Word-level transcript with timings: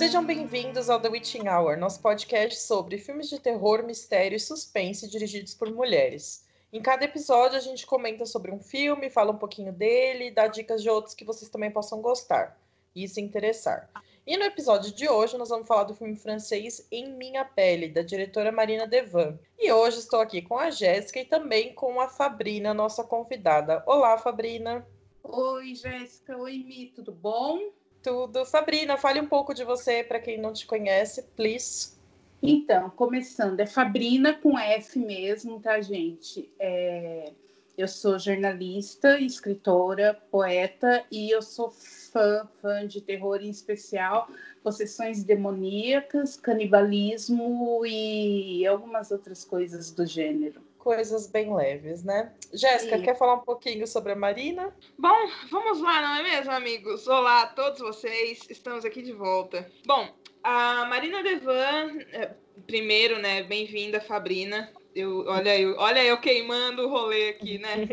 Sejam 0.00 0.24
bem-vindos 0.24 0.88
ao 0.88 0.98
The 0.98 1.10
Witching 1.10 1.46
Hour, 1.46 1.76
nosso 1.76 2.00
podcast 2.00 2.58
sobre 2.58 2.96
filmes 2.96 3.28
de 3.28 3.38
terror, 3.38 3.82
mistério 3.82 4.34
e 4.34 4.40
suspense 4.40 5.06
dirigidos 5.06 5.52
por 5.52 5.70
mulheres. 5.70 6.46
Em 6.72 6.80
cada 6.80 7.04
episódio 7.04 7.58
a 7.58 7.60
gente 7.60 7.84
comenta 7.84 8.24
sobre 8.24 8.50
um 8.50 8.58
filme, 8.58 9.10
fala 9.10 9.32
um 9.32 9.36
pouquinho 9.36 9.74
dele, 9.74 10.30
dá 10.30 10.46
dicas 10.46 10.82
de 10.82 10.88
outros 10.88 11.14
que 11.14 11.22
vocês 11.22 11.50
também 11.50 11.70
possam 11.70 12.00
gostar 12.00 12.58
e 12.96 13.06
se 13.06 13.20
interessar. 13.20 13.90
E 14.26 14.38
no 14.38 14.44
episódio 14.44 14.90
de 14.90 15.06
hoje 15.06 15.36
nós 15.36 15.50
vamos 15.50 15.68
falar 15.68 15.84
do 15.84 15.94
filme 15.94 16.16
francês 16.16 16.88
Em 16.90 17.12
Minha 17.12 17.44
Pele, 17.44 17.90
da 17.90 18.00
diretora 18.00 18.50
Marina 18.50 18.86
Devan. 18.86 19.38
E 19.58 19.70
hoje 19.70 19.98
estou 19.98 20.22
aqui 20.22 20.40
com 20.40 20.58
a 20.58 20.70
Jéssica 20.70 21.20
e 21.20 21.26
também 21.26 21.74
com 21.74 22.00
a 22.00 22.08
Fabrina, 22.08 22.72
nossa 22.72 23.04
convidada. 23.04 23.84
Olá, 23.86 24.16
Fabrina. 24.16 24.82
Oi, 25.22 25.74
Jéssica. 25.74 26.38
Oi, 26.38 26.64
Mi, 26.66 26.86
tudo 26.86 27.12
bom? 27.12 27.60
Tudo. 28.02 28.46
Fabrina, 28.46 28.96
fale 28.96 29.20
um 29.20 29.26
pouco 29.26 29.52
de 29.52 29.64
você 29.64 30.02
para 30.02 30.20
quem 30.20 30.38
não 30.38 30.52
te 30.52 30.66
conhece, 30.66 31.22
please. 31.36 31.98
Então, 32.42 32.88
começando, 32.90 33.60
é 33.60 33.66
Fabrina 33.66 34.32
com 34.32 34.58
F 34.58 34.98
mesmo, 34.98 35.60
tá, 35.60 35.80
gente? 35.80 36.50
É... 36.58 37.32
Eu 37.76 37.88
sou 37.88 38.18
jornalista, 38.18 39.18
escritora, 39.18 40.14
poeta 40.30 41.04
e 41.10 41.30
eu 41.30 41.40
sou 41.40 41.70
fã, 41.70 42.46
fã 42.60 42.86
de 42.86 43.00
terror 43.00 43.40
em 43.40 43.48
especial, 43.48 44.28
possessões 44.62 45.24
demoníacas, 45.24 46.36
canibalismo 46.36 47.82
e 47.86 48.66
algumas 48.66 49.10
outras 49.10 49.44
coisas 49.44 49.90
do 49.90 50.04
gênero 50.04 50.69
coisas 50.80 51.26
bem 51.26 51.54
leves, 51.54 52.02
né? 52.02 52.32
Jéssica, 52.52 52.98
quer 53.00 53.16
falar 53.16 53.34
um 53.34 53.44
pouquinho 53.44 53.86
sobre 53.86 54.12
a 54.12 54.16
Marina? 54.16 54.74
Bom, 54.98 55.30
vamos 55.50 55.80
lá, 55.80 56.00
não 56.00 56.16
é 56.16 56.22
mesmo, 56.22 56.50
amigos? 56.50 57.06
Olá 57.06 57.42
a 57.42 57.46
todos 57.46 57.78
vocês, 57.78 58.40
estamos 58.48 58.84
aqui 58.84 59.02
de 59.02 59.12
volta. 59.12 59.70
Bom, 59.86 60.08
a 60.42 60.86
Marina 60.86 61.22
Devan, 61.22 61.98
é, 62.12 62.30
primeiro, 62.66 63.18
né, 63.18 63.42
bem-vinda, 63.42 64.00
Fabrina. 64.00 64.72
Eu, 64.94 65.24
olha, 65.26 65.58
eu, 65.60 65.76
olha 65.76 66.02
eu 66.02 66.18
queimando 66.18 66.86
o 66.86 66.90
rolê 66.90 67.28
aqui, 67.28 67.58
né? 67.58 67.86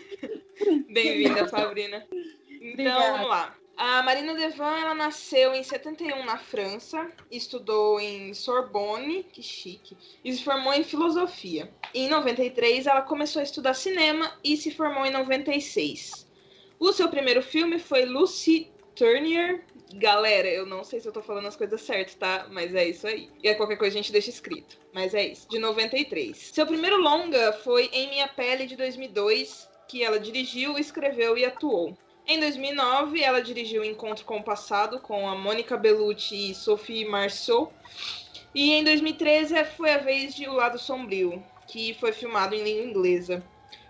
bem-vinda, 0.88 1.48
Fabrina. 1.48 2.06
Então, 2.48 2.70
Obrigada. 2.70 3.12
vamos 3.12 3.28
lá. 3.28 3.56
A 3.76 4.02
Marina 4.02 4.34
Devan 4.34 4.78
ela 4.78 4.94
nasceu 4.94 5.52
em 5.52 5.62
71 5.62 6.24
na 6.24 6.38
França, 6.38 7.10
estudou 7.28 7.98
em 7.98 8.32
Sorbonne, 8.32 9.24
que 9.24 9.42
chique, 9.42 9.96
e 10.24 10.32
se 10.32 10.44
formou 10.44 10.72
em 10.72 10.84
filosofia. 10.84 11.68
Em 11.92 12.08
93 12.08 12.86
ela 12.86 13.02
começou 13.02 13.40
a 13.40 13.42
estudar 13.42 13.74
cinema 13.74 14.32
e 14.44 14.56
se 14.56 14.70
formou 14.70 15.04
em 15.04 15.10
96. 15.10 16.24
O 16.78 16.92
seu 16.92 17.08
primeiro 17.08 17.42
filme 17.42 17.80
foi 17.80 18.04
Lucy 18.04 18.70
Turner. 18.94 19.64
Galera, 19.94 20.48
eu 20.48 20.64
não 20.66 20.84
sei 20.84 21.00
se 21.00 21.08
eu 21.08 21.12
tô 21.12 21.22
falando 21.22 21.46
as 21.46 21.56
coisas 21.56 21.80
certas, 21.80 22.14
tá? 22.14 22.46
Mas 22.50 22.74
é 22.74 22.88
isso 22.88 23.06
aí. 23.06 23.28
E 23.42 23.48
é 23.48 23.54
qualquer 23.54 23.76
coisa 23.76 23.94
a 23.94 24.00
gente 24.00 24.12
deixa 24.12 24.30
escrito. 24.30 24.78
Mas 24.92 25.14
é 25.14 25.26
isso. 25.26 25.48
De 25.48 25.58
93. 25.58 26.36
Seu 26.36 26.66
primeiro 26.66 26.96
longa 26.96 27.52
foi 27.64 27.86
Em 27.92 28.08
Minha 28.08 28.28
Pele, 28.28 28.66
de 28.66 28.76
2002, 28.76 29.68
que 29.88 30.02
ela 30.02 30.18
dirigiu, 30.18 30.78
escreveu 30.78 31.36
e 31.36 31.44
atuou. 31.44 31.96
Em 32.26 32.40
2009, 32.40 33.22
ela 33.22 33.42
dirigiu 33.42 33.84
Encontro 33.84 34.24
com 34.24 34.38
o 34.38 34.42
Passado 34.42 34.98
com 34.98 35.28
a 35.28 35.34
Mônica 35.34 35.76
Bellucci 35.76 36.50
e 36.50 36.54
Sophie 36.54 37.04
Marceau. 37.04 37.70
E 38.54 38.72
em 38.72 38.82
2013 38.82 39.62
foi 39.76 39.92
a 39.92 39.98
vez 39.98 40.34
de 40.34 40.48
O 40.48 40.54
Lado 40.54 40.78
Sombrio, 40.78 41.44
que 41.66 41.92
foi 41.94 42.12
filmado 42.12 42.54
em 42.54 42.64
língua 42.64 42.82
inglesa. 42.82 43.44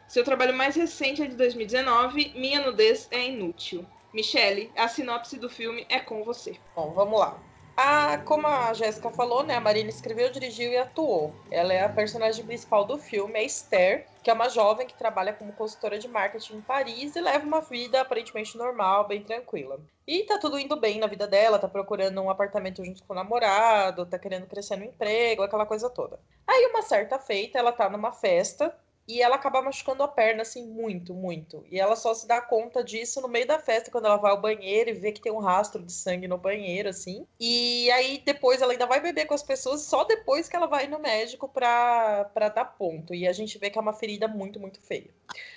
Seu 0.09 0.25
trabalho 0.25 0.53
mais 0.53 0.75
recente 0.75 1.23
é 1.23 1.27
de 1.27 1.37
2019, 1.37 2.33
Minha 2.35 2.61
Nudez 2.61 3.07
é 3.13 3.25
Inútil. 3.25 3.87
Michele, 4.13 4.71
a 4.77 4.89
sinopse 4.89 5.39
do 5.39 5.49
filme 5.49 5.87
é 5.89 6.01
com 6.01 6.25
você. 6.25 6.59
Bom, 6.75 6.93
vamos 6.93 7.21
lá. 7.21 7.41
A, 7.77 8.19
como 8.19 8.47
a 8.47 8.73
Jéssica 8.73 9.11
falou, 9.11 9.43
né, 9.43 9.57
a 9.57 9.61
Marina 9.61 9.91
escreveu, 9.91 10.31
dirigiu 10.31 10.71
e 10.71 10.77
atuou. 10.77 11.35
Ela 11.51 11.73
é 11.73 11.83
a 11.83 11.89
personagem 11.89 12.45
principal 12.45 12.85
do 12.85 12.97
filme, 12.97 13.37
a 13.37 13.43
Esther, 13.43 14.07
que 14.23 14.31
é 14.31 14.33
uma 14.33 14.49
jovem 14.49 14.87
que 14.87 14.95
trabalha 14.95 15.33
como 15.33 15.53
consultora 15.53 15.99
de 15.99 16.07
marketing 16.07 16.59
em 16.59 16.61
Paris 16.61 17.17
e 17.17 17.21
leva 17.21 17.45
uma 17.45 17.61
vida 17.61 18.01
aparentemente 18.01 18.57
normal, 18.57 19.09
bem 19.09 19.25
tranquila. 19.25 19.81
E 20.07 20.23
tá 20.23 20.39
tudo 20.39 20.59
indo 20.59 20.77
bem 20.77 21.01
na 21.01 21.09
vida 21.09 21.27
dela, 21.27 21.59
tá 21.59 21.67
procurando 21.67 22.21
um 22.21 22.31
apartamento 22.31 22.85
junto 22.85 23.03
com 23.03 23.13
o 23.13 23.17
namorado, 23.17 24.07
tá 24.07 24.21
querendo 24.21 24.47
crescer 24.47 24.77
no 24.77 24.85
emprego, 24.85 25.43
aquela 25.43 25.67
coisa 25.67 25.91
toda. 25.91 26.21
Aí, 26.47 26.67
uma 26.67 26.83
certa 26.83 27.19
feita, 27.19 27.59
ela 27.59 27.73
tá 27.73 27.91
numa 27.91 28.13
festa 28.13 28.73
e 29.07 29.21
ela 29.21 29.37
acaba 29.37 29.61
machucando 29.61 30.03
a 30.03 30.09
perna, 30.09 30.43
assim, 30.43 30.67
muito, 30.67 31.13
muito. 31.13 31.65
E 31.71 31.79
ela 31.79 31.95
só 31.95 32.15
se 32.15 32.27
dá 32.27 32.41
conta 32.41 32.83
disso 32.83 33.21
no 33.21 33.29
meio 33.29 33.47
da 33.47 33.59
festa, 33.59 33.91
quando 33.91 34.07
ela 34.07 34.17
vai 34.17 34.31
ao 34.31 34.41
banheiro 34.41 34.91
e 34.91 34.95
vê 34.95 35.13
que 35.13 35.21
tem 35.21 35.33
um 35.33 35.39
rastro 35.39 35.83
de 35.83 35.93
sangue 35.93 36.27
no 36.27 36.39
banheiro, 36.39 36.89
assim. 36.89 37.27
E 37.39 37.91
aí 37.91 38.23
depois 38.25 38.63
ela 38.63 38.73
ainda 38.73 38.87
vai 38.87 39.01
beber 39.01 39.27
com 39.27 39.35
as 39.35 39.43
pessoas, 39.43 39.83
só 39.83 40.05
depois 40.05 40.49
que 40.49 40.57
ela 40.57 40.67
vai 40.67 40.87
no 40.87 40.99
médico 40.99 41.49
pra, 41.49 42.31
pra 42.33 42.49
dar 42.49 42.65
ponto. 42.65 43.15
E 43.15 43.29
a 43.29 43.33
gente 43.33 43.59
vê 43.59 43.71
que 43.71 43.79
é 43.79 43.81
uma 43.81 43.93
ferida 43.93 44.27
muito, 44.27 44.59
muito 44.59 44.81
feia. 44.81 45.11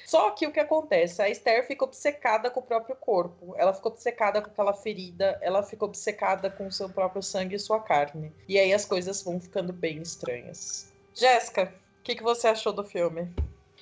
Só 0.06 0.32
que 0.32 0.48
o 0.48 0.52
que 0.52 0.60
acontece? 0.60 1.22
A 1.22 1.30
Esther 1.30 1.66
fica 1.68 1.84
obcecada 1.84 2.50
com 2.50 2.60
o 2.60 2.64
próprio 2.64 2.96
corpo. 2.96 3.54
Ela 3.58 3.74
fica 3.74 3.90
obcecada 3.90 4.42
com 4.42 4.50
aquela 4.50 4.74
ferida, 4.74 5.38
ela 5.42 5.64
fica 5.64 5.86
obcecada 5.86 6.50
com 6.50 6.68
o 6.68 6.72
seu 6.72 6.90
próprio 6.90 7.22
sangue 7.22 7.56
e 7.56 7.60
sua 7.60 7.82
carne. 7.82 8.32
E 8.48 8.58
aí 8.58 8.74
as 8.74 8.86
coisas 8.86 9.22
vão 9.22 9.40
ficando 9.40 9.74
bem 9.74 10.02
estranhas. 10.02 10.94
Jéssica, 11.14 11.74
que, 12.08 12.16
que 12.16 12.24
você 12.24 12.48
achou 12.48 12.72
do 12.72 12.86
filme? 12.86 13.28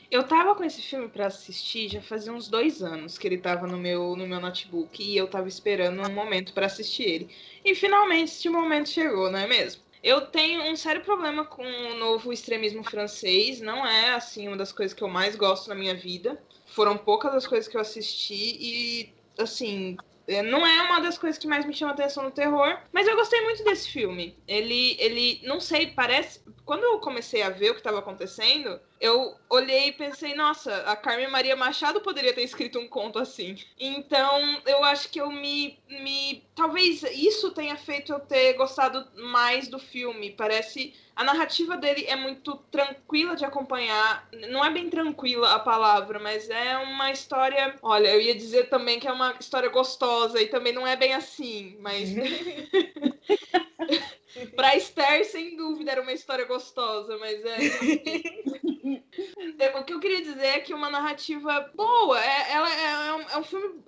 Eu 0.10 0.24
tava 0.24 0.56
com 0.56 0.64
esse 0.64 0.82
filme 0.82 1.08
para 1.08 1.28
assistir 1.28 1.90
já 1.90 2.02
fazia 2.02 2.34
uns 2.34 2.48
dois 2.48 2.82
anos 2.82 3.20
que 3.20 3.28
ele 3.28 3.38
tava 3.38 3.68
no 3.68 3.78
meu, 3.78 4.16
no 4.16 4.26
meu 4.26 4.40
notebook 4.40 5.04
e 5.04 5.16
eu 5.16 5.28
tava 5.28 5.48
esperando 5.48 6.02
um 6.02 6.12
momento 6.12 6.52
para 6.52 6.66
assistir 6.66 7.04
ele. 7.04 7.30
E 7.64 7.76
finalmente 7.76 8.32
este 8.32 8.50
momento 8.50 8.90
chegou, 8.90 9.30
não 9.30 9.38
é 9.38 9.46
mesmo? 9.46 9.84
Eu 10.04 10.22
tenho 10.22 10.64
um 10.64 10.76
sério 10.76 11.04
problema 11.04 11.46
com 11.46 11.64
o 11.64 11.96
novo 11.98 12.34
extremismo 12.34 12.84
francês, 12.84 13.62
não 13.62 13.86
é 13.86 14.14
assim 14.14 14.48
uma 14.48 14.58
das 14.58 14.72
coisas 14.72 14.94
que 14.94 15.04
eu 15.04 15.08
mais 15.08 15.36
gosto 15.36 15.70
na 15.70 15.76
minha 15.76 15.94
vida. 15.94 16.42
Foram 16.66 16.98
poucas 16.98 17.34
as 17.34 17.46
coisas 17.46 17.68
que 17.68 17.78
eu 17.78 17.82
assisti 17.82 18.58
e 18.60 19.14
assim, 19.38 19.98
não 20.44 20.66
é 20.66 20.82
uma 20.82 21.00
das 21.00 21.18
coisas 21.18 21.38
que 21.38 21.48
mais 21.48 21.66
me 21.66 21.74
chama 21.74 21.92
atenção 21.92 22.24
no 22.24 22.32
terror, 22.32 22.80
mas 22.92 23.08
eu 23.08 23.16
gostei 23.16 23.42
muito 23.42 23.64
desse 23.64 23.90
filme. 23.90 24.38
Ele, 24.48 24.96
ele, 25.00 25.42
não 25.44 25.60
sei, 25.60 25.88
parece. 25.88 26.42
Quando 26.66 26.84
eu 26.84 27.00
comecei 27.00 27.44
a 27.44 27.50
ver 27.50 27.72
o 27.72 27.74
que 27.74 27.80
estava 27.80 28.00
acontecendo, 28.00 28.80
eu 29.00 29.36
olhei 29.50 29.90
e 29.90 29.94
pensei, 29.94 30.34
nossa, 30.34 30.76
a 30.84 30.96
Carmen 30.96 31.30
Maria 31.30 31.56
Machado 31.56 32.02
poderia 32.02 32.34
ter 32.34 32.44
escrito 32.44 32.80
um 32.80 32.88
conto 32.88 33.20
assim. 33.20 33.56
Então, 33.80 34.62
eu 34.66 34.84
acho 34.84 35.10
que 35.10 35.20
eu 35.20 35.30
me, 35.30 35.80
me. 35.88 36.44
Talvez 36.56 37.04
isso 37.04 37.52
tenha 37.52 37.76
feito 37.76 38.14
eu 38.14 38.20
ter 38.20 38.54
gostado 38.54 39.06
mais 39.16 39.68
do 39.68 39.78
filme. 39.78 40.32
Parece. 40.32 40.94
A 41.14 41.24
narrativa 41.24 41.76
dele 41.76 42.06
é 42.08 42.16
muito 42.16 42.56
tranquila 42.72 43.36
de 43.36 43.44
acompanhar. 43.44 44.28
Não 44.50 44.64
é 44.64 44.70
bem 44.70 44.90
tranquila 44.90 45.54
a 45.54 45.60
palavra, 45.60 46.18
mas 46.18 46.50
é 46.50 46.78
uma 46.78 47.12
história. 47.12 47.76
Olha, 47.82 48.08
eu 48.08 48.22
ia 48.22 48.34
dizer 48.34 48.70
também 48.70 49.00
que 49.00 49.08
é 49.08 49.12
uma 49.12 49.36
história 49.40 49.70
gostosa, 49.70 50.42
e 50.42 50.48
também 50.48 50.72
não 50.72 50.88
é 50.88 50.96
bem 50.96 51.14
assim, 51.14 51.78
mas. 51.82 52.10
Pra 54.56 54.76
Esther, 54.76 55.26
sem 55.26 55.56
dúvida, 55.56 55.92
era 55.92 56.02
uma 56.02 56.14
história 56.14 56.46
gostosa, 56.46 57.18
mas 57.18 57.44
é. 57.44 57.58
é. 59.60 59.78
o 59.78 59.84
que 59.84 59.94
eu 59.94 60.00
queria 60.00 60.22
dizer 60.22 60.46
é 60.46 60.60
que 60.60 60.74
uma 60.74 60.90
narrativa 60.90 61.72
boa. 61.74 62.20
É, 62.20 62.52
ela 62.52 62.70
é, 62.70 63.08
é, 63.08 63.14
um, 63.14 63.22
é 63.22 63.38
um 63.38 63.44
filme 63.44 63.82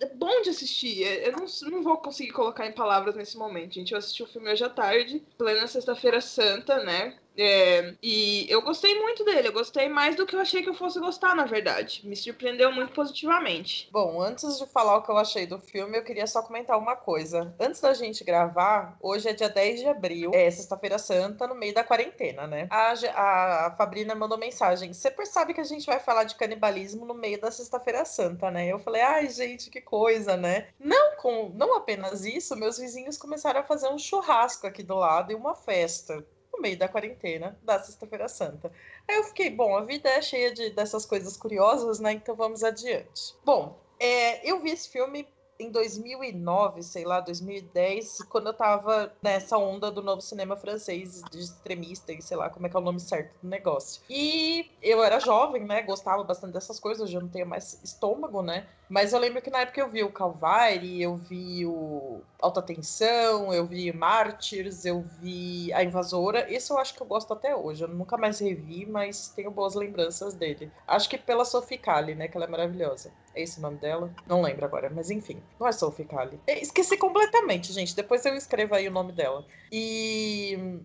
é 0.00 0.06
bom 0.14 0.42
de 0.42 0.50
assistir. 0.50 1.04
É, 1.04 1.28
eu 1.28 1.32
não, 1.32 1.46
não 1.70 1.82
vou 1.82 1.96
conseguir 1.98 2.32
colocar 2.32 2.66
em 2.66 2.72
palavras 2.72 3.14
nesse 3.14 3.36
momento, 3.36 3.74
gente. 3.74 3.92
Eu 3.92 3.98
assisti 3.98 4.22
o 4.22 4.26
filme 4.26 4.50
hoje 4.50 4.64
à 4.64 4.68
tarde, 4.68 5.22
plena 5.38 5.66
sexta-feira 5.66 6.20
santa, 6.20 6.82
né? 6.82 7.18
É, 7.36 7.94
e 8.02 8.46
eu 8.48 8.62
gostei 8.62 8.98
muito 9.00 9.24
dele, 9.24 9.48
eu 9.48 9.52
gostei 9.52 9.88
mais 9.88 10.16
do 10.16 10.26
que 10.26 10.34
eu 10.34 10.40
achei 10.40 10.62
que 10.62 10.68
eu 10.68 10.74
fosse 10.74 10.98
gostar, 10.98 11.34
na 11.34 11.44
verdade. 11.44 12.02
Me 12.04 12.16
surpreendeu 12.16 12.72
muito 12.72 12.92
positivamente. 12.92 13.88
Bom, 13.92 14.20
antes 14.20 14.58
de 14.58 14.66
falar 14.66 14.96
o 14.96 15.02
que 15.02 15.10
eu 15.10 15.18
achei 15.18 15.46
do 15.46 15.58
filme, 15.58 15.98
eu 15.98 16.04
queria 16.04 16.26
só 16.26 16.42
comentar 16.42 16.78
uma 16.78 16.96
coisa. 16.96 17.54
Antes 17.60 17.80
da 17.80 17.92
gente 17.94 18.24
gravar, 18.24 18.96
hoje 19.00 19.28
é 19.28 19.32
dia 19.32 19.48
10 19.48 19.80
de 19.80 19.88
abril, 19.88 20.30
é 20.34 20.50
sexta-feira 20.50 20.98
santa, 20.98 21.46
no 21.46 21.54
meio 21.54 21.74
da 21.74 21.84
quarentena, 21.84 22.46
né? 22.46 22.66
A, 22.70 22.92
a, 22.92 23.66
a 23.66 23.70
Fabrina 23.76 24.14
mandou 24.14 24.38
mensagem: 24.38 24.92
Você 24.92 25.10
percebe 25.10 25.54
que 25.54 25.60
a 25.60 25.64
gente 25.64 25.86
vai 25.86 25.98
falar 25.98 26.24
de 26.24 26.34
canibalismo 26.34 27.04
no 27.04 27.14
meio 27.14 27.40
da 27.40 27.50
sexta-feira 27.50 28.04
santa, 28.04 28.50
né? 28.50 28.66
Eu 28.66 28.78
falei: 28.78 29.02
Ai, 29.02 29.28
gente, 29.28 29.70
que 29.70 29.80
coisa, 29.80 30.36
né? 30.36 30.68
Não, 30.78 31.16
com, 31.16 31.50
não 31.54 31.76
apenas 31.76 32.24
isso, 32.24 32.56
meus 32.56 32.78
vizinhos 32.78 33.18
começaram 33.18 33.60
a 33.60 33.64
fazer 33.64 33.88
um 33.88 33.98
churrasco 33.98 34.66
aqui 34.66 34.82
do 34.82 34.96
lado 34.96 35.32
e 35.32 35.34
uma 35.34 35.54
festa 35.54 36.24
meio 36.66 36.76
da 36.76 36.88
quarentena 36.88 37.56
da 37.62 37.78
Sexta-feira 37.78 38.28
Santa. 38.28 38.72
Aí 39.08 39.16
eu 39.16 39.24
fiquei, 39.24 39.50
bom, 39.50 39.76
a 39.76 39.84
vida 39.84 40.08
é 40.08 40.20
cheia 40.20 40.52
de, 40.52 40.70
dessas 40.70 41.06
coisas 41.06 41.36
curiosas, 41.36 42.00
né? 42.00 42.12
Então 42.12 42.34
vamos 42.34 42.64
adiante. 42.64 43.34
Bom, 43.44 43.78
é, 44.00 44.48
eu 44.48 44.60
vi 44.60 44.70
esse 44.70 44.88
filme 44.88 45.28
em 45.58 45.70
2009, 45.70 46.82
sei 46.82 47.04
lá, 47.04 47.20
2010, 47.20 48.18
quando 48.28 48.48
eu 48.48 48.52
tava 48.52 49.12
nessa 49.22 49.56
onda 49.56 49.90
do 49.90 50.02
novo 50.02 50.20
cinema 50.20 50.56
francês 50.56 51.22
de 51.30 51.38
extremista 51.38 52.12
e 52.12 52.20
sei 52.20 52.36
lá 52.36 52.50
como 52.50 52.66
é 52.66 52.68
que 52.68 52.76
é 52.76 52.80
o 52.80 52.82
nome 52.82 53.00
certo 53.00 53.32
do 53.40 53.48
negócio. 53.48 54.02
E 54.10 54.70
eu 54.82 55.02
era 55.02 55.18
jovem, 55.18 55.64
né? 55.64 55.82
Gostava 55.82 56.22
bastante 56.24 56.52
dessas 56.52 56.78
coisas, 56.78 57.04
hoje 57.04 57.16
eu 57.16 57.22
não 57.22 57.28
tenho 57.28 57.46
mais 57.46 57.80
estômago, 57.82 58.42
né? 58.42 58.66
Mas 58.88 59.12
eu 59.12 59.18
lembro 59.18 59.42
que 59.42 59.50
na 59.50 59.60
época 59.60 59.80
eu 59.80 59.90
vi 59.90 60.02
o 60.04 60.12
Calvary, 60.12 61.02
eu 61.02 61.16
vi 61.16 61.66
o 61.66 62.20
Alta 62.40 62.62
Tensão, 62.62 63.52
eu 63.52 63.66
vi 63.66 63.92
Mártires, 63.92 64.84
eu 64.84 65.02
vi 65.20 65.72
A 65.72 65.82
Invasora. 65.82 66.50
Esse 66.52 66.72
eu 66.72 66.78
acho 66.78 66.94
que 66.94 67.02
eu 67.02 67.06
gosto 67.06 67.32
até 67.32 67.54
hoje. 67.54 67.82
Eu 67.82 67.88
nunca 67.88 68.16
mais 68.16 68.38
revi, 68.38 68.86
mas 68.86 69.28
tenho 69.28 69.50
boas 69.50 69.74
lembranças 69.74 70.34
dele. 70.34 70.70
Acho 70.86 71.08
que 71.08 71.18
pela 71.18 71.44
Sophie 71.44 71.78
Kali, 71.78 72.14
né? 72.14 72.28
Que 72.28 72.36
ela 72.36 72.46
é 72.46 72.50
maravilhosa. 72.50 73.12
É 73.34 73.42
esse 73.42 73.58
o 73.58 73.62
nome 73.62 73.78
dela? 73.78 74.10
Não 74.26 74.40
lembro 74.40 74.64
agora, 74.64 74.90
mas 74.94 75.10
enfim. 75.10 75.42
Não 75.58 75.66
é 75.66 75.72
Sophie 75.72 76.04
Kali. 76.04 76.40
Esqueci 76.46 76.96
completamente, 76.96 77.72
gente. 77.72 77.94
Depois 77.96 78.24
eu 78.24 78.34
escrevo 78.34 78.74
aí 78.74 78.88
o 78.88 78.92
nome 78.92 79.12
dela. 79.12 79.44
E 79.70 80.80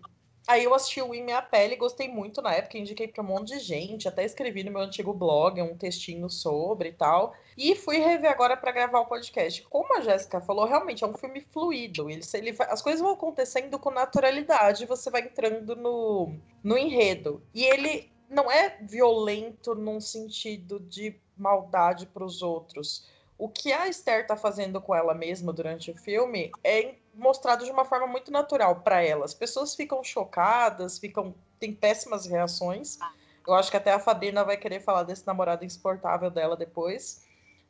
Aí 0.46 0.64
eu 0.64 0.74
assisti 0.74 1.00
o 1.00 1.14
Em 1.14 1.22
Minha 1.22 1.40
Pele, 1.40 1.76
gostei 1.76 2.08
muito 2.08 2.42
na 2.42 2.52
época, 2.52 2.76
indiquei 2.76 3.06
para 3.06 3.22
um 3.22 3.26
monte 3.26 3.54
de 3.54 3.60
gente, 3.60 4.08
até 4.08 4.24
escrevi 4.24 4.64
no 4.64 4.72
meu 4.72 4.82
antigo 4.82 5.12
blog 5.12 5.62
um 5.62 5.76
textinho 5.76 6.28
sobre 6.28 6.88
e 6.88 6.92
tal. 6.92 7.34
E 7.56 7.76
fui 7.76 7.98
rever 7.98 8.30
agora 8.30 8.56
para 8.56 8.72
gravar 8.72 9.00
o 9.00 9.06
podcast. 9.06 9.62
Como 9.62 9.96
a 9.96 10.00
Jéssica 10.00 10.40
falou, 10.40 10.64
realmente 10.64 11.04
é 11.04 11.06
um 11.06 11.16
filme 11.16 11.40
fluido. 11.40 12.10
Ele, 12.10 12.22
ele, 12.34 12.56
as 12.68 12.82
coisas 12.82 13.00
vão 13.00 13.12
acontecendo 13.12 13.78
com 13.78 13.90
naturalidade, 13.90 14.86
você 14.86 15.10
vai 15.10 15.22
entrando 15.22 15.76
no, 15.76 16.34
no 16.62 16.76
enredo. 16.76 17.42
E 17.54 17.64
ele 17.64 18.10
não 18.28 18.50
é 18.50 18.78
violento 18.82 19.74
num 19.74 20.00
sentido 20.00 20.80
de 20.80 21.14
maldade 21.36 22.06
para 22.06 22.24
os 22.24 22.42
outros. 22.42 23.06
O 23.38 23.48
que 23.48 23.72
a 23.72 23.88
Esther 23.88 24.26
tá 24.26 24.36
fazendo 24.36 24.80
com 24.80 24.94
ela 24.94 25.14
mesma 25.14 25.52
durante 25.52 25.90
o 25.90 25.96
filme 25.96 26.50
é 26.64 26.94
mostrado 27.14 27.64
de 27.64 27.70
uma 27.70 27.84
forma 27.84 28.06
muito 28.06 28.30
natural 28.30 28.76
para 28.76 29.02
ela. 29.02 29.24
As 29.24 29.34
pessoas 29.34 29.74
ficam 29.74 30.02
chocadas, 30.02 30.98
ficam 30.98 31.34
têm 31.58 31.72
péssimas 31.72 32.26
reações. 32.26 32.98
Eu 33.46 33.54
acho 33.54 33.70
que 33.70 33.76
até 33.76 33.92
a 33.92 33.98
Fabrina 33.98 34.44
vai 34.44 34.56
querer 34.56 34.80
falar 34.80 35.04
desse 35.04 35.26
namorado 35.26 35.64
insuportável 35.64 36.30
dela 36.30 36.56
depois, 36.56 37.24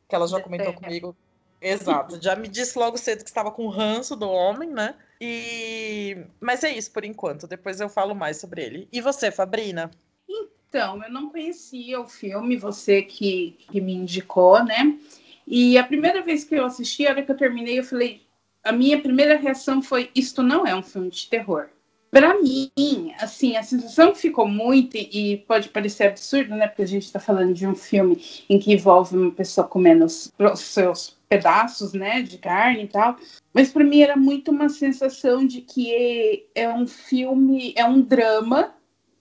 que 0.07 0.15
ela 0.15 0.27
já 0.27 0.41
comentou 0.41 0.73
comigo. 0.73 1.15
Exato, 1.61 2.21
já 2.21 2.35
me 2.35 2.47
disse 2.47 2.77
logo 2.77 2.97
cedo 2.97 3.23
que 3.23 3.29
estava 3.29 3.49
com 3.49 3.69
ranço 3.69 4.15
do 4.15 4.29
homem, 4.29 4.69
né? 4.69 4.95
E 5.21 6.25
mas 6.41 6.63
é 6.63 6.71
isso 6.71 6.91
por 6.91 7.05
enquanto. 7.05 7.47
Depois 7.47 7.79
eu 7.79 7.87
falo 7.87 8.13
mais 8.13 8.37
sobre 8.37 8.61
ele. 8.63 8.87
E 8.91 8.99
você, 8.99 9.31
Fabrina? 9.31 9.89
Então, 10.27 11.01
eu 11.03 11.11
não 11.11 11.29
conhecia 11.29 12.01
o 12.01 12.07
filme, 12.07 12.57
você 12.57 13.03
que, 13.03 13.51
que 13.71 13.79
me 13.79 13.93
indicou, 13.93 14.63
né? 14.63 14.97
E 15.45 15.77
a 15.77 15.83
primeira 15.83 16.21
vez 16.21 16.43
que 16.43 16.55
eu 16.55 16.65
assisti, 16.65 17.05
a 17.05 17.11
hora 17.11 17.21
que 17.21 17.31
eu 17.31 17.37
terminei, 17.37 17.79
eu 17.79 17.83
falei, 17.83 18.22
a 18.63 18.71
minha 18.71 19.01
primeira 19.01 19.37
reação 19.37 19.81
foi: 19.81 20.09
isto 20.15 20.41
não 20.41 20.65
é 20.65 20.75
um 20.75 20.83
filme 20.83 21.09
de 21.09 21.27
terror. 21.27 21.67
Para 22.09 22.39
mim, 22.39 22.71
assim, 23.19 23.57
a 23.57 23.63
sensação 23.63 24.13
ficou 24.13 24.47
muito, 24.47 24.95
e 24.95 25.43
pode 25.47 25.69
parecer 25.69 26.03
absurdo, 26.03 26.55
né? 26.55 26.67
Porque 26.67 26.83
a 26.83 26.87
gente 26.87 27.05
está 27.05 27.19
falando 27.19 27.55
de 27.55 27.65
um 27.65 27.73
filme 27.73 28.23
em 28.47 28.59
que 28.59 28.71
envolve 28.71 29.17
uma 29.17 29.31
pessoa 29.31 29.67
comendo 29.67 30.05
os 30.05 30.31
seus 30.57 31.17
pedaços, 31.27 31.93
né, 31.93 32.21
de 32.21 32.37
carne 32.37 32.83
e 32.83 32.87
tal. 32.87 33.17
Mas 33.51 33.71
para 33.71 33.83
mim 33.83 34.01
era 34.01 34.15
muito 34.15 34.51
uma 34.51 34.69
sensação 34.69 35.43
de 35.47 35.61
que 35.61 36.45
é 36.53 36.69
um 36.69 36.85
filme, 36.85 37.73
é 37.75 37.83
um 37.83 37.99
drama 37.99 38.75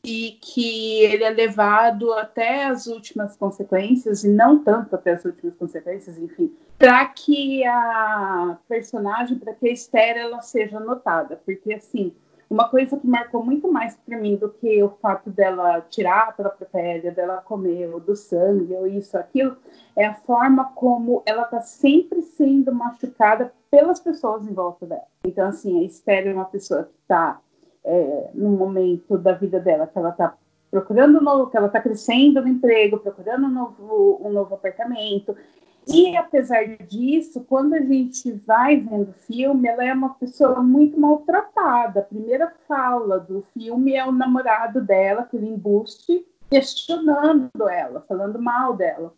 e 0.04 0.36
que 0.42 1.00
ele 1.04 1.24
é 1.24 1.30
levado 1.30 2.12
até 2.12 2.64
as 2.66 2.86
últimas 2.86 3.36
consequências, 3.36 4.24
e 4.24 4.28
não 4.28 4.62
tanto 4.62 4.94
até 4.94 5.12
as 5.12 5.24
últimas 5.24 5.54
consequências, 5.54 6.18
enfim, 6.18 6.52
para 6.82 7.06
que 7.06 7.64
a 7.64 8.58
personagem, 8.68 9.38
para 9.38 9.54
que 9.54 9.68
a 9.68 9.72
Esther 9.72 10.16
ela 10.16 10.40
seja 10.40 10.80
notada, 10.80 11.40
porque 11.46 11.74
assim, 11.74 12.12
uma 12.50 12.68
coisa 12.68 12.98
que 12.98 13.06
marcou 13.06 13.44
muito 13.44 13.70
mais 13.70 13.96
para 14.04 14.18
mim 14.18 14.34
do 14.34 14.48
que 14.48 14.82
o 14.82 14.88
fato 15.00 15.30
dela 15.30 15.80
tirar 15.82 16.30
a 16.30 16.32
própria 16.32 16.66
pele, 16.66 17.12
dela 17.12 17.36
comer, 17.36 17.88
ou 17.94 18.00
do 18.00 18.16
sangue, 18.16 18.74
ou 18.74 18.84
isso, 18.84 19.16
aquilo, 19.16 19.56
é 19.94 20.06
a 20.06 20.14
forma 20.14 20.72
como 20.74 21.22
ela 21.24 21.42
está 21.42 21.60
sempre 21.60 22.20
sendo 22.20 22.74
machucada 22.74 23.52
pelas 23.70 24.00
pessoas 24.00 24.44
em 24.44 24.52
volta 24.52 24.84
dela. 24.84 25.06
Então, 25.24 25.46
assim, 25.46 25.78
a 25.78 25.84
Esther 25.84 26.26
é 26.26 26.34
uma 26.34 26.46
pessoa 26.46 26.82
que 26.82 26.98
está 27.00 27.40
é, 27.84 28.30
no 28.34 28.50
momento 28.50 29.16
da 29.16 29.34
vida 29.34 29.60
dela 29.60 29.86
que 29.86 29.96
ela 29.96 30.10
está 30.10 30.34
procurando 30.68 31.20
um 31.20 31.22
novo, 31.22 31.48
que 31.48 31.56
ela 31.56 31.68
está 31.68 31.80
crescendo 31.80 32.40
no 32.40 32.48
emprego, 32.48 32.98
procurando 32.98 33.46
um 33.46 33.50
novo, 33.50 34.20
um 34.20 34.32
novo 34.32 34.56
apartamento. 34.56 35.36
E 35.86 36.16
apesar 36.16 36.64
disso, 36.86 37.44
quando 37.48 37.74
a 37.74 37.80
gente 37.80 38.32
vai 38.46 38.76
vendo 38.76 39.10
o 39.10 39.24
filme, 39.26 39.68
ela 39.68 39.84
é 39.84 39.92
uma 39.92 40.14
pessoa 40.14 40.62
muito 40.62 40.98
maltratada. 40.98 42.00
A 42.00 42.04
primeira 42.04 42.52
fala 42.68 43.18
do 43.18 43.44
filme 43.52 43.94
é 43.94 44.04
o 44.06 44.12
namorado 44.12 44.80
dela, 44.80 45.22
aquele 45.22 45.48
embuste, 45.48 46.24
questionando 46.48 47.68
ela, 47.68 48.04
falando 48.06 48.40
mal 48.40 48.76
dela. 48.76 49.14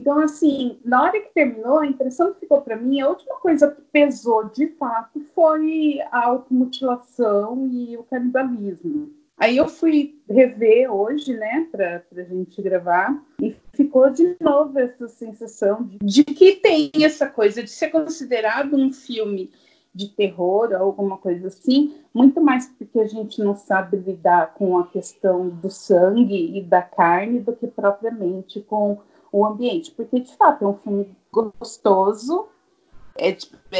Então, 0.00 0.18
assim, 0.18 0.80
na 0.84 1.02
hora 1.02 1.20
que 1.20 1.34
terminou, 1.34 1.78
a 1.78 1.86
impressão 1.86 2.32
que 2.32 2.40
ficou 2.40 2.62
para 2.62 2.76
mim, 2.76 3.00
a 3.00 3.08
última 3.08 3.36
coisa 3.40 3.70
que 3.70 3.82
pesou 3.92 4.44
de 4.48 4.68
fato 4.68 5.20
foi 5.34 6.00
a 6.10 6.24
automutilação 6.24 7.68
e 7.70 7.96
o 7.96 8.02
canibalismo. 8.04 9.12
Aí 9.36 9.56
eu 9.56 9.68
fui 9.68 10.20
rever 10.28 10.92
hoje, 10.92 11.32
né, 11.34 11.68
para 11.70 12.02
a 12.16 12.22
gente 12.22 12.60
gravar, 12.60 13.22
e 13.40 13.54
ficou 13.78 14.10
de 14.10 14.36
novo 14.40 14.76
essa 14.76 15.06
sensação 15.06 15.88
de, 16.02 16.24
que 16.24 16.56
tem 16.56 16.90
essa 17.00 17.28
coisa 17.28 17.62
de 17.62 17.70
ser 17.70 17.90
considerado 17.90 18.74
um 18.74 18.92
filme 18.92 19.52
de 19.94 20.08
terror 20.08 20.70
ou 20.72 20.78
alguma 20.78 21.16
coisa 21.16 21.46
assim, 21.46 21.94
muito 22.12 22.40
mais 22.40 22.66
porque 22.76 22.98
a 22.98 23.06
gente 23.06 23.40
não 23.40 23.54
sabe 23.54 23.96
lidar 23.96 24.54
com 24.54 24.76
a 24.78 24.86
questão 24.88 25.48
do 25.48 25.70
sangue 25.70 26.58
e 26.58 26.60
da 26.60 26.82
carne 26.82 27.38
do 27.38 27.52
que 27.52 27.68
propriamente 27.68 28.60
com 28.60 28.98
o 29.30 29.46
ambiente, 29.46 29.92
porque 29.92 30.18
de 30.18 30.36
fato 30.36 30.64
é 30.64 30.68
um 30.68 30.76
filme 30.78 31.16
gostoso, 31.30 32.48
é, 33.16 33.36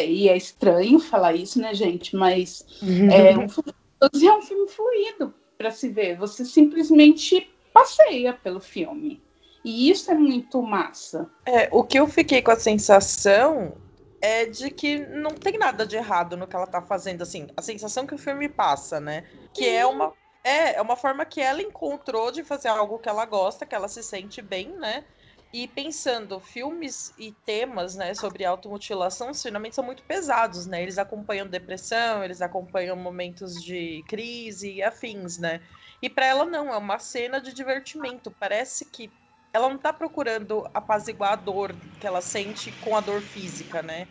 e 0.06 0.28
é 0.28 0.36
estranho 0.36 1.00
falar 1.00 1.34
isso, 1.34 1.60
né, 1.60 1.74
gente? 1.74 2.14
Mas 2.14 2.64
é 3.12 3.36
um 3.36 3.48
filme 3.48 3.72
é 4.00 4.32
um 4.32 4.42
filme 4.42 4.68
fluido 4.68 5.34
para 5.56 5.72
se 5.72 5.88
ver. 5.88 6.16
Você 6.18 6.44
simplesmente 6.44 7.50
passeia 7.72 8.32
pelo 8.32 8.60
filme. 8.60 9.20
E 9.64 9.90
isso 9.90 10.10
é 10.10 10.14
muito 10.14 10.62
massa. 10.62 11.28
É, 11.46 11.68
o 11.72 11.82
que 11.82 11.98
eu 11.98 12.06
fiquei 12.06 12.40
com 12.40 12.50
a 12.50 12.56
sensação 12.56 13.76
é 14.20 14.46
de 14.46 14.70
que 14.70 14.98
não 14.98 15.30
tem 15.30 15.58
nada 15.58 15.86
de 15.86 15.96
errado 15.96 16.36
no 16.36 16.46
que 16.46 16.56
ela 16.56 16.66
tá 16.66 16.82
fazendo, 16.82 17.22
assim, 17.22 17.48
a 17.56 17.62
sensação 17.62 18.06
que 18.06 18.14
o 18.14 18.18
filme 18.18 18.48
passa, 18.48 19.00
né? 19.00 19.24
Que 19.52 19.66
é 19.68 19.86
uma 19.86 20.12
é, 20.44 20.76
é 20.76 20.82
uma 20.82 20.96
forma 20.96 21.24
que 21.24 21.40
ela 21.40 21.60
encontrou 21.60 22.30
de 22.30 22.42
fazer 22.42 22.68
algo 22.68 22.98
que 22.98 23.08
ela 23.08 23.24
gosta, 23.26 23.66
que 23.66 23.74
ela 23.74 23.88
se 23.88 24.02
sente 24.02 24.40
bem, 24.40 24.74
né? 24.78 25.04
E 25.52 25.66
pensando, 25.66 26.38
filmes 26.40 27.12
e 27.18 27.32
temas, 27.32 27.96
né, 27.96 28.12
sobre 28.14 28.44
automutilação, 28.44 29.32
finalmente 29.32 29.74
são 29.74 29.84
muito 29.84 30.02
pesados, 30.04 30.66
né? 30.66 30.82
Eles 30.82 30.98
acompanham 30.98 31.46
depressão, 31.46 32.22
eles 32.22 32.42
acompanham 32.42 32.96
momentos 32.96 33.54
de 33.62 34.04
crise 34.06 34.74
e 34.74 34.82
afins, 34.82 35.38
né? 35.38 35.60
E 36.02 36.08
para 36.10 36.26
ela 36.26 36.44
não, 36.44 36.72
é 36.72 36.76
uma 36.76 36.98
cena 36.98 37.40
de 37.40 37.52
divertimento. 37.54 38.30
Parece 38.30 38.84
que 38.84 39.10
ela 39.58 39.68
não 39.68 39.78
tá 39.78 39.92
procurando 39.92 40.64
apaziguar 40.72 41.32
a 41.32 41.36
dor 41.36 41.74
que 41.98 42.06
ela 42.06 42.20
sente 42.20 42.72
com 42.72 42.96
a 42.96 43.00
dor 43.00 43.22
física, 43.22 43.82
né? 43.82 44.08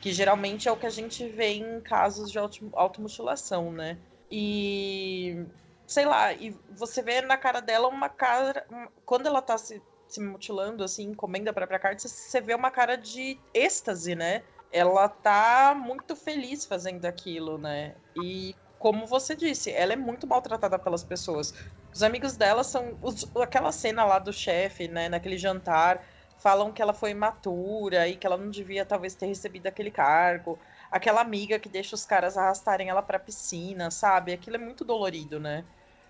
Que 0.00 0.12
geralmente 0.12 0.68
é 0.68 0.72
o 0.72 0.76
que 0.76 0.86
a 0.86 0.90
gente 0.90 1.28
vê 1.28 1.54
em 1.54 1.80
casos 1.80 2.30
de 2.30 2.38
automutilação, 2.74 3.72
né? 3.72 3.98
E 4.30 5.46
sei 5.86 6.04
lá, 6.06 6.32
e 6.32 6.56
você 6.70 7.02
vê 7.02 7.20
na 7.22 7.36
cara 7.36 7.60
dela 7.60 7.88
uma 7.88 8.08
cara. 8.08 8.66
Quando 9.04 9.26
ela 9.26 9.42
tá 9.42 9.56
se, 9.58 9.82
se 10.06 10.20
mutilando, 10.20 10.84
assim, 10.84 11.14
comendo 11.14 11.50
a 11.50 11.52
própria 11.52 11.78
carne, 11.78 12.00
você 12.00 12.40
vê 12.40 12.54
uma 12.54 12.70
cara 12.70 12.96
de 12.96 13.38
êxtase, 13.54 14.14
né? 14.14 14.42
Ela 14.70 15.08
tá 15.08 15.74
muito 15.78 16.16
feliz 16.16 16.64
fazendo 16.64 17.04
aquilo, 17.04 17.58
né? 17.58 17.96
E 18.16 18.56
como 18.82 19.06
você 19.06 19.36
disse, 19.36 19.70
ela 19.70 19.92
é 19.92 19.96
muito 19.96 20.26
maltratada 20.26 20.76
pelas 20.76 21.04
pessoas. 21.04 21.52
Os 21.94 22.02
amigos 22.02 22.36
dela 22.36 22.64
são. 22.64 22.98
Os, 23.00 23.24
aquela 23.36 23.70
cena 23.70 24.04
lá 24.04 24.18
do 24.18 24.32
chefe, 24.32 24.88
né, 24.88 25.08
naquele 25.08 25.38
jantar, 25.38 26.04
falam 26.36 26.72
que 26.72 26.82
ela 26.82 26.92
foi 26.92 27.10
imatura 27.12 28.08
e 28.08 28.16
que 28.16 28.26
ela 28.26 28.36
não 28.36 28.50
devia 28.50 28.84
talvez 28.84 29.14
ter 29.14 29.26
recebido 29.26 29.68
aquele 29.68 29.92
cargo. 29.92 30.60
Aquela 30.90 31.20
amiga 31.20 31.60
que 31.60 31.68
deixa 31.68 31.94
os 31.94 32.04
caras 32.04 32.36
arrastarem 32.36 32.88
ela 32.88 33.02
pra 33.02 33.20
piscina, 33.20 33.88
sabe? 33.88 34.32
Aquilo 34.32 34.56
é 34.56 34.58
muito 34.58 34.84
dolorido, 34.84 35.38
né? 35.38 35.64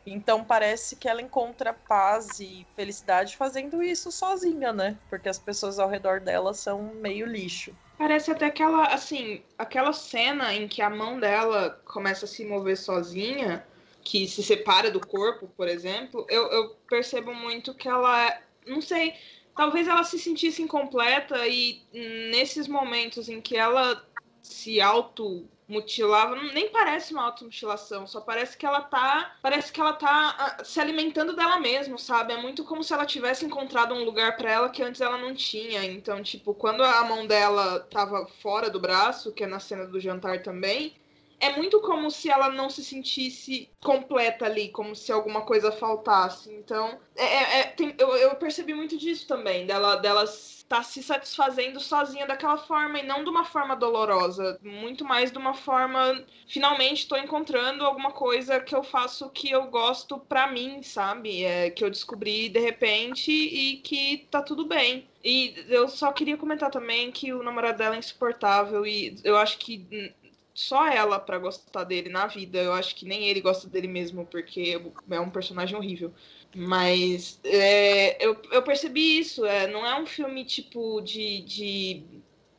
Então 0.06 0.44
parece 0.44 0.97
que 0.97 1.09
ela 1.09 1.23
encontra 1.23 1.73
paz 1.73 2.40
e 2.40 2.66
felicidade 2.75 3.37
fazendo 3.37 3.82
isso 3.82 4.11
sozinha, 4.11 4.73
né? 4.73 4.99
Porque 5.09 5.28
as 5.28 5.38
pessoas 5.38 5.78
ao 5.78 5.88
redor 5.88 6.21
dela 6.21 6.52
são 6.54 6.94
meio 6.94 7.26
lixo. 7.26 7.75
Parece 7.97 8.30
até 8.30 8.47
aquela, 8.47 8.87
assim, 8.87 9.42
aquela 9.56 9.92
cena 9.92 10.52
em 10.52 10.66
que 10.66 10.82
a 10.82 10.90
mão 10.90 11.21
dela 11.21 11.80
começa 11.85 12.25
a 12.25 12.28
se 12.28 12.44
mover 12.44 12.76
sozinha 12.76 13.64
que 14.02 14.26
se 14.26 14.42
separa 14.42 14.90
do 14.90 15.00
corpo, 15.00 15.49
por 15.56 15.68
exemplo, 15.68 16.26
eu, 16.28 16.50
eu 16.50 16.71
percebo 16.88 17.32
muito 17.32 17.73
que 17.73 17.88
ela, 17.88 18.37
não 18.66 18.80
sei, 18.80 19.14
talvez 19.56 19.87
ela 19.87 20.02
se 20.02 20.18
sentisse 20.18 20.62
incompleta 20.62 21.47
e 21.47 21.82
nesses 22.30 22.66
momentos 22.66 23.28
em 23.28 23.40
que 23.40 23.56
ela 23.56 24.04
se 24.42 24.80
auto 24.80 25.49
mutilava, 25.72 26.36
nem 26.36 26.68
parece 26.68 27.12
uma 27.12 27.24
automutilação, 27.24 28.06
só 28.06 28.20
parece 28.20 28.56
que 28.56 28.66
ela 28.66 28.82
tá, 28.82 29.36
parece 29.40 29.72
que 29.72 29.80
ela 29.80 29.94
tá 29.94 30.58
uh, 30.60 30.64
se 30.64 30.78
alimentando 30.78 31.34
dela 31.34 31.58
mesma, 31.58 31.96
sabe? 31.96 32.34
É 32.34 32.36
muito 32.36 32.62
como 32.62 32.84
se 32.84 32.92
ela 32.92 33.06
tivesse 33.06 33.46
encontrado 33.46 33.94
um 33.94 34.04
lugar 34.04 34.36
para 34.36 34.52
ela 34.52 34.68
que 34.68 34.82
antes 34.82 35.00
ela 35.00 35.16
não 35.16 35.34
tinha. 35.34 35.82
Então, 35.84 36.22
tipo, 36.22 36.54
quando 36.54 36.84
a 36.84 37.02
mão 37.04 37.26
dela 37.26 37.80
tava 37.90 38.26
fora 38.42 38.68
do 38.68 38.78
braço, 38.78 39.32
que 39.32 39.44
é 39.44 39.46
na 39.46 39.58
cena 39.58 39.86
do 39.86 39.98
jantar 39.98 40.42
também, 40.42 40.94
é 41.42 41.56
muito 41.56 41.80
como 41.80 42.08
se 42.08 42.30
ela 42.30 42.48
não 42.50 42.70
se 42.70 42.84
sentisse 42.84 43.68
completa 43.82 44.44
ali, 44.44 44.68
como 44.68 44.94
se 44.94 45.10
alguma 45.10 45.40
coisa 45.40 45.72
faltasse. 45.72 46.52
Então, 46.52 47.00
é, 47.16 47.24
é, 47.24 47.58
é 47.58 47.62
tem, 47.64 47.92
eu, 47.98 48.14
eu, 48.14 48.36
percebi 48.36 48.72
muito 48.72 48.96
disso 48.96 49.26
também, 49.26 49.66
dela, 49.66 49.96
dela 49.96 50.24
tá 50.72 50.82
se 50.82 51.02
satisfazendo 51.02 51.78
sozinha 51.78 52.26
daquela 52.26 52.56
forma 52.56 52.98
e 52.98 53.02
não 53.02 53.22
de 53.22 53.28
uma 53.28 53.44
forma 53.44 53.76
dolorosa, 53.76 54.58
muito 54.62 55.04
mais 55.04 55.30
de 55.30 55.36
uma 55.36 55.52
forma, 55.52 56.24
finalmente 56.48 57.00
estou 57.00 57.18
encontrando 57.18 57.84
alguma 57.84 58.10
coisa 58.10 58.58
que 58.58 58.74
eu 58.74 58.82
faço 58.82 59.28
que 59.28 59.50
eu 59.50 59.66
gosto 59.66 60.18
pra 60.18 60.50
mim, 60.50 60.82
sabe? 60.82 61.44
É, 61.44 61.68
que 61.68 61.84
eu 61.84 61.90
descobri 61.90 62.48
de 62.48 62.58
repente 62.58 63.30
e 63.30 63.82
que 63.84 64.26
tá 64.30 64.40
tudo 64.40 64.64
bem. 64.64 65.06
E 65.22 65.54
eu 65.68 65.86
só 65.88 66.10
queria 66.10 66.38
comentar 66.38 66.70
também 66.70 67.12
que 67.12 67.34
o 67.34 67.42
namorado 67.42 67.76
dela 67.76 67.94
é 67.94 67.98
insuportável 67.98 68.86
e 68.86 69.14
eu 69.24 69.36
acho 69.36 69.58
que 69.58 70.14
só 70.54 70.87
ela 70.87 71.18
para 71.18 71.38
gostar 71.38 71.85
dele 71.85 72.09
na 72.09 72.26
vida. 72.26 72.59
Eu 72.59 72.73
acho 72.73 72.94
que 72.94 73.06
nem 73.06 73.28
ele 73.28 73.40
gosta 73.40 73.68
dele 73.68 73.88
mesmo, 73.88 74.26
porque 74.26 74.80
é 75.11 75.21
um 75.21 75.30
personagem 75.30 75.76
horrível. 75.76 76.12
Mas 76.54 77.40
é, 77.44 78.25
eu, 78.25 78.37
eu 78.50 78.62
percebi 78.62 79.18
isso. 79.18 79.44
É, 79.47 79.66
não 79.66 79.87
é 79.87 79.99
um 79.99 80.06
filme 80.06 80.44
tipo 80.44 81.00
de, 81.00 81.40
de, 81.42 82.02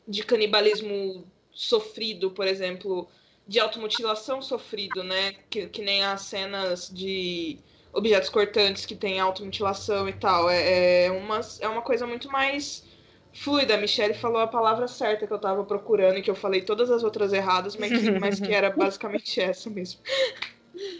de 0.06 0.24
canibalismo 0.24 1.24
sofrido, 1.52 2.30
por 2.30 2.46
exemplo, 2.46 3.08
de 3.46 3.60
automutilação 3.60 4.42
sofrido, 4.42 5.04
né? 5.04 5.34
Que, 5.48 5.68
que 5.68 5.82
nem 5.82 6.04
as 6.04 6.22
cenas 6.22 6.90
de 6.92 7.58
objetos 7.92 8.28
cortantes 8.28 8.84
que 8.84 8.96
tem 8.96 9.20
automutilação 9.20 10.08
e 10.08 10.12
tal. 10.12 10.50
É, 10.50 11.04
é, 11.06 11.10
uma, 11.12 11.40
é 11.60 11.68
uma 11.68 11.82
coisa 11.82 12.06
muito 12.06 12.28
mais 12.28 12.84
fluida. 13.34 13.74
A 13.74 13.78
Michelle 13.78 14.14
falou 14.14 14.40
a 14.40 14.46
palavra 14.46 14.88
certa 14.88 15.26
que 15.26 15.32
eu 15.32 15.38
tava 15.38 15.64
procurando 15.64 16.18
e 16.18 16.22
que 16.22 16.30
eu 16.30 16.34
falei 16.34 16.62
todas 16.62 16.90
as 16.90 17.02
outras 17.02 17.32
erradas, 17.32 17.76
mas 17.76 17.90
que, 17.90 18.10
mas 18.18 18.40
que 18.40 18.52
era 18.52 18.70
basicamente 18.74 19.40
essa 19.40 19.68
mesmo. 19.68 20.00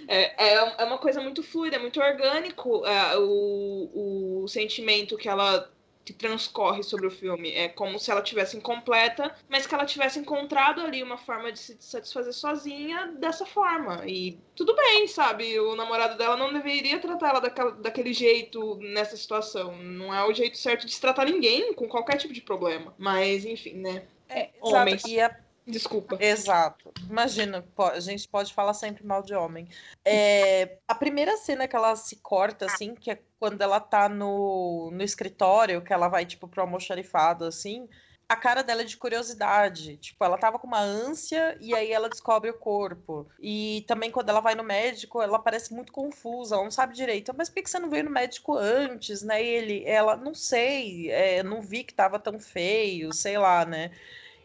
É, 0.06 0.52
é, 0.52 0.74
é 0.78 0.84
uma 0.84 0.98
coisa 0.98 1.20
muito 1.20 1.42
fluida, 1.42 1.76
é 1.76 1.78
muito 1.78 2.00
orgânico 2.00 2.86
é, 2.86 3.18
o, 3.18 4.42
o 4.42 4.48
sentimento 4.48 5.16
que 5.16 5.28
ela 5.28 5.68
que 6.04 6.12
transcorre 6.12 6.82
sobre 6.82 7.06
o 7.06 7.10
filme. 7.10 7.52
É 7.52 7.68
como 7.68 7.98
se 7.98 8.10
ela 8.10 8.20
tivesse 8.20 8.56
incompleta, 8.56 9.34
mas 9.48 9.66
que 9.66 9.74
ela 9.74 9.86
tivesse 9.86 10.18
encontrado 10.18 10.80
ali 10.80 11.02
uma 11.02 11.16
forma 11.16 11.50
de 11.50 11.58
se 11.58 11.76
satisfazer 11.80 12.32
sozinha 12.32 13.08
dessa 13.18 13.46
forma. 13.46 14.02
E 14.06 14.38
tudo 14.54 14.76
bem, 14.76 15.06
sabe? 15.08 15.58
O 15.58 15.74
namorado 15.74 16.18
dela 16.18 16.36
não 16.36 16.52
deveria 16.52 16.98
tratar 16.98 17.30
ela 17.30 17.40
daquela, 17.40 17.70
daquele 17.72 18.12
jeito 18.12 18.76
nessa 18.76 19.16
situação. 19.16 19.76
Não 19.78 20.14
é 20.14 20.24
o 20.28 20.34
jeito 20.34 20.58
certo 20.58 20.86
de 20.86 20.92
se 20.92 21.00
tratar 21.00 21.24
ninguém 21.24 21.72
com 21.72 21.88
qualquer 21.88 22.18
tipo 22.18 22.34
de 22.34 22.42
problema. 22.42 22.94
Mas, 22.98 23.44
enfim, 23.44 23.74
né? 23.74 24.04
É, 24.28 24.50
Homens. 24.60 25.04
Exato. 25.04 25.10
E 25.10 25.20
a 25.20 25.43
Desculpa. 25.66 26.18
Exato. 26.20 26.92
Imagina, 27.08 27.64
a 27.78 28.00
gente 28.00 28.28
pode 28.28 28.52
falar 28.52 28.74
sempre 28.74 29.04
mal 29.04 29.22
de 29.22 29.34
homem. 29.34 29.66
É, 30.04 30.78
a 30.86 30.94
primeira 30.94 31.36
cena 31.36 31.66
que 31.66 31.74
ela 31.74 31.96
se 31.96 32.16
corta, 32.16 32.66
assim, 32.66 32.94
que 32.94 33.10
é 33.10 33.18
quando 33.38 33.62
ela 33.62 33.80
tá 33.80 34.08
no, 34.08 34.90
no 34.92 35.02
escritório, 35.02 35.82
que 35.82 35.92
ela 35.92 36.08
vai, 36.08 36.26
tipo, 36.26 36.46
pro 36.46 36.60
almoxarifado, 36.60 37.46
assim, 37.46 37.88
a 38.28 38.36
cara 38.36 38.62
dela 38.62 38.82
é 38.82 38.84
de 38.84 38.96
curiosidade. 38.96 39.96
Tipo, 39.96 40.24
ela 40.24 40.36
tava 40.36 40.58
com 40.58 40.66
uma 40.66 40.80
ânsia 40.80 41.56
e 41.60 41.74
aí 41.74 41.92
ela 41.92 42.08
descobre 42.08 42.50
o 42.50 42.58
corpo. 42.58 43.26
E 43.40 43.84
também 43.86 44.10
quando 44.10 44.28
ela 44.28 44.40
vai 44.40 44.54
no 44.54 44.62
médico, 44.62 45.22
ela 45.22 45.38
parece 45.38 45.72
muito 45.72 45.92
confusa, 45.92 46.54
ela 46.54 46.64
não 46.64 46.70
sabe 46.70 46.94
direito. 46.94 47.34
Mas 47.36 47.48
por 47.48 47.62
que 47.62 47.70
você 47.70 47.78
não 47.78 47.90
veio 47.90 48.04
no 48.04 48.10
médico 48.10 48.56
antes, 48.56 49.22
né? 49.22 49.42
E 49.42 49.46
ele, 49.46 49.84
ela, 49.86 50.16
não 50.16 50.34
sei, 50.34 51.10
é, 51.10 51.42
não 51.42 51.62
vi 51.62 51.84
que 51.84 51.94
tava 51.94 52.18
tão 52.18 52.38
feio, 52.38 53.12
sei 53.12 53.38
lá, 53.38 53.64
né? 53.64 53.90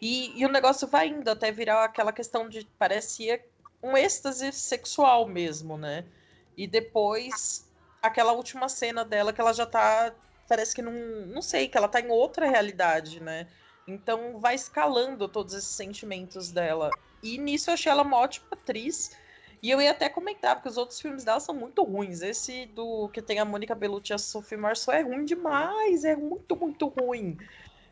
E, 0.01 0.39
e 0.39 0.45
o 0.45 0.49
negócio 0.49 0.87
vai 0.87 1.07
indo 1.07 1.29
até 1.29 1.51
virar 1.51 1.83
aquela 1.83 2.13
questão 2.13 2.47
de 2.47 2.65
parecia 2.77 3.43
um 3.81 3.97
êxtase 3.97 4.51
sexual 4.51 5.27
mesmo, 5.27 5.77
né? 5.77 6.05
E 6.57 6.67
depois 6.67 7.69
aquela 8.01 8.31
última 8.31 8.69
cena 8.69 9.03
dela 9.03 9.33
que 9.33 9.41
ela 9.41 9.53
já 9.53 9.65
tá 9.65 10.13
parece 10.47 10.73
que 10.73 10.81
não, 10.81 10.93
não 11.27 11.41
sei, 11.41 11.67
que 11.67 11.77
ela 11.77 11.87
tá 11.87 12.01
em 12.01 12.09
outra 12.09 12.49
realidade, 12.49 13.21
né? 13.21 13.47
Então 13.87 14.39
vai 14.39 14.55
escalando 14.55 15.27
todos 15.27 15.53
esses 15.53 15.69
sentimentos 15.69 16.51
dela. 16.51 16.89
E 17.21 17.37
nisso 17.37 17.69
eu 17.69 17.75
achei 17.75 17.91
ela 17.91 18.03
uma 18.03 18.17
ótima 18.17 18.47
atriz. 18.51 19.15
E 19.61 19.69
eu 19.69 19.81
ia 19.81 19.91
até 19.91 20.07
comentar, 20.07 20.55
porque 20.55 20.69
os 20.69 20.77
outros 20.77 21.01
filmes 21.01 21.23
dela 21.23 21.39
são 21.39 21.53
muito 21.53 21.83
ruins. 21.83 22.21
Esse 22.21 22.65
do 22.67 23.09
que 23.09 23.21
tem 23.21 23.39
a 23.39 23.45
Mônica 23.45 23.75
Bellucci 23.75 24.13
e 24.13 24.15
a 24.15 24.17
Sophie 24.17 24.57
Marceau 24.57 24.93
é 24.93 25.01
ruim 25.01 25.25
demais, 25.25 26.03
é 26.05 26.15
muito, 26.15 26.55
muito 26.55 26.87
ruim. 26.87 27.37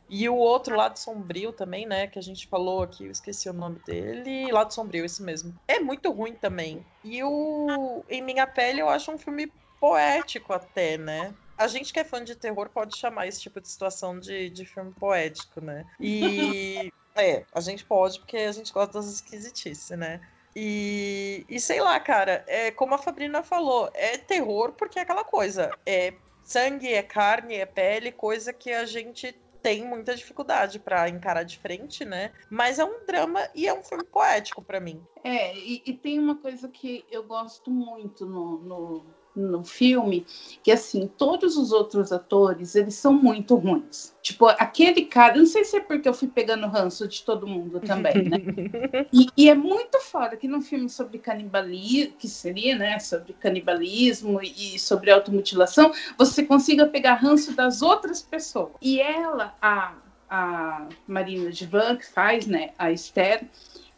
E 0.10 0.28
o 0.30 0.36
outro 0.36 0.76
lado 0.76 0.98
sombrio 0.98 1.52
também, 1.52 1.86
né? 1.86 2.08
Que 2.08 2.18
a 2.18 2.22
gente 2.22 2.48
falou 2.48 2.84
aqui, 2.84 3.06
eu 3.06 3.12
esqueci 3.12 3.50
o 3.50 3.54
nome 3.54 3.80
dele. 3.86 4.52
Lado 4.52 4.74
sombrio, 4.74 5.06
isso 5.06 5.24
mesmo. 5.24 5.54
É 5.68 5.80
muito 5.80 6.12
ruim 6.12 6.34
também. 6.34 6.86
E 7.04 7.24
o 7.24 8.04
Em 8.10 8.22
Minha 8.22 8.48
Pele 8.48 8.80
eu 8.80 8.90
acho 8.90 9.12
um 9.12 9.18
filme 9.18 9.52
poético 9.80 10.54
até, 10.54 10.98
né? 10.98 11.34
A 11.58 11.68
gente 11.68 11.92
que 11.92 12.00
é 12.00 12.04
fã 12.04 12.24
de 12.24 12.36
terror 12.36 12.70
pode 12.70 12.96
chamar 12.98 13.28
esse 13.28 13.42
tipo 13.42 13.60
de 13.60 13.68
situação 13.68 14.20
de, 14.20 14.50
de 14.50 14.66
filme 14.66 14.94
poético, 14.94 15.60
né? 15.60 15.86
E. 16.00 16.92
é, 17.16 17.44
a 17.54 17.60
gente 17.60 17.84
pode, 17.84 18.20
porque 18.20 18.38
a 18.38 18.52
gente 18.52 18.72
gosta 18.72 18.94
das 18.94 19.08
esquisitices, 19.08 19.90
né? 19.98 20.22
E, 20.56 21.46
e 21.48 21.60
sei 21.60 21.82
lá, 21.82 22.00
cara, 22.00 22.44
é 22.48 22.72
como 22.72 22.96
a 22.96 22.98
Fabrina 22.98 23.44
falou, 23.44 23.92
é 23.94 24.18
terror 24.18 24.72
porque 24.74 24.98
é 24.98 25.04
aquela 25.04 25.24
coisa, 25.24 25.72
é 25.86 26.14
sangue, 26.44 26.92
é 26.92 27.04
carne, 27.04 27.56
é 27.56 27.66
pele, 27.66 28.12
coisa 28.12 28.52
que 28.52 28.72
a 28.72 28.86
gente 28.86 29.36
tem 29.68 29.86
muita 29.86 30.16
dificuldade 30.16 30.80
para 30.80 31.10
encarar 31.10 31.44
de 31.44 31.60
frente, 31.60 32.06
né? 32.06 32.32
Mas 32.50 32.80
é 32.80 32.86
um 32.86 33.06
drama 33.06 33.50
e 33.54 33.68
é 33.68 33.74
um 33.74 33.84
filme 33.84 34.06
poético 34.06 34.62
para 34.62 34.80
mim. 34.80 35.06
É, 35.26 35.54
e, 35.58 35.84
e, 35.86 35.94
tem 35.94 36.18
uma 36.18 36.38
coisa 36.38 36.70
que 36.70 37.04
eu 37.12 37.22
gosto 37.26 37.70
muito 37.70 38.26
no, 38.26 38.60
no 38.60 39.06
no 39.38 39.64
filme 39.64 40.26
que 40.64 40.72
assim 40.72 41.10
todos 41.18 41.56
os 41.56 41.72
outros 41.72 42.12
atores 42.12 42.76
eles 42.76 42.96
são 42.96 43.14
muito 43.14 43.56
ruins. 43.56 44.16
Tipo 44.22 44.48
aquele 44.48 45.04
cara 45.04 45.38
não 45.38 45.46
sei 45.46 45.64
se 45.64 45.78
é 45.78 45.80
porque 45.80 46.10
eu 46.10 46.14
fui 46.14 46.28
pegando 46.28 46.68
ranço 46.68 47.08
de 47.08 47.24
todo 47.24 47.48
mundo 47.48 47.80
também 47.80 48.24
né? 48.24 48.38
E, 49.14 49.28
e, 49.38 49.50
é 49.50 49.56
muito 49.56 50.00
foda 50.02 50.36
que 50.36 50.48
num 50.48 50.62
filme 50.62 50.90
sobre 50.90 51.20
canibalismo 51.20 52.14
que 52.18 52.28
seria 52.28 52.78
né 52.78 53.00
sobre 53.00 53.34
canibalismo 53.34 54.40
e 54.42 54.80
sobre 54.80 55.12
automutilação 55.12 55.92
você 56.18 56.44
consiga 56.44 56.88
pegar 56.88 57.16
ranço 57.16 57.56
das 57.56 57.82
outras 57.82 58.22
pessoas. 58.22 58.74
E 58.82 59.00
ela 59.00 59.56
a 59.62 59.94
a 60.30 60.90
Marina 61.08 61.52
Divan 61.52 61.96
que 61.96 62.06
faz 62.06 62.48
né 62.48 62.72
a 62.78 62.92
Esther 62.92 63.46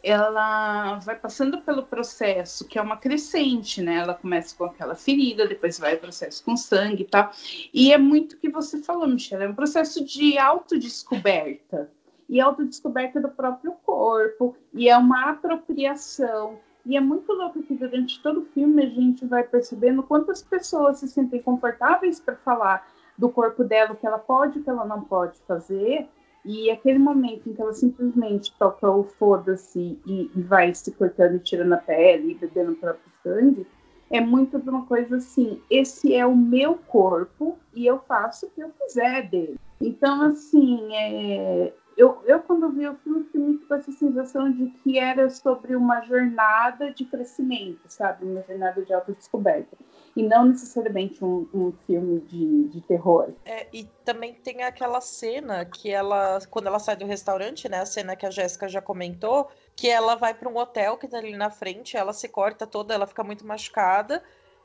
ela 0.02 0.98
vai 0.98 1.16
passando 1.16 1.60
pelo 1.60 1.82
processo, 1.82 2.66
que 2.66 2.78
é 2.78 2.82
uma 2.82 2.96
crescente, 2.96 3.82
né? 3.82 3.96
Ela 3.96 4.14
começa 4.14 4.56
com 4.56 4.64
aquela 4.64 4.94
ferida, 4.94 5.46
depois 5.46 5.78
vai 5.78 5.94
o 5.94 6.00
processo 6.00 6.44
com 6.44 6.56
sangue 6.56 7.02
e 7.02 7.06
tal. 7.06 7.30
E 7.72 7.92
é 7.92 7.98
muito 7.98 8.34
o 8.34 8.38
que 8.38 8.48
você 8.48 8.78
falou, 8.78 9.06
Michelle, 9.06 9.44
é 9.44 9.48
um 9.48 9.54
processo 9.54 10.04
de 10.04 10.38
autodescoberta. 10.38 11.90
E 12.28 12.40
autodescoberta 12.40 13.20
do 13.20 13.28
próprio 13.28 13.72
corpo, 13.84 14.56
e 14.72 14.88
é 14.88 14.96
uma 14.96 15.30
apropriação. 15.30 16.58
E 16.86 16.96
é 16.96 17.00
muito 17.00 17.32
louco 17.32 17.62
que 17.62 17.74
durante 17.74 18.22
todo 18.22 18.40
o 18.40 18.46
filme 18.46 18.82
a 18.82 18.88
gente 18.88 19.26
vai 19.26 19.42
percebendo 19.42 20.02
quantas 20.02 20.42
pessoas 20.42 20.98
se 20.98 21.08
sentem 21.08 21.42
confortáveis 21.42 22.20
para 22.20 22.36
falar 22.36 22.88
do 23.18 23.28
corpo 23.28 23.62
dela, 23.62 23.92
o 23.92 23.96
que 23.96 24.06
ela 24.06 24.18
pode 24.18 24.58
o 24.58 24.62
que 24.62 24.70
ela 24.70 24.84
não 24.84 25.02
pode 25.02 25.38
fazer, 25.40 26.08
e 26.44 26.70
aquele 26.70 26.98
momento 26.98 27.48
em 27.48 27.52
que 27.52 27.60
ela 27.60 27.72
simplesmente 27.72 28.52
toca 28.58 28.90
o 28.90 29.04
foda-se 29.04 29.98
e, 30.06 30.30
e, 30.34 30.42
vai 30.42 30.74
se 30.74 30.90
cortando 30.92 31.36
e 31.36 31.40
tirando 31.40 31.72
a 31.74 31.78
pele 31.78 32.32
e 32.32 32.34
bebendo 32.34 32.72
o 32.72 32.76
próprio 32.76 33.12
sangue, 33.22 33.66
é 34.10 34.20
muito 34.20 34.58
de 34.58 34.68
uma 34.68 34.86
coisa 34.86 35.16
assim: 35.16 35.60
esse 35.70 36.14
é 36.14 36.24
o 36.26 36.36
meu 36.36 36.76
corpo 36.76 37.58
e 37.74 37.86
eu 37.86 37.98
faço 38.00 38.46
o 38.46 38.50
que 38.50 38.60
eu 38.60 38.70
quiser 38.70 39.28
dele. 39.28 39.58
Então, 39.80 40.22
assim, 40.22 40.94
é, 40.94 41.72
eu, 41.96 42.22
eu, 42.24 42.40
quando 42.40 42.70
vi 42.70 42.86
o 42.86 42.94
filme, 42.96 43.24
fiquei 43.24 43.40
muito 43.40 43.66
com 43.66 43.74
essa 43.74 43.92
sensação 43.92 44.50
de 44.50 44.66
que 44.82 44.98
era 44.98 45.28
sobre 45.28 45.76
uma 45.76 46.00
jornada 46.02 46.90
de 46.90 47.04
crescimento, 47.04 47.80
sabe? 47.86 48.24
Uma 48.24 48.42
jornada 48.42 48.82
de 48.82 48.92
autodescoberta 48.92 49.76
e 50.16 50.22
não 50.22 50.46
necessariamente 50.46 51.24
um, 51.24 51.48
um 51.54 51.72
filme 51.86 52.20
de, 52.20 52.68
de 52.68 52.80
terror. 52.82 53.32
É, 53.44 53.66
e 53.72 53.84
também 54.04 54.34
tem 54.34 54.62
aquela 54.62 55.00
cena 55.00 55.64
que 55.64 55.90
ela, 55.90 56.40
quando 56.50 56.66
ela 56.66 56.78
sai 56.78 56.96
do 56.96 57.06
restaurante, 57.06 57.68
né, 57.68 57.80
a 57.80 57.86
cena 57.86 58.16
que 58.16 58.26
a 58.26 58.30
Jéssica 58.30 58.68
já 58.68 58.82
comentou, 58.82 59.48
que 59.76 59.88
ela 59.88 60.16
vai 60.16 60.34
para 60.34 60.48
um 60.48 60.56
hotel 60.56 60.96
que 60.96 61.08
tá 61.08 61.18
ali 61.18 61.36
na 61.36 61.50
frente, 61.50 61.96
ela 61.96 62.12
se 62.12 62.28
corta 62.28 62.66
toda, 62.66 62.92
ela 62.92 63.06
fica 63.06 63.22
muito 63.22 63.46
machucada. 63.46 64.22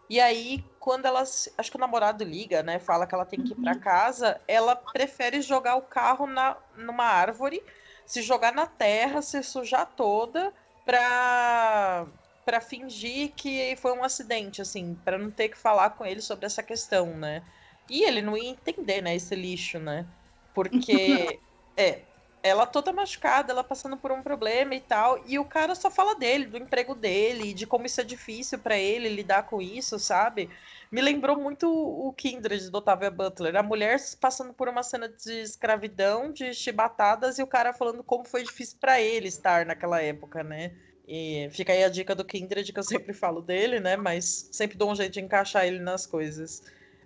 E 0.10 0.20
aí, 0.20 0.64
quando 0.80 1.06
ela. 1.06 1.22
Acho 1.22 1.72
que 1.72 1.78
o 1.78 1.80
namorado 1.80 2.24
liga, 2.24 2.62
né? 2.62 2.78
Fala 2.78 3.08
que 3.08 3.16
ela 3.16 3.26
tem 3.26 3.42
que 3.42 3.54
ir 3.54 3.56
para 3.56 3.74
uhum. 3.74 3.80
casa. 3.80 4.40
Ela 4.48 4.76
prefere 4.76 5.42
jogar 5.42 5.78
o 5.78 5.82
carro 5.82 6.28
na, 6.28 6.58
numa 6.78 7.06
árvore, 7.06 7.64
se 8.06 8.22
jogar 8.22 8.54
na 8.54 8.68
terra, 8.68 9.24
se 9.24 9.42
sujar 9.42 9.88
toda 9.96 10.54
pra, 10.86 12.06
pra 12.46 12.62
fingir 12.62 13.34
que 13.36 13.76
foi 13.78 13.92
um 13.94 14.04
acidente, 14.04 14.62
assim, 14.62 14.96
para 15.04 15.18
não 15.18 15.32
ter 15.32 15.50
que 15.50 15.58
falar 15.58 15.92
com 15.92 16.06
ele 16.06 16.22
sobre 16.22 16.46
essa 16.46 16.64
questão, 16.64 17.18
né? 17.18 17.44
E 17.90 18.04
ele 18.04 18.22
não 18.22 18.38
ia 18.38 18.50
entender, 18.52 19.02
né, 19.02 19.16
esse 19.16 19.36
lixo, 19.36 19.80
né? 19.80 20.08
Porque, 20.54 21.42
é, 21.78 22.08
ela 22.44 22.68
toda 22.68 22.94
machucada, 22.94 23.52
ela 23.52 23.64
passando 23.64 23.98
por 23.98 24.12
um 24.12 24.22
problema 24.22 24.76
e 24.76 24.82
tal, 24.82 25.20
e 25.26 25.40
o 25.40 25.46
cara 25.46 25.74
só 25.74 25.90
fala 25.90 26.16
dele, 26.16 26.46
do 26.46 26.58
emprego 26.58 26.94
dele, 26.94 27.54
de 27.56 27.66
como 27.66 27.88
isso 27.88 28.00
é 28.02 28.04
difícil 28.04 28.60
para 28.60 28.78
ele 28.78 29.10
lidar 29.10 29.44
com 29.48 29.60
isso, 29.62 29.98
sabe? 29.98 30.52
Me 30.92 31.02
lembrou 31.02 31.38
muito 31.40 31.68
o 31.68 32.14
Kindred 32.14 32.70
do 32.70 32.78
Otávia 32.78 33.10
Butler, 33.10 33.56
a 33.56 33.64
mulher 33.64 34.00
passando 34.22 34.54
por 34.54 34.70
uma 34.70 34.84
cena 34.84 35.10
de 35.10 35.42
escravidão, 35.42 36.32
de 36.32 36.54
chibatadas, 36.54 37.40
e 37.40 37.44
o 37.44 37.48
cara 37.48 37.74
falando 37.74 38.04
como 38.04 38.26
foi 38.26 38.44
difícil 38.44 38.78
para 38.80 39.02
ele 39.02 39.28
estar 39.28 39.66
naquela 39.66 40.02
época, 40.02 40.44
né? 40.44 40.76
E 41.08 41.48
fica 41.52 41.72
aí 41.72 41.84
a 41.84 41.90
dica 41.90 42.16
do 42.16 42.26
Kindred, 42.26 42.72
que 42.72 42.80
eu 42.80 42.84
sempre 42.84 43.14
falo 43.14 43.42
dele, 43.42 43.80
né? 43.80 43.96
Mas 43.96 44.50
sempre 44.52 44.78
dou 44.78 44.92
um 44.92 44.96
jeito 44.96 45.14
de 45.14 45.22
encaixar 45.22 45.66
ele 45.66 45.80
nas 45.80 46.06
coisas. 46.06 46.64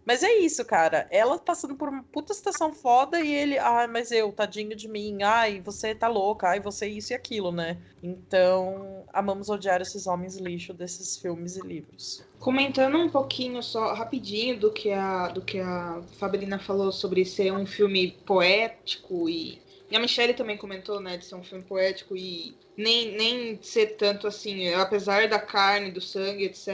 Mas 0.09 0.23
é 0.23 0.37
isso, 0.39 0.65
cara. 0.65 1.07
Ela 1.11 1.37
passando 1.37 1.75
por 1.75 1.89
uma 1.89 2.01
puta 2.01 2.33
situação 2.33 2.73
foda 2.73 3.21
e 3.21 3.31
ele, 3.31 3.59
ai, 3.59 3.85
mas 3.85 4.11
eu, 4.11 4.31
tadinho 4.31 4.75
de 4.75 4.87
mim, 4.87 5.21
ai, 5.21 5.61
você 5.61 5.93
tá 5.93 6.07
louca, 6.07 6.47
ai, 6.47 6.59
você 6.59 6.87
isso 6.87 7.13
e 7.13 7.15
aquilo, 7.15 7.51
né? 7.51 7.77
Então, 8.01 9.03
amamos 9.13 9.49
odiar 9.49 9.81
esses 9.81 10.07
homens 10.07 10.37
lixo 10.37 10.73
desses 10.73 11.17
filmes 11.17 11.57
e 11.57 11.61
livros. 11.61 12.23
Comentando 12.39 12.97
um 12.97 13.07
pouquinho 13.09 13.61
só, 13.61 13.93
rapidinho, 13.93 14.59
do 14.59 14.71
que 14.71 14.91
a, 14.91 15.27
do 15.27 15.43
que 15.43 15.59
a 15.59 16.01
Fabrina 16.17 16.57
falou 16.57 16.91
sobre 16.91 17.23
ser 17.23 17.51
um 17.53 17.65
filme 17.65 18.17
poético 18.25 19.29
e. 19.29 19.61
E 19.89 19.95
a 19.95 19.99
Michelle 19.99 20.33
também 20.33 20.57
comentou, 20.57 20.99
né, 20.99 21.17
de 21.17 21.25
ser 21.25 21.35
um 21.35 21.43
filme 21.43 21.63
poético 21.63 22.15
e 22.15 22.55
nem, 22.77 23.11
nem 23.15 23.59
ser 23.61 23.97
tanto 23.97 24.27
assim, 24.27 24.71
apesar 24.73 25.27
da 25.27 25.39
carne, 25.39 25.91
do 25.91 25.99
sangue, 25.99 26.45
etc. 26.45 26.67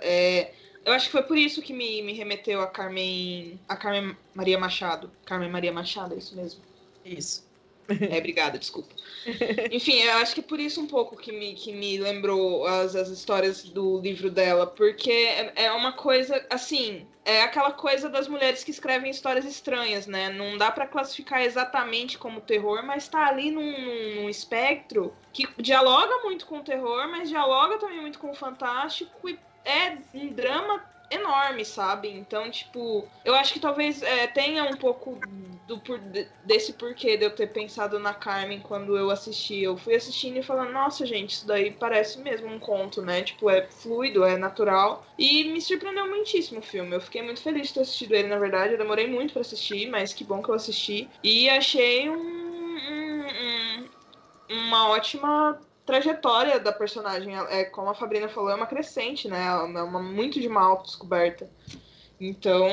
É, 0.00 0.52
eu 0.84 0.92
acho 0.92 1.06
que 1.06 1.12
foi 1.12 1.22
por 1.22 1.36
isso 1.36 1.62
que 1.62 1.72
me, 1.72 2.02
me 2.02 2.12
remeteu 2.12 2.60
a 2.60 2.66
Carmen. 2.66 3.60
A 3.68 3.76
Carmen 3.76 4.16
Maria 4.34 4.58
Machado. 4.58 5.10
Carmen 5.24 5.50
Maria 5.50 5.72
Machado, 5.72 6.14
é 6.14 6.18
isso 6.18 6.36
mesmo? 6.36 6.62
Isso. 7.04 7.51
É, 7.88 8.18
obrigada, 8.18 8.58
desculpa. 8.58 8.94
Enfim, 9.70 10.00
eu 10.00 10.18
acho 10.18 10.34
que 10.34 10.40
é 10.40 10.44
por 10.44 10.58
isso 10.58 10.80
um 10.80 10.86
pouco 10.86 11.16
que 11.16 11.32
me, 11.32 11.54
que 11.54 11.72
me 11.72 11.98
lembrou 11.98 12.66
as, 12.66 12.94
as 12.96 13.08
histórias 13.08 13.64
do 13.64 14.00
livro 14.00 14.30
dela, 14.30 14.66
porque 14.66 15.10
é, 15.10 15.64
é 15.64 15.72
uma 15.72 15.92
coisa, 15.92 16.44
assim, 16.50 17.06
é 17.24 17.42
aquela 17.42 17.72
coisa 17.72 18.08
das 18.08 18.26
mulheres 18.26 18.64
que 18.64 18.70
escrevem 18.70 19.10
histórias 19.10 19.44
estranhas, 19.44 20.06
né? 20.06 20.28
Não 20.30 20.58
dá 20.58 20.70
para 20.70 20.86
classificar 20.86 21.42
exatamente 21.42 22.18
como 22.18 22.40
terror, 22.40 22.84
mas 22.84 23.08
tá 23.08 23.26
ali 23.26 23.50
num, 23.50 23.62
num, 23.62 24.14
num, 24.22 24.28
espectro 24.28 25.14
que 25.32 25.48
dialoga 25.58 26.24
muito 26.24 26.46
com 26.46 26.58
o 26.58 26.64
terror, 26.64 27.08
mas 27.08 27.28
dialoga 27.28 27.78
também 27.78 28.00
muito 28.00 28.18
com 28.18 28.30
o 28.30 28.34
fantástico 28.34 29.28
e 29.28 29.38
é 29.64 29.96
um 30.12 30.28
drama 30.28 30.84
enorme, 31.10 31.64
sabe? 31.64 32.08
Então, 32.08 32.50
tipo, 32.50 33.06
eu 33.24 33.34
acho 33.34 33.52
que 33.52 33.60
talvez 33.60 34.02
é, 34.02 34.26
tenha 34.26 34.64
um 34.64 34.76
pouco 34.76 35.18
do 35.66 35.78
por, 35.78 35.98
desse 36.44 36.72
porquê 36.72 37.16
de 37.16 37.24
eu 37.24 37.34
ter 37.34 37.48
pensado 37.48 37.98
na 37.98 38.12
Carmen 38.12 38.60
quando 38.60 38.96
eu 38.96 39.10
assisti. 39.10 39.62
Eu 39.62 39.76
fui 39.76 39.94
assistindo 39.94 40.38
e 40.38 40.42
falando, 40.42 40.72
nossa, 40.72 41.06
gente, 41.06 41.30
isso 41.30 41.46
daí 41.46 41.70
parece 41.70 42.18
mesmo 42.20 42.48
um 42.48 42.58
conto, 42.58 43.00
né? 43.02 43.22
Tipo, 43.22 43.48
é 43.48 43.62
fluido, 43.68 44.24
é 44.24 44.36
natural. 44.36 45.06
E 45.18 45.44
me 45.44 45.60
surpreendeu 45.60 46.08
muitíssimo 46.08 46.60
o 46.60 46.62
filme. 46.62 46.94
Eu 46.94 47.00
fiquei 47.00 47.22
muito 47.22 47.40
feliz 47.40 47.68
de 47.68 47.74
ter 47.74 47.80
assistido 47.80 48.14
ele, 48.14 48.28
na 48.28 48.38
verdade. 48.38 48.74
Eu 48.74 48.78
demorei 48.78 49.06
muito 49.06 49.32
para 49.32 49.42
assistir, 49.42 49.88
mas 49.88 50.12
que 50.12 50.24
bom 50.24 50.42
que 50.42 50.48
eu 50.48 50.54
assisti. 50.54 51.08
E 51.22 51.48
achei 51.48 52.10
um, 52.10 52.16
um, 52.16 53.26
um 53.28 53.88
uma 54.52 54.88
ótima 54.88 55.60
trajetória 55.84 56.60
da 56.60 56.72
personagem, 56.72 57.34
é 57.48 57.64
como 57.64 57.90
a 57.90 57.94
Fabrina 57.94 58.28
falou, 58.28 58.50
é 58.50 58.54
uma 58.54 58.66
crescente, 58.66 59.28
né? 59.28 59.46
É 59.46 59.82
uma 59.82 60.00
muito 60.00 60.40
de 60.40 60.46
uma 60.46 60.62
autodescoberta. 60.62 61.50
Então, 62.20 62.68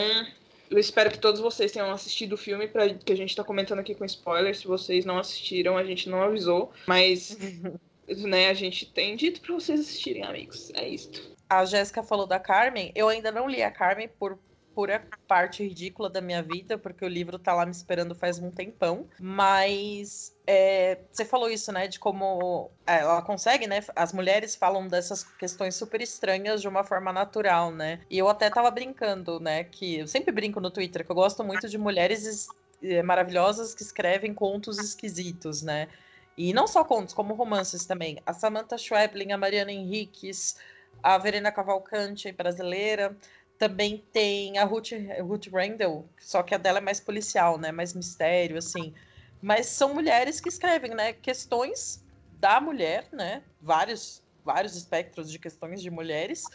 eu 0.70 0.78
espero 0.78 1.10
que 1.10 1.18
todos 1.18 1.42
vocês 1.42 1.72
tenham 1.72 1.92
assistido 1.92 2.34
o 2.34 2.38
filme, 2.38 2.68
para 2.68 2.94
que 2.94 3.12
a 3.12 3.16
gente 3.16 3.30
está 3.30 3.44
comentando 3.44 3.80
aqui 3.80 3.96
com 3.96 4.06
spoilers. 4.06 4.60
Se 4.60 4.68
vocês 4.68 5.04
não 5.06 5.18
assistiram, 5.18 5.78
a 5.78 5.84
gente 5.84 6.10
não 6.10 6.22
avisou, 6.22 6.72
mas 6.86 7.38
né, 8.08 8.50
a 8.50 8.54
gente 8.54 8.86
tem 8.86 9.16
dito 9.16 9.42
para 9.42 9.54
vocês 9.54 9.80
assistirem, 9.80 10.24
amigos. 10.24 10.72
É 10.76 10.88
isto. 10.88 11.38
A 11.50 11.66
Jéssica 11.66 12.04
falou 12.04 12.28
da 12.28 12.40
Carmen. 12.40 12.92
Eu 12.94 13.10
ainda 13.10 13.32
não 13.32 13.50
li 13.50 13.64
a 13.64 13.72
Carmen 13.72 14.08
por 14.20 14.38
pura 14.80 15.06
parte 15.28 15.62
ridícula 15.62 16.10
da 16.10 16.22
minha 16.22 16.42
vida, 16.42 16.78
porque 16.78 17.04
o 17.04 17.08
livro 17.10 17.38
tá 17.38 17.54
lá 17.54 17.66
me 17.66 17.72
esperando 17.72 18.16
faz 18.16 18.40
um 18.40 18.50
tempão. 18.50 19.06
Mas 19.20 20.34
é, 20.48 21.00
você 21.12 21.26
falou 21.26 21.50
isso, 21.50 21.70
né? 21.74 21.86
De 21.90 22.00
como 22.00 22.72
é, 22.88 23.00
ela 23.00 23.22
consegue, 23.22 23.68
né? 23.68 23.84
As 23.94 24.14
mulheres 24.14 24.56
falam 24.56 24.88
dessas 24.88 25.22
questões 25.38 25.76
super 25.76 26.02
estranhas 26.02 26.62
de 26.62 26.70
uma 26.70 26.86
forma 26.86 27.12
natural, 27.12 27.72
né? 27.72 28.00
E 28.10 28.18
eu 28.18 28.30
até 28.30 28.50
tava 28.50 28.72
brincando, 28.72 29.38
né? 29.42 29.66
Que 29.66 30.00
eu 30.00 30.08
sempre 30.08 30.32
brinco 30.32 30.62
no 30.62 30.72
Twitter 30.72 31.04
que 31.04 31.12
eu 31.12 31.16
gosto 31.16 31.44
muito 31.44 31.68
de 31.68 31.78
mulheres 31.78 32.48
é, 32.82 33.04
maravilhosas 33.04 33.76
que 33.76 33.84
escrevem 33.84 34.34
contos 34.34 34.80
esquisitos, 34.80 35.62
né? 35.62 35.90
E 36.38 36.54
não 36.54 36.68
só 36.68 36.86
contos, 36.86 37.14
como 37.14 37.34
romances 37.34 37.86
também. 37.86 38.18
A 38.26 38.32
Samantha 38.32 38.78
Schweblin, 38.78 39.34
a 39.34 39.38
Mariana 39.38 39.74
Henriques, 39.74 40.56
a 41.04 41.18
Verena 41.18 41.52
Cavalcante, 41.52 42.32
brasileira. 42.32 43.14
Também 43.60 44.04
tem 44.12 44.58
a 44.58 44.64
Ruth, 44.64 44.92
Ruth 45.22 45.48
Randall, 45.54 46.10
só 46.18 46.42
que 46.42 46.56
a 46.56 46.58
dela 46.58 46.80
é 46.80 46.82
mais 46.82 47.00
policial, 47.00 47.60
né? 47.60 47.72
Mais 47.72 47.94
mistério, 47.94 48.58
assim. 48.58 48.94
Mas 49.42 49.68
são 49.68 49.94
mulheres 49.94 50.42
que 50.42 50.50
escrevem, 50.50 50.96
né? 50.96 51.14
Questões 51.14 52.04
da 52.40 52.60
mulher, 52.62 53.08
né? 53.12 53.44
Vários, 53.62 54.24
vários 54.46 54.76
espectros 54.76 55.30
de 55.30 55.38
questões 55.38 55.82
de 55.82 55.92
mulheres, 55.92 56.46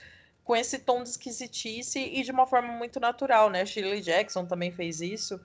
com 0.43 0.57
esse 0.57 0.79
tom 0.79 1.03
de 1.03 1.11
esquisitice 1.11 2.01
e 2.01 2.23
de 2.23 2.33
uma 2.33 2.47
forma 2.47 2.73
muito 2.73 2.99
natural, 2.99 3.51
né? 3.51 3.65
Shirley 3.65 4.01
Jackson 4.01 4.47
também 4.47 4.73
fez 4.73 5.01
isso. 5.01 5.39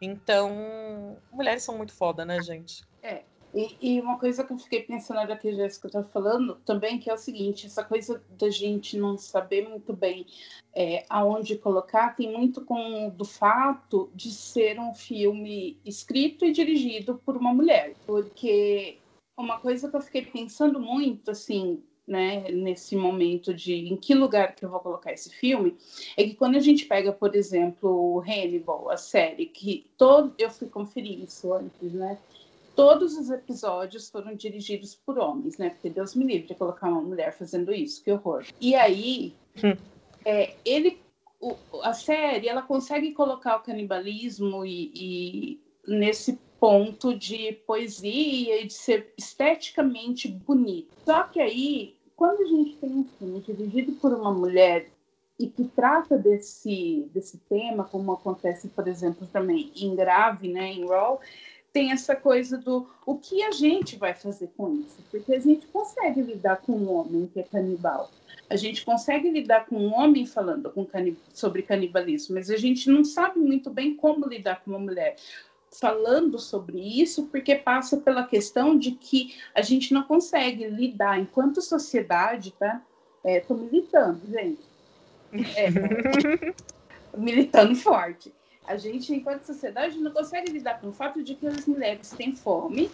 Então, 0.00 1.18
mulheres 1.32 1.62
são 1.62 1.76
muito 1.76 1.92
foda, 1.92 2.24
né, 2.24 2.40
gente? 2.42 2.84
É, 3.02 3.22
e, 3.54 3.76
e, 3.80 4.00
uma 4.00 4.18
coisa 4.18 4.44
que 4.44 4.52
eu 4.52 4.58
fiquei 4.58 4.82
pensando 4.82 5.18
agora 5.18 5.38
que 5.38 5.48
a 5.48 5.54
Jéssica 5.54 5.86
está 5.88 6.04
falando 6.04 6.56
também, 6.66 6.98
que 6.98 7.10
é 7.10 7.14
o 7.14 7.18
seguinte, 7.18 7.66
essa 7.66 7.82
coisa 7.82 8.22
da 8.38 8.50
gente 8.50 8.96
não 8.96 9.16
saber 9.16 9.68
muito 9.68 9.92
bem 9.94 10.26
é, 10.74 11.04
aonde 11.08 11.56
colocar, 11.56 12.14
tem 12.14 12.30
muito 12.30 12.64
com 12.64 13.10
do 13.10 13.24
fato 13.24 14.10
de 14.14 14.30
ser 14.30 14.78
um 14.78 14.94
filme 14.94 15.78
escrito 15.84 16.44
e 16.44 16.52
dirigido 16.52 17.20
por 17.24 17.36
uma 17.36 17.52
mulher. 17.52 17.94
Porque 18.06 18.98
uma 19.36 19.58
coisa 19.58 19.88
que 19.88 19.96
eu 19.96 20.00
fiquei 20.00 20.22
pensando 20.22 20.78
muito, 20.78 21.30
assim, 21.30 21.82
né, 22.06 22.50
nesse 22.50 22.96
momento 22.96 23.52
de 23.52 23.74
em 23.74 23.96
que 23.96 24.14
lugar 24.14 24.54
que 24.54 24.64
eu 24.64 24.70
vou 24.70 24.80
colocar 24.80 25.12
esse 25.12 25.30
filme, 25.30 25.76
é 26.16 26.24
que 26.24 26.34
quando 26.34 26.56
a 26.56 26.60
gente 26.60 26.86
pega, 26.86 27.12
por 27.12 27.36
exemplo, 27.36 27.90
o 27.90 28.20
Hannibal, 28.20 28.90
a 28.90 28.96
série, 28.96 29.46
que 29.46 29.86
todo 29.96 30.34
eu 30.38 30.50
fui 30.50 30.68
conferir 30.68 31.22
isso 31.22 31.52
antes, 31.52 31.92
né? 31.92 32.18
Todos 32.78 33.18
os 33.18 33.28
episódios 33.28 34.08
foram 34.08 34.36
dirigidos 34.36 34.94
por 34.94 35.18
homens, 35.18 35.58
né? 35.58 35.70
Porque 35.70 35.90
Deus 35.90 36.14
me 36.14 36.24
livre 36.24 36.46
de 36.46 36.54
colocar 36.54 36.88
uma 36.88 37.00
mulher 37.00 37.36
fazendo 37.36 37.72
isso, 37.72 38.04
que 38.04 38.12
horror. 38.12 38.44
E 38.60 38.76
aí, 38.76 39.34
hum. 39.64 39.76
é, 40.24 40.54
ele, 40.64 41.00
o, 41.40 41.56
a 41.82 41.92
série, 41.92 42.46
ela 42.46 42.62
consegue 42.62 43.10
colocar 43.10 43.56
o 43.56 43.62
canibalismo 43.64 44.64
e, 44.64 44.92
e 44.94 45.60
nesse 45.88 46.38
ponto 46.60 47.18
de 47.18 47.54
poesia 47.66 48.62
e 48.62 48.68
de 48.68 48.74
ser 48.74 49.12
esteticamente 49.18 50.28
bonito. 50.28 50.94
Só 51.04 51.24
que 51.24 51.40
aí, 51.40 51.96
quando 52.14 52.42
a 52.42 52.46
gente 52.46 52.76
tem 52.76 52.90
um 52.90 53.04
filme 53.18 53.40
dirigido 53.40 53.90
por 53.94 54.12
uma 54.12 54.32
mulher 54.32 54.88
e 55.36 55.48
que 55.48 55.64
trata 55.64 56.16
desse, 56.16 57.10
desse 57.12 57.38
tema, 57.38 57.82
como 57.82 58.12
acontece, 58.12 58.68
por 58.68 58.86
exemplo, 58.86 59.26
também 59.32 59.72
em 59.74 59.96
Grave, 59.96 60.46
né, 60.46 60.72
em 60.72 60.86
Raw, 60.86 61.20
tem 61.72 61.92
essa 61.92 62.16
coisa 62.16 62.56
do 62.56 62.88
o 63.04 63.16
que 63.16 63.42
a 63.42 63.50
gente 63.50 63.96
vai 63.96 64.14
fazer 64.14 64.50
com 64.56 64.74
isso, 64.74 64.98
porque 65.10 65.34
a 65.34 65.38
gente 65.38 65.66
consegue 65.66 66.22
lidar 66.22 66.56
com 66.56 66.72
um 66.72 66.92
homem 66.92 67.26
que 67.32 67.40
é 67.40 67.42
canibal, 67.42 68.10
a 68.48 68.56
gente 68.56 68.84
consegue 68.84 69.30
lidar 69.30 69.66
com 69.66 69.76
um 69.76 69.94
homem 69.94 70.26
falando 70.26 70.70
com 70.70 70.86
sobre 71.32 71.62
canibalismo, 71.62 72.34
mas 72.34 72.50
a 72.50 72.56
gente 72.56 72.88
não 72.90 73.04
sabe 73.04 73.38
muito 73.38 73.70
bem 73.70 73.94
como 73.94 74.26
lidar 74.26 74.62
com 74.62 74.70
uma 74.70 74.78
mulher 74.78 75.16
falando 75.70 76.38
sobre 76.38 76.80
isso, 76.80 77.26
porque 77.26 77.54
passa 77.54 77.98
pela 77.98 78.26
questão 78.26 78.76
de 78.76 78.92
que 78.92 79.34
a 79.54 79.60
gente 79.60 79.92
não 79.92 80.02
consegue 80.02 80.66
lidar 80.66 81.20
enquanto 81.20 81.60
sociedade, 81.60 82.52
tá? 82.58 82.82
É, 83.22 83.40
tô 83.40 83.54
militando, 83.54 84.20
gente. 84.30 84.62
É, 85.54 85.68
militando 87.14 87.74
forte 87.74 88.32
a 88.68 88.76
gente, 88.76 89.14
enquanto 89.14 89.44
sociedade, 89.44 89.98
não 89.98 90.10
consegue 90.10 90.52
lidar 90.52 90.80
com 90.80 90.88
o 90.88 90.92
fato 90.92 91.22
de 91.22 91.34
que 91.34 91.46
as 91.46 91.66
mulheres 91.66 92.10
têm 92.10 92.36
fome 92.36 92.90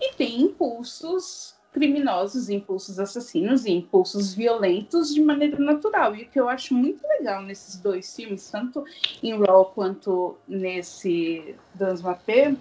e 0.00 0.12
têm 0.14 0.42
impulsos 0.42 1.54
criminosos, 1.72 2.48
impulsos 2.48 2.98
assassinos 2.98 3.64
e 3.64 3.72
impulsos 3.72 4.34
violentos 4.34 5.14
de 5.14 5.20
maneira 5.20 5.58
natural. 5.58 6.14
E 6.14 6.22
o 6.22 6.28
que 6.28 6.38
eu 6.38 6.48
acho 6.48 6.74
muito 6.74 7.02
legal 7.06 7.42
nesses 7.42 7.80
dois 7.80 8.14
filmes, 8.14 8.48
tanto 8.50 8.84
em 9.22 9.38
Raw 9.38 9.66
quanto 9.66 10.36
nesse 10.46 11.54
Dans 11.74 12.02
Mapé, 12.02 12.54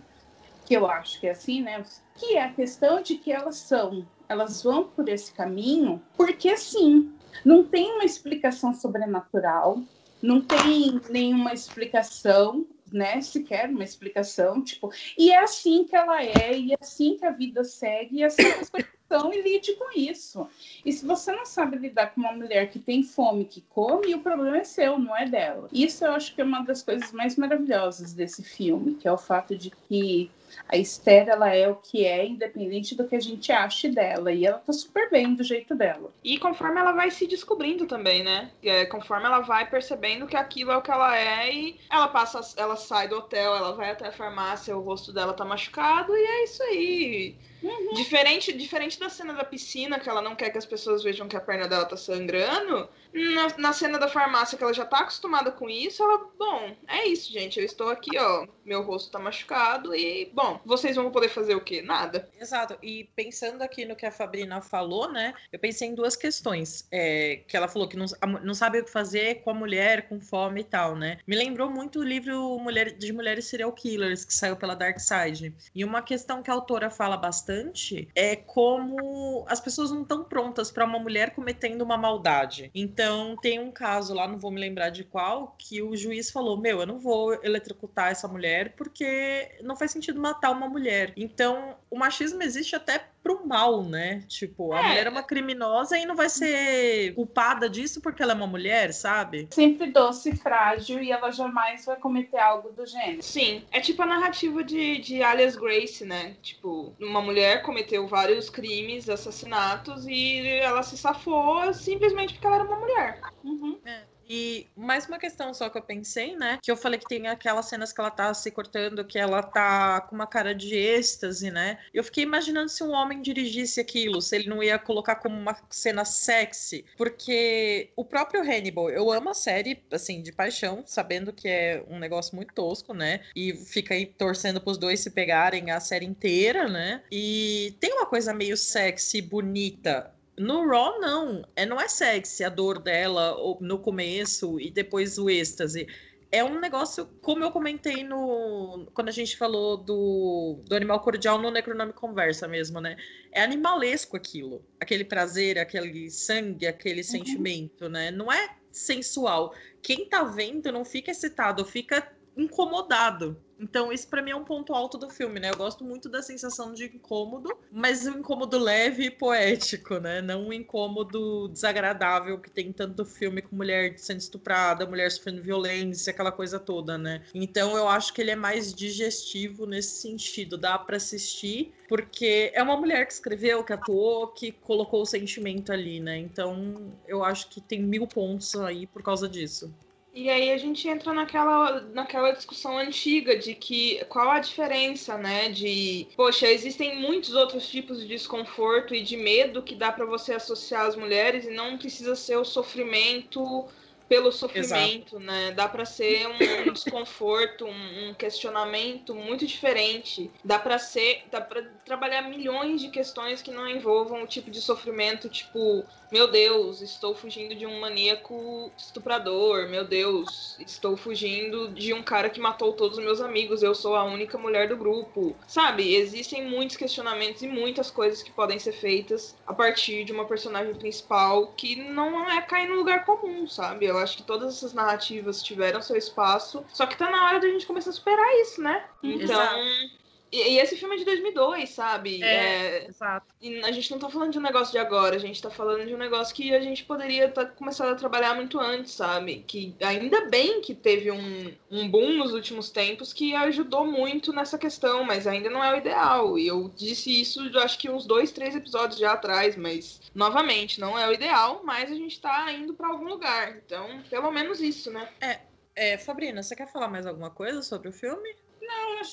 que 0.66 0.76
eu 0.76 0.88
acho 0.88 1.20
que 1.20 1.28
é 1.28 1.32
assim, 1.32 1.62
né? 1.62 1.84
Que 2.16 2.38
é 2.38 2.44
a 2.44 2.54
questão 2.54 3.02
de 3.02 3.16
que 3.16 3.32
elas 3.32 3.58
são 3.58 4.06
Elas 4.30 4.64
vão 4.64 4.86
por 4.86 5.10
esse 5.10 5.34
caminho 5.34 6.02
porque 6.16 6.56
sim. 6.58 7.12
Não 7.44 7.64
tem 7.64 7.94
uma 7.94 8.06
explicação 8.06 8.74
sobrenatural, 8.74 9.82
não 10.24 10.40
tem 10.40 11.02
nenhuma 11.10 11.54
explicação, 11.54 12.66
né? 12.90 13.20
Sequer 13.20 13.70
uma 13.70 13.84
explicação, 13.84 14.64
tipo, 14.64 14.90
e 15.18 15.32
é 15.32 15.40
assim 15.40 15.84
que 15.84 15.96
ela 15.96 16.24
é, 16.24 16.58
e 16.58 16.72
é 16.72 16.78
assim 16.80 17.18
que 17.18 17.26
a 17.26 17.32
vida 17.32 17.64
segue, 17.66 18.18
e 18.18 18.24
é 18.24 18.28
assim 18.28 18.44
que 18.44 18.60
as 18.62 18.70
coisas 18.70 18.92
são, 19.10 19.34
e 19.34 19.42
lide 19.42 19.74
com 19.74 19.92
isso. 20.00 20.48
E 20.86 20.94
se 20.94 21.06
você 21.06 21.34
não 21.34 21.46
sabe 21.46 21.78
lidar 21.78 22.14
com 22.14 22.22
uma 22.22 22.32
mulher 22.32 22.70
que 22.70 22.80
tem 22.80 23.04
fome, 23.04 23.44
que 23.44 23.62
come, 23.70 24.16
o 24.16 24.22
problema 24.22 24.58
é 24.58 24.64
seu, 24.64 24.98
não 24.98 25.16
é 25.16 25.28
dela. 25.28 25.68
Isso 25.74 26.06
eu 26.06 26.14
acho 26.14 26.34
que 26.34 26.40
é 26.40 26.46
uma 26.46 26.64
das 26.64 26.82
coisas 26.82 27.12
mais 27.12 27.36
maravilhosas 27.36 28.14
desse 28.14 28.44
filme, 28.44 28.96
que 28.96 29.08
é 29.08 29.12
o 29.12 29.18
fato 29.18 29.58
de 29.58 29.72
que 29.72 30.32
a 30.68 30.78
Esther, 30.78 31.28
ela 31.30 31.54
é 31.54 31.68
o 31.68 31.76
que 31.76 32.06
é, 32.06 32.26
independente 32.26 32.96
do 32.96 33.08
que 33.08 33.16
a 33.16 33.20
gente 33.20 33.52
ache 33.52 33.90
dela. 33.90 34.32
E 34.32 34.46
ela 34.46 34.60
tá 34.60 34.74
super 34.74 35.10
bem 35.10 35.34
do 35.34 35.44
jeito 35.44 35.76
dela. 35.76 36.12
E 36.24 36.38
conforme 36.40 36.80
ela 36.80 36.92
vai 36.92 37.12
se 37.12 37.28
descobrindo 37.28 37.86
também, 37.86 38.24
né? 38.24 38.52
É, 38.64 38.86
conforme 38.86 39.26
ela 39.26 39.40
vai 39.40 39.70
percebendo 39.70 40.28
que 40.28 40.36
aquilo 40.36 40.72
é 40.72 40.78
o 40.78 40.82
que 40.82 40.92
ela 40.92 41.18
é 41.18 41.54
e 41.54 41.80
ela 41.90 42.08
passa, 42.08 42.42
ela 42.58 42.76
sai 42.76 43.08
do 43.08 43.18
hotel, 43.18 43.56
ela 43.56 43.74
vai 43.74 43.92
até 43.92 44.08
a 44.08 44.12
farmácia, 44.12 44.76
o 44.76 44.82
rosto 44.82 45.12
dela 45.12 45.34
tá 45.34 45.46
machucado 45.46 46.16
e 46.16 46.22
é 46.22 46.44
isso 46.44 46.64
aí. 46.64 47.38
Uhum. 47.64 47.94
Diferente, 47.94 48.52
diferente 48.52 49.00
da 49.00 49.08
cena 49.08 49.34
da 49.34 49.46
piscina, 49.46 49.98
que 49.98 50.10
ela 50.10 50.22
não 50.22 50.36
quer 50.36 50.50
que 50.50 50.58
as 50.58 50.66
pessoas 50.66 51.02
vejam 51.02 51.30
que 51.30 51.38
a 51.38 51.42
perna 51.42 51.66
dela 51.66 51.86
tá 51.86 51.96
sangrando, 51.96 52.90
na, 53.14 53.58
na 53.58 53.74
cena 53.74 53.98
da 53.98 54.10
farmácia, 54.10 54.58
que 54.58 54.64
ela 54.64 54.74
já 54.74 54.86
tá 54.86 55.00
acostumada 55.00 55.50
com 55.50 55.70
isso, 55.70 56.04
ela, 56.04 56.30
bom, 56.38 56.76
é 56.88 57.08
isso, 57.08 57.32
gente. 57.32 57.60
Eu 57.60 57.66
estou 57.66 57.90
aqui, 57.90 58.18
ó, 58.18 58.46
meu 58.66 58.82
rosto 58.82 59.12
tá 59.12 59.20
machucado 59.20 59.96
e, 59.96 60.30
bom, 60.34 60.43
vocês 60.66 60.96
vão 60.96 61.12
poder 61.12 61.30
fazer 61.30 61.56
o 61.56 61.62
quê? 61.62 61.82
Nada. 61.82 62.30
Exato. 62.40 62.78
E 62.82 63.06
pensando 63.16 63.62
aqui 63.62 63.86
no 63.86 63.96
que 63.96 64.06
a 64.06 64.12
Fabrina 64.12 64.62
falou, 64.62 65.12
né, 65.12 65.34
eu 65.52 65.60
pensei 65.60 65.88
em 65.88 65.96
duas 65.96 66.16
questões. 66.16 66.88
É, 66.92 67.42
que 67.48 67.56
ela 67.56 67.68
falou 67.68 67.88
que 67.88 67.98
não, 67.98 68.06
não 68.44 68.54
sabe 68.54 68.80
o 68.80 68.86
que 68.86 68.92
fazer 68.92 69.42
com 69.44 69.50
a 69.50 69.54
mulher, 69.54 70.08
com 70.08 70.20
fome 70.20 70.62
e 70.62 70.64
tal, 70.64 70.96
né? 70.96 71.18
Me 71.28 71.36
lembrou 71.36 71.70
muito 71.70 72.00
o 72.00 72.04
livro 72.04 72.58
Mulher, 72.60 72.92
de 72.92 73.12
Mulheres 73.12 73.46
Serial 73.46 73.72
Killers, 73.72 74.26
que 74.26 74.34
saiu 74.34 74.56
pela 74.56 74.76
Dark 74.76 75.00
Side. 75.00 75.54
E 75.74 75.84
uma 75.84 76.02
questão 76.02 76.42
que 76.42 76.50
a 76.50 76.54
autora 76.54 76.90
fala 76.90 77.18
bastante 77.18 78.08
é 78.16 78.36
como 78.36 79.46
as 79.48 79.60
pessoas 79.60 79.92
não 79.92 80.02
estão 80.02 80.24
prontas 80.24 80.72
para 80.72 80.86
uma 80.86 81.00
mulher 81.00 81.32
cometendo 81.32 81.82
uma 81.82 81.98
maldade. 81.98 82.72
Então, 82.74 83.36
tem 83.42 83.60
um 83.60 83.72
caso 83.72 84.14
lá, 84.14 84.28
não 84.28 84.38
vou 84.38 84.52
me 84.52 84.60
lembrar 84.60 84.90
de 84.90 85.04
qual, 85.04 85.56
que 85.58 85.82
o 85.82 85.96
juiz 85.96 86.32
falou: 86.32 86.58
Meu, 86.58 86.80
eu 86.80 86.88
não 86.88 87.00
vou 87.00 87.34
eletrocutar 87.44 88.12
essa 88.12 88.28
mulher 88.28 88.74
porque 88.76 89.58
não 89.62 89.76
faz 89.76 89.92
sentido 89.92 90.20
matar 90.34 90.52
uma 90.52 90.68
mulher. 90.68 91.14
Então, 91.16 91.76
o 91.90 91.98
machismo 91.98 92.42
existe 92.42 92.76
até 92.76 93.08
pro 93.22 93.48
mal, 93.48 93.84
né? 93.84 94.24
Tipo, 94.28 94.74
a 94.74 94.80
é. 94.80 94.88
mulher 94.88 95.08
é 95.08 95.10
uma 95.10 95.24
criminosa 95.24 95.98
e 95.98 96.06
não 96.06 96.16
vai 96.16 96.28
ser 96.28 97.14
culpada 97.14 97.70
disso 97.70 98.02
porque 98.02 98.22
ela 98.22 98.34
é 98.34 98.36
uma 98.36 98.48
mulher, 98.48 98.92
sabe? 98.94 99.48
Sempre 99.52 99.92
doce 99.92 100.32
e 100.32 100.36
frágil 100.36 101.02
e 101.02 101.12
ela 101.12 101.32
jamais 101.32 101.86
vai 101.86 101.96
cometer 101.96 102.40
algo 102.40 102.72
do 102.72 102.86
gênero. 102.86 103.22
Sim, 103.22 103.64
é 103.72 103.80
tipo 103.80 104.02
a 104.02 104.06
narrativa 104.06 104.64
de, 104.64 104.98
de 105.00 105.24
Alias 105.24 105.56
Grace, 105.56 106.04
né? 106.04 106.36
Tipo, 106.42 106.94
uma 107.00 107.22
mulher 107.22 107.62
cometeu 107.62 108.08
vários 108.08 108.50
crimes, 108.50 109.08
assassinatos 109.08 110.06
e 110.08 110.40
ela 110.60 110.84
se 110.84 110.98
safou 110.98 111.74
simplesmente 111.74 112.34
porque 112.34 112.48
ela 112.48 112.56
era 112.58 112.66
uma 112.66 112.80
mulher. 112.80 113.22
Uhum. 113.44 113.80
É. 113.86 114.13
E 114.28 114.68
mais 114.76 115.08
uma 115.08 115.20
questão 115.20 115.54
só 115.54 115.70
que 115.70 115.78
eu 115.78 115.82
pensei, 115.82 116.36
né? 116.36 116.60
Que 116.62 116.72
eu 116.72 116.78
falei 116.78 117.00
que 117.00 117.08
tem 117.08 117.28
aquelas 117.28 117.68
cenas 117.68 117.92
que 117.92 118.00
ela 118.00 118.12
tá 118.12 118.34
se 118.34 118.52
cortando, 118.52 119.06
que 119.06 119.18
ela 119.20 119.42
tá 119.44 120.02
com 120.02 120.16
uma 120.16 120.28
cara 120.28 120.54
de 120.54 120.76
êxtase, 120.76 121.52
né? 121.52 121.80
Eu 121.94 122.04
fiquei 122.04 122.24
imaginando 122.24 122.70
se 122.70 122.84
um 122.84 122.92
homem 122.92 123.22
dirigisse 123.22 123.80
aquilo, 123.80 124.22
se 124.22 124.36
ele 124.36 124.50
não 124.50 124.64
ia 124.64 124.80
colocar 124.80 125.16
como 125.16 125.38
uma 125.38 125.56
cena 125.70 126.06
sexy. 126.06 126.86
Porque 126.98 127.92
o 127.96 128.06
próprio 128.06 128.42
Hannibal, 128.42 128.90
eu 128.90 129.12
amo 129.12 129.30
a 129.30 129.34
série, 129.34 129.84
assim, 129.92 130.22
de 130.22 130.32
paixão, 130.32 130.84
sabendo 130.86 131.34
que 131.34 131.48
é 131.48 131.84
um 131.90 132.00
negócio 132.00 132.36
muito 132.36 132.54
tosco, 132.54 132.94
né? 132.94 133.22
E 133.36 133.54
fica 133.54 133.94
aí 133.94 134.06
torcendo 134.06 134.62
pros 134.62 134.78
dois 134.78 135.00
se 135.00 135.10
pegarem 135.10 135.72
a 135.72 135.80
série 135.80 136.06
inteira, 136.06 136.68
né? 136.70 137.04
E 137.12 137.76
tem 137.80 137.94
uma 137.94 138.06
coisa 138.06 138.34
meio 138.34 138.56
sexy, 138.56 139.22
bonita 139.22 140.13
no 140.38 140.68
Raw, 140.68 141.00
não. 141.00 141.44
É, 141.56 141.66
não 141.66 141.80
é 141.80 141.88
sexy 141.88 142.44
a 142.44 142.50
dor 142.50 142.80
dela 142.80 143.36
no 143.60 143.80
começo 143.80 144.60
e 144.60 144.72
depois 144.72 145.18
o 145.18 145.30
êxtase. 145.30 145.88
É 146.32 146.44
um 146.44 146.60
negócio, 146.60 147.06
como 147.22 147.44
eu 147.44 147.52
comentei 147.52 148.04
no. 148.04 148.88
Quando 148.94 149.10
a 149.10 149.12
gente 149.12 149.38
falou 149.38 149.78
do, 149.78 150.60
do 150.66 150.76
animal 150.76 151.00
cordial 151.02 151.40
no 151.40 151.52
Necronome 151.52 151.94
Conversa 151.94 152.48
mesmo, 152.48 152.82
né? 152.82 152.98
É 153.32 153.44
animalesco 153.44 154.18
aquilo. 154.18 154.66
Aquele 154.80 155.06
prazer, 155.06 155.60
aquele 155.60 156.10
sangue, 156.10 156.66
aquele 156.66 157.02
uhum. 157.02 157.08
sentimento, 157.08 157.88
né? 157.88 158.10
Não 158.10 158.32
é 158.32 158.56
sensual. 158.72 159.54
Quem 159.82 160.10
tá 160.10 160.24
vendo 160.24 160.72
não 160.72 160.84
fica 160.84 161.12
excitado, 161.12 161.64
fica 161.64 162.12
incomodado. 162.36 163.38
Então, 163.60 163.94
isso 163.94 164.08
para 164.10 164.22
mim 164.22 164.32
é 164.32 164.36
um 164.36 164.44
ponto 164.44 164.74
alto 164.74 164.98
do 164.98 165.10
filme, 165.10 165.40
né? 165.40 165.50
Eu 165.50 165.56
gosto 165.56 165.86
muito 165.86 166.10
da 166.10 166.22
sensação 166.22 166.74
de 166.74 166.86
incômodo, 166.86 167.58
mas 167.72 168.06
um 168.06 168.20
incômodo 168.20 168.58
leve 168.58 169.06
e 169.06 169.12
poético, 169.12 170.00
né? 170.00 170.22
Não 170.22 170.48
um 170.48 170.54
incômodo 170.54 171.48
desagradável 171.48 172.40
que 172.40 172.50
tem 172.50 172.74
tanto 172.74 173.06
filme 173.06 173.42
com 173.42 173.56
mulher 173.56 173.98
sendo 173.98 174.20
estuprada, 174.20 174.86
mulher 174.86 175.10
sofrendo 175.10 175.42
violência, 175.42 176.12
aquela 176.12 176.32
coisa 176.32 176.60
toda, 176.60 176.98
né? 176.98 177.24
Então, 177.34 177.78
eu 177.78 177.88
acho 177.88 178.14
que 178.14 178.22
ele 178.22 178.32
é 178.32 178.36
mais 178.36 178.74
digestivo 178.74 179.66
nesse 179.66 180.02
sentido, 180.02 180.58
dá 180.58 180.78
para 180.78 180.98
assistir, 180.98 181.74
porque 181.88 182.52
é 182.54 182.62
uma 182.62 182.76
mulher 182.76 183.06
que 183.06 183.14
escreveu, 183.14 183.64
que 183.64 183.72
atuou, 183.72 184.28
que 184.28 184.52
colocou 184.52 185.04
o 185.04 185.06
sentimento 185.06 185.72
ali, 185.72 186.02
né? 186.02 186.18
Então, 186.18 186.92
eu 187.08 187.24
acho 187.24 187.48
que 187.50 187.62
tem 187.62 187.82
mil 187.82 188.08
pontos 188.08 188.56
aí 188.56 188.88
por 188.88 189.02
causa 189.02 189.30
disso. 189.30 189.74
E 190.16 190.30
aí 190.30 190.52
a 190.52 190.58
gente 190.58 190.88
entra 190.88 191.12
naquela, 191.12 191.82
naquela 191.92 192.32
discussão 192.32 192.78
antiga 192.78 193.36
de 193.36 193.56
que 193.56 194.04
qual 194.06 194.30
a 194.30 194.40
diferença, 194.40 195.18
né? 195.18 195.50
De, 195.50 196.08
poxa, 196.16 196.48
existem 196.48 197.00
muitos 197.02 197.34
outros 197.34 197.68
tipos 197.68 198.00
de 198.00 198.08
desconforto 198.08 198.94
e 198.94 199.02
de 199.02 199.18
medo 199.18 199.64
que 199.64 199.74
dá 199.74 199.92
para 199.92 200.06
você 200.06 200.34
associar 200.34 200.86
às 200.86 200.96
mulheres 200.96 201.46
e 201.46 201.52
não 201.52 201.80
precisa 201.80 202.16
ser 202.16 202.38
o 202.38 202.46
sofrimento 202.46 203.66
pelo 204.14 204.32
sofrimento, 204.32 205.18
Exato. 205.18 205.20
né? 205.20 205.52
Dá 205.54 205.68
para 205.68 205.86
ser 205.86 206.28
um, 206.28 206.70
um 206.70 206.70
desconforto, 206.72 207.66
um, 207.66 208.10
um, 208.10 208.14
questionamento 208.14 209.16
muito 209.16 209.48
diferente. 209.48 210.30
Dá 210.44 210.60
para 210.60 210.78
ser, 210.78 211.24
dá 211.32 211.42
para 211.42 211.64
trabalhar 211.84 212.22
milhões 212.30 212.80
de 212.80 212.90
questões 212.90 213.42
que 213.42 213.50
não 213.50 213.68
envolvam 213.68 214.22
o 214.22 214.28
tipo 214.28 214.52
de 214.52 214.62
sofrimento, 214.62 215.28
tipo 215.30 215.84
meu 216.14 216.28
Deus, 216.28 216.80
estou 216.80 217.16
fugindo 217.16 217.56
de 217.56 217.66
um 217.66 217.80
maníaco 217.80 218.72
estuprador. 218.78 219.68
Meu 219.68 219.84
Deus, 219.84 220.56
estou 220.60 220.96
fugindo 220.96 221.70
de 221.70 221.92
um 221.92 222.04
cara 222.04 222.30
que 222.30 222.40
matou 222.40 222.72
todos 222.72 223.00
os 223.00 223.04
meus 223.04 223.20
amigos. 223.20 223.64
Eu 223.64 223.74
sou 223.74 223.96
a 223.96 224.04
única 224.04 224.38
mulher 224.38 224.68
do 224.68 224.78
grupo. 224.78 225.36
Sabe, 225.48 225.96
existem 225.96 226.48
muitos 226.48 226.78
questionamentos 226.78 227.42
e 227.42 227.48
muitas 227.48 227.90
coisas 227.90 228.22
que 228.22 228.30
podem 228.30 228.60
ser 228.60 228.74
feitas 228.74 229.36
a 229.48 229.56
partir 229.56 230.06
de 230.06 230.12
uma 230.12 230.26
personagem 230.26 230.76
principal 230.76 231.48
que 231.58 231.76
não 231.78 232.30
é 232.30 232.44
cair 232.44 232.70
no 232.70 232.76
lugar 232.76 233.06
comum, 233.06 233.48
sabe? 233.48 233.88
Eu 233.88 233.98
acho 234.04 234.18
que 234.18 234.24
todas 234.24 234.56
essas 234.56 234.74
narrativas 234.74 235.42
tiveram 235.42 235.82
seu 235.82 235.96
espaço, 235.96 236.66
só 236.74 236.86
que 236.86 236.98
tá 236.98 237.10
na 237.10 237.26
hora 237.26 237.40
da 237.40 237.48
gente 237.48 237.66
começar 237.66 237.90
a 237.90 237.94
superar 237.94 238.34
isso, 238.42 238.62
né? 238.62 238.86
Então, 239.02 239.22
Exato. 239.22 240.03
E, 240.34 240.54
e, 240.54 240.60
esse 240.60 240.76
filme 240.76 240.96
é 240.96 240.98
de 240.98 241.06
2002, 241.06 241.70
sabe? 241.70 242.24
É, 242.24 242.26
é, 242.26 242.88
exato. 242.88 243.28
E 243.40 243.64
a 243.64 243.72
gente 243.72 243.92
não 243.92 244.00
tá 244.00 244.10
falando 244.10 244.32
de 244.32 244.40
um 244.40 244.42
negócio 244.42 244.72
de 244.72 244.80
agora, 244.80 245.16
a 245.16 245.20
gente 245.20 245.40
tá 245.40 245.52
falando 245.52 245.86
de 245.86 245.94
um 245.94 245.98
negócio 245.98 246.34
que 246.34 246.56
a 246.56 246.60
gente 246.60 246.84
poderia 246.86 247.26
estar 247.26 247.46
tá 247.46 247.52
começando 247.52 247.92
a 247.92 247.96
trabalhar 247.96 248.34
muito 248.34 248.60
antes, 248.60 248.94
sabe? 248.94 249.44
Que 249.46 249.76
ainda 249.80 250.26
bem 250.26 250.60
que 250.60 250.74
teve 250.74 251.12
um, 251.12 251.54
um 251.70 251.88
boom 251.88 252.18
nos 252.18 252.34
últimos 252.34 252.72
tempos 252.72 253.14
que 253.14 253.36
ajudou 253.36 253.86
muito 253.86 254.34
nessa 254.34 254.58
questão, 254.58 255.04
mas 255.04 255.28
ainda 255.28 255.52
não 255.52 255.64
é 255.64 255.72
o 255.72 255.78
ideal. 255.78 256.40
E 256.40 256.48
eu 256.48 256.68
disse 256.76 257.22
isso, 257.22 257.40
acho 257.60 257.78
que 257.78 257.88
uns 257.88 258.08
dois, 258.08 258.32
três 258.32 258.56
episódios 258.56 259.00
já 259.00 259.14
atrás, 259.14 259.56
mas 259.56 260.02
novamente, 260.16 260.80
não 260.80 260.98
é 260.98 261.08
o 261.08 261.14
ideal, 261.14 261.62
mas 261.64 261.92
a 261.92 261.96
gente 261.96 262.20
tá 262.20 262.52
indo 262.52 262.74
para 262.74 262.88
algum 262.88 263.06
lugar. 263.06 263.56
Então, 263.58 264.02
pelo 264.10 264.32
menos 264.32 264.60
isso, 264.60 264.90
né? 264.90 265.08
É, 265.22 265.42
é, 265.76 265.98
Fabrina, 266.00 266.42
você 266.42 266.56
quer 266.56 266.72
falar 266.72 266.88
mais 266.88 267.06
alguma 267.06 267.30
coisa 267.30 267.62
sobre 267.62 267.88
o 267.88 267.94
filme? 267.94 268.36
Não, 268.60 269.00
acho. 269.00 269.13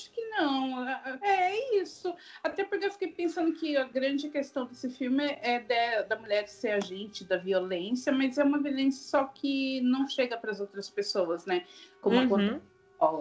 é 1.71 1.81
isso. 1.81 2.13
Até 2.43 2.63
porque 2.63 2.85
eu 2.85 2.91
fiquei 2.91 3.09
pensando 3.09 3.53
que 3.53 3.77
a 3.77 3.83
grande 3.83 4.29
questão 4.29 4.65
desse 4.65 4.89
filme 4.89 5.23
é 5.41 5.59
de, 5.59 6.03
da 6.07 6.17
mulher 6.17 6.47
ser 6.47 6.71
agente 6.71 7.23
da 7.23 7.37
violência, 7.37 8.11
mas 8.11 8.37
é 8.37 8.43
uma 8.43 8.59
violência 8.61 9.03
só 9.03 9.25
que 9.25 9.81
não 9.81 10.07
chega 10.07 10.37
para 10.37 10.51
as 10.51 10.59
outras 10.59 10.89
pessoas, 10.89 11.45
né? 11.45 11.65
Como 12.01 12.35
uhum. 12.35 12.61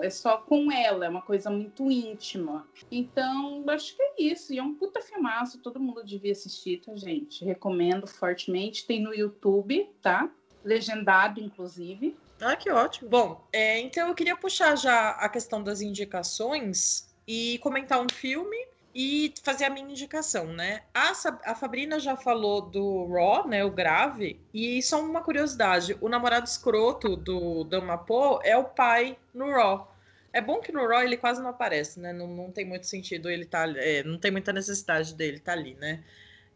É 0.02 0.10
só 0.10 0.36
com 0.36 0.70
ela, 0.70 1.06
é 1.06 1.08
uma 1.08 1.22
coisa 1.22 1.48
muito 1.48 1.90
íntima. 1.90 2.68
Então, 2.90 3.64
acho 3.68 3.96
que 3.96 4.02
é 4.02 4.14
isso. 4.18 4.52
E 4.52 4.58
é 4.58 4.62
um 4.62 4.74
puta 4.74 5.00
filmaço, 5.00 5.58
todo 5.62 5.80
mundo 5.80 6.04
devia 6.04 6.32
assistir, 6.32 6.82
tá, 6.82 6.94
gente? 6.94 7.42
Recomendo 7.46 8.06
fortemente. 8.06 8.86
Tem 8.86 9.02
no 9.02 9.14
YouTube, 9.14 9.88
tá? 10.02 10.30
Legendado, 10.62 11.40
inclusive. 11.40 12.14
Ah, 12.42 12.56
que 12.56 12.70
ótimo. 12.70 13.08
Bom, 13.08 13.48
é, 13.50 13.80
então 13.80 14.08
eu 14.08 14.14
queria 14.14 14.36
puxar 14.36 14.76
já 14.76 15.12
a 15.12 15.28
questão 15.30 15.62
das 15.62 15.80
indicações 15.80 17.09
e 17.30 17.58
comentar 17.58 18.00
um 18.00 18.08
filme 18.12 18.56
e 18.92 19.32
fazer 19.44 19.64
a 19.64 19.70
minha 19.70 19.88
indicação, 19.88 20.46
né? 20.46 20.82
A, 20.92 21.12
a 21.44 21.54
Fabrina 21.54 22.00
já 22.00 22.16
falou 22.16 22.60
do 22.60 23.06
Raw, 23.06 23.46
né? 23.46 23.64
O 23.64 23.70
grave. 23.70 24.40
E 24.52 24.82
só 24.82 25.00
uma 25.00 25.22
curiosidade: 25.22 25.96
o 26.00 26.08
namorado 26.08 26.48
escroto 26.48 27.14
do 27.14 27.62
Damapo 27.62 28.40
é 28.42 28.56
o 28.56 28.64
pai 28.64 29.16
no 29.32 29.48
Raw. 29.48 29.94
É 30.32 30.40
bom 30.40 30.58
que 30.58 30.72
no 30.72 30.84
Raw 30.88 31.04
ele 31.04 31.16
quase 31.16 31.40
não 31.40 31.50
aparece, 31.50 32.00
né? 32.00 32.12
Não, 32.12 32.26
não 32.26 32.50
tem 32.50 32.64
muito 32.64 32.88
sentido 32.88 33.30
ele 33.30 33.44
tá. 33.44 33.64
É, 33.76 34.02
não 34.02 34.18
tem 34.18 34.32
muita 34.32 34.52
necessidade 34.52 35.14
dele 35.14 35.36
estar 35.36 35.52
tá 35.52 35.58
ali, 35.58 35.76
né? 35.76 36.02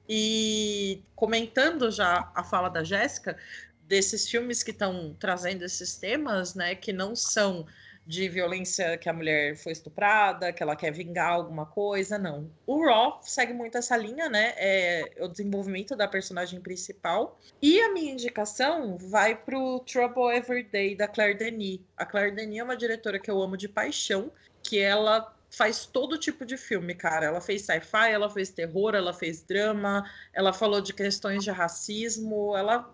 E 0.09 1.05
comentando 1.15 1.89
já 1.89 2.33
a 2.35 2.43
fala 2.43 2.69
da 2.69 2.83
Jéssica, 2.83 3.39
desses 3.83 4.29
filmes 4.29 4.65
que 4.65 4.73
estão 4.73 5.15
trazendo 5.21 5.65
esses 5.65 5.97
temas, 5.97 6.57
né? 6.57 6.75
Que 6.75 6.93
não 6.93 7.15
são 7.15 7.65
de 8.07 8.29
violência 8.29 8.99
que 8.99 9.09
a 9.09 9.13
mulher 9.13 9.57
foi 9.57 9.73
estuprada, 9.73 10.53
que 10.53 10.63
ela 10.63 10.77
quer 10.77 10.93
vingar 10.93 11.33
alguma 11.33 11.65
coisa, 11.65 12.19
não. 12.19 12.51
O 12.67 12.85
Raw 12.85 13.19
segue 13.23 13.55
muito 13.55 13.79
essa 13.79 13.97
linha, 13.97 14.29
né? 14.29 14.53
É 14.57 15.13
o 15.21 15.29
desenvolvimento 15.29 15.97
da 15.97 16.07
personagem 16.07 16.61
principal. 16.61 17.39
E 17.63 17.81
a 17.81 17.93
minha 17.93 18.13
indicação 18.13 18.99
vai 18.99 19.35
pro 19.35 19.81
Trouble 19.81 20.37
Every 20.37 20.65
Day 20.65 20.95
da 20.95 21.09
Claire 21.09 21.39
Denis. 21.39 21.81
A 21.97 22.05
Claire 22.05 22.35
Denis 22.35 22.59
é 22.59 22.65
uma 22.65 22.77
diretora 22.77 23.19
que 23.19 23.31
eu 23.31 23.41
amo 23.41 23.57
de 23.57 23.69
paixão, 23.69 24.31
que 24.63 24.79
ela 24.79 25.35
faz 25.51 25.87
todo 25.87 26.19
tipo 26.19 26.45
de 26.45 26.57
filme, 26.57 26.95
cara. 26.95 27.27
Ela 27.27 27.41
fez 27.41 27.63
sci-fi, 27.63 28.11
ela 28.11 28.29
fez 28.29 28.51
terror, 28.51 28.95
ela 28.95 29.15
fez 29.15 29.43
drama, 29.43 30.05
ela 30.33 30.53
falou 30.53 30.81
de 30.81 30.93
questões 30.93 31.43
de 31.43 31.51
racismo, 31.51 32.57
ela 32.57 32.93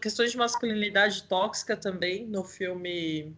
questões 0.00 0.30
de 0.30 0.36
masculinidade 0.36 1.24
tóxica 1.24 1.76
também 1.76 2.24
no 2.24 2.44
filme 2.44 3.34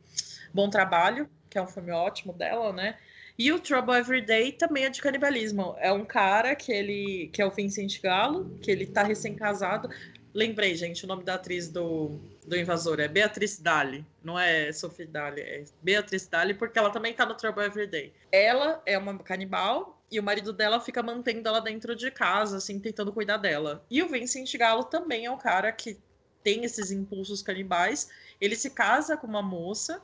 Bom 0.53 0.69
Trabalho, 0.69 1.29
que 1.49 1.59
é 1.59 1.63
um 1.63 1.67
filme 1.67 1.91
ótimo 1.91 2.33
dela, 2.33 2.73
né? 2.73 2.97
E 3.39 3.51
o 3.53 3.59
Trouble 3.59 3.97
Every 3.97 4.21
Day 4.21 4.53
também 4.53 4.85
é 4.85 4.91
de 4.91 5.01
canibalismo. 5.01 5.75
É 5.79 5.91
um 5.93 6.05
cara 6.05 6.55
que 6.55 6.71
ele 6.71 7.31
que 7.33 7.41
é 7.41 7.47
o 7.47 7.51
Vincent 7.51 8.01
Galo, 8.03 8.59
que 8.61 8.71
ele 8.71 8.87
tá 8.87 9.03
recém-casado. 9.03 9.89
Lembrei, 10.35 10.77
gente, 10.77 11.05
o 11.05 11.09
nome 11.09 11.25
da 11.25 11.35
atriz 11.35 11.69
do, 11.69 12.21
do 12.47 12.57
Invasor 12.57 13.01
é 13.01 13.09
Beatriz 13.09 13.59
Dali, 13.59 14.05
não 14.23 14.39
é 14.39 14.71
Sophie 14.73 15.07
Dali, 15.07 15.41
é 15.41 15.65
Beatriz 15.83 16.27
Dali, 16.27 16.55
porque 16.55 16.79
ela 16.79 16.91
também 16.91 17.13
tá 17.15 17.27
no 17.27 17.35
Trouble 17.35 17.65
Every 17.65 17.87
Day. 17.87 18.13
Ela 18.31 18.81
é 18.87 18.97
uma 18.97 19.19
canibal 19.19 20.01
e 20.11 20.21
o 20.21 20.23
marido 20.23 20.53
dela 20.53 20.79
fica 20.79 21.03
mantendo 21.03 21.49
ela 21.49 21.61
dentro 21.61 21.97
de 21.97 22.11
casa, 22.11 22.59
assim, 22.59 22.79
tentando 22.79 23.13
cuidar 23.13 23.39
dela. 23.39 23.85
E 23.91 24.03
o 24.03 24.09
Vincent 24.09 24.55
Galo 24.57 24.85
também 24.85 25.27
é 25.27 25.31
um 25.31 25.39
cara 25.39 25.73
que 25.73 25.99
tem 26.43 26.65
esses 26.65 26.91
impulsos 26.91 27.43
canibais. 27.43 28.09
Ele 28.41 28.55
se 28.55 28.71
casa 28.71 29.17
com 29.17 29.27
uma 29.27 29.43
moça 29.43 30.03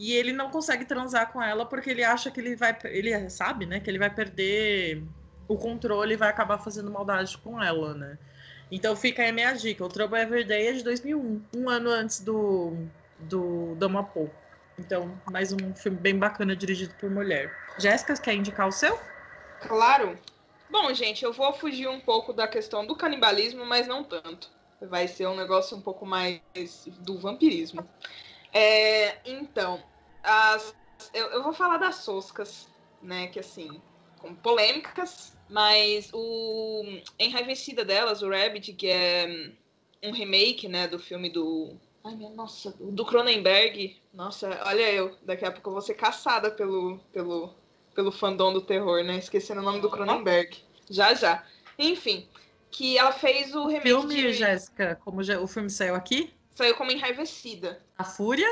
e 0.00 0.14
ele 0.14 0.32
não 0.32 0.48
consegue 0.48 0.86
transar 0.86 1.30
com 1.30 1.42
ela 1.42 1.66
porque 1.66 1.90
ele 1.90 2.02
acha 2.02 2.30
que 2.30 2.40
ele 2.40 2.56
vai. 2.56 2.74
Ele 2.84 3.28
sabe, 3.28 3.66
né? 3.66 3.80
Que 3.80 3.90
ele 3.90 3.98
vai 3.98 4.08
perder 4.08 5.04
o 5.46 5.58
controle 5.58 6.14
e 6.14 6.16
vai 6.16 6.30
acabar 6.30 6.56
fazendo 6.56 6.90
maldade 6.90 7.36
com 7.36 7.62
ela, 7.62 7.92
né? 7.92 8.18
Então 8.72 8.96
fica 8.96 9.20
aí 9.20 9.28
a 9.28 9.32
minha 9.32 9.52
dica. 9.52 9.84
O 9.84 9.90
Trouble 9.90 10.18
Everyday 10.18 10.68
é 10.68 10.72
de 10.72 10.82
2001, 10.84 11.42
um 11.54 11.68
ano 11.68 11.90
antes 11.90 12.20
do, 12.20 12.78
do 13.18 13.74
Damapo. 13.74 14.30
Então, 14.78 15.20
mais 15.30 15.52
um 15.52 15.74
filme 15.74 15.98
bem 15.98 16.18
bacana 16.18 16.56
dirigido 16.56 16.94
por 16.94 17.10
mulher. 17.10 17.54
Jéssica, 17.78 18.14
quer 18.14 18.32
indicar 18.32 18.68
o 18.68 18.72
seu? 18.72 18.98
Claro. 19.60 20.18
Bom, 20.70 20.94
gente, 20.94 21.26
eu 21.26 21.32
vou 21.34 21.52
fugir 21.52 21.88
um 21.88 22.00
pouco 22.00 22.32
da 22.32 22.48
questão 22.48 22.86
do 22.86 22.96
canibalismo, 22.96 23.66
mas 23.66 23.86
não 23.86 24.02
tanto. 24.02 24.48
Vai 24.80 25.06
ser 25.06 25.26
um 25.26 25.36
negócio 25.36 25.76
um 25.76 25.82
pouco 25.82 26.06
mais 26.06 26.40
do 27.00 27.18
vampirismo. 27.18 27.86
É, 28.50 29.18
então, 29.24 29.89
as, 30.22 30.74
eu, 31.14 31.26
eu, 31.28 31.42
vou 31.42 31.52
falar 31.52 31.78
das 31.78 31.96
Soscas, 31.96 32.68
né? 33.02 33.28
Que 33.28 33.40
assim, 33.40 33.80
com 34.18 34.34
polêmicas, 34.34 35.36
mas 35.48 36.10
o 36.12 36.84
Enraivecida 37.18 37.84
delas, 37.84 38.22
o 38.22 38.30
Rabbit, 38.30 38.72
que 38.72 38.88
é 38.88 39.52
um 40.02 40.12
remake, 40.12 40.68
né, 40.68 40.86
do 40.86 40.98
filme 40.98 41.30
do. 41.30 41.76
Ai, 42.04 42.14
minha 42.14 42.30
nossa, 42.30 42.74
do 42.78 43.04
Cronenberg. 43.04 44.00
Nossa, 44.12 44.60
olha 44.64 44.90
eu, 44.90 45.16
daqui 45.22 45.44
a 45.44 45.52
pouco 45.52 45.68
eu 45.68 45.74
vou 45.74 45.82
ser 45.82 45.94
caçada 45.94 46.50
pelo, 46.50 46.98
pelo, 47.12 47.54
pelo 47.94 48.10
fandom 48.10 48.52
do 48.52 48.62
terror, 48.62 49.04
né? 49.04 49.18
Esquecendo 49.18 49.60
o 49.60 49.64
nome 49.64 49.80
do 49.80 49.90
Cronenberg. 49.90 50.56
Já, 50.88 51.12
já. 51.12 51.44
Enfim, 51.78 52.26
que 52.70 52.96
ela 52.96 53.12
fez 53.12 53.54
o 53.54 53.66
remake. 53.66 53.88
Filme, 53.88 54.14
de... 54.14 54.32
Jéssica, 54.32 54.98
como 55.04 55.22
já, 55.22 55.38
o 55.38 55.46
filme 55.46 55.68
saiu 55.68 55.94
aqui? 55.94 56.32
Saiu 56.54 56.74
como 56.74 56.90
Enraivecida. 56.90 57.82
A 57.98 58.04
Fúria? 58.04 58.48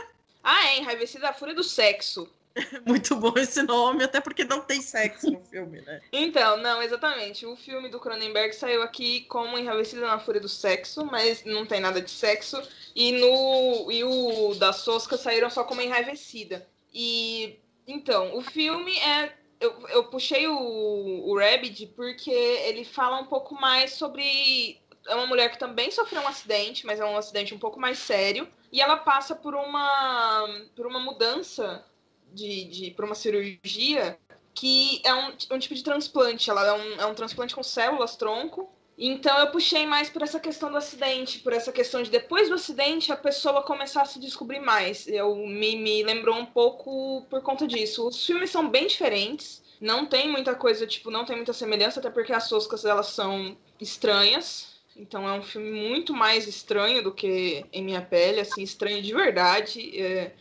Ah, 0.51 0.69
é, 0.69 0.79
Enraivecida 0.79 1.29
a 1.29 1.33
Fúria 1.35 1.55
do 1.55 1.63
Sexo. 1.63 2.27
Muito 2.87 3.15
bom 3.17 3.35
esse 3.37 3.63
nome, 3.63 4.03
até 4.03 4.19
porque 4.19 4.45
não 4.45 4.63
tem 4.63 4.81
sexo 4.81 5.31
no 5.31 5.41
filme, 5.45 5.83
né? 5.83 6.01
Então, 6.11 6.57
não, 6.57 6.81
exatamente. 6.81 7.45
O 7.45 7.55
filme 7.55 7.91
do 7.91 8.01
Cronenberg 8.01 8.55
saiu 8.55 8.83
aqui 8.83 9.27
como 9.27 9.59
Enraivecida 9.59 10.07
na 10.07 10.19
Fúria 10.19 10.41
do 10.41 10.49
Sexo, 10.49 11.05
mas 11.05 11.45
não 11.45 11.67
tem 11.67 11.81
nada 11.81 12.01
de 12.01 12.11
sexo. 12.11 12.63
E, 12.97 13.13
no, 13.13 13.93
e 13.93 14.03
o 14.03 14.55
da 14.55 14.73
Sosca 14.73 15.19
saíram 15.19 15.51
só 15.51 15.65
como 15.65 15.83
Enraivecida. 15.83 16.67
E, 16.95 17.59
então, 17.87 18.35
o 18.35 18.41
filme 18.41 18.99
é... 19.01 19.35
Eu, 19.61 19.75
eu 19.91 20.05
puxei 20.05 20.47
o, 20.47 20.55
o 20.55 21.39
Rabbit 21.39 21.89
porque 21.89 22.31
ele 22.31 22.87
fala 22.87 23.21
um 23.21 23.27
pouco 23.27 23.55
mais 23.55 23.93
sobre 23.93 24.81
é 25.09 25.15
uma 25.15 25.27
mulher 25.27 25.51
que 25.51 25.59
também 25.59 25.91
sofreu 25.91 26.23
um 26.23 26.29
acidente, 26.29 26.87
mas 26.87 27.01
é 27.01 27.05
um 27.05 27.17
acidente 27.17 27.55
um 27.55 27.59
pouco 27.59 27.81
mais 27.81 27.99
sério. 27.99 28.49
E 28.71 28.81
ela 28.81 28.97
passa 28.97 29.35
por 29.35 29.55
uma, 29.55 30.47
por 30.77 30.87
uma 30.87 31.01
mudança 31.01 31.85
de, 32.33 32.65
de 32.65 32.91
por 32.93 33.05
uma 33.05 33.15
cirurgia 33.15 34.19
que 34.55 35.01
é 35.05 35.15
um, 35.15 35.33
um 35.53 35.59
tipo 35.59 35.75
de 35.75 35.83
transplante. 35.83 36.51
Ela 36.51 36.67
é 36.67 36.73
um, 36.73 37.01
é 37.01 37.07
um 37.07 37.15
transplante 37.15 37.55
com 37.55 37.63
células 37.63 38.17
tronco. 38.17 38.71
Então 38.99 39.39
eu 39.39 39.53
puxei 39.53 39.87
mais 39.87 40.11
por 40.11 40.23
essa 40.23 40.41
questão 40.41 40.71
do 40.73 40.77
acidente, 40.77 41.39
por 41.39 41.53
essa 41.53 41.71
questão 41.71 42.03
de 42.03 42.11
depois 42.11 42.49
do 42.49 42.57
acidente 42.57 43.13
a 43.13 43.17
pessoa 43.17 43.63
começar 43.63 44.03
a 44.03 44.07
se 44.07 44.19
descobrir 44.19 44.59
mais. 44.59 45.07
Eu 45.07 45.37
me, 45.37 45.77
me 45.77 46.03
lembrou 46.03 46.37
um 46.37 46.47
pouco 46.47 47.25
por 47.31 47.41
conta 47.41 47.67
disso. 47.67 48.07
Os 48.09 48.27
filmes 48.27 48.51
são 48.51 48.69
bem 48.69 48.89
diferentes. 48.89 49.63
Não 49.81 50.05
tem 50.05 50.29
muita 50.29 50.57
coisa, 50.57 50.85
tipo, 50.89 51.09
não 51.13 51.25
tem 51.25 51.37
muita 51.37 51.53
semelhança, 51.53 52.01
até 52.01 52.11
porque 52.11 52.33
as 52.33 52.49
toscas 52.49 52.85
elas 52.85 53.07
são 53.07 53.57
estranhas. 53.81 54.78
Então 54.99 55.29
é 55.29 55.33
um 55.33 55.43
filme 55.43 55.71
muito 55.71 56.13
mais 56.13 56.47
estranho 56.49 57.03
do 57.03 57.15
que 57.15 57.65
Em 57.73 57.85
Minha 57.85 58.03
Pele, 58.03 58.41
assim, 58.41 58.63
estranho 58.63 59.01
de 59.01 59.15
verdade. 59.15 59.99
É, 59.99 60.33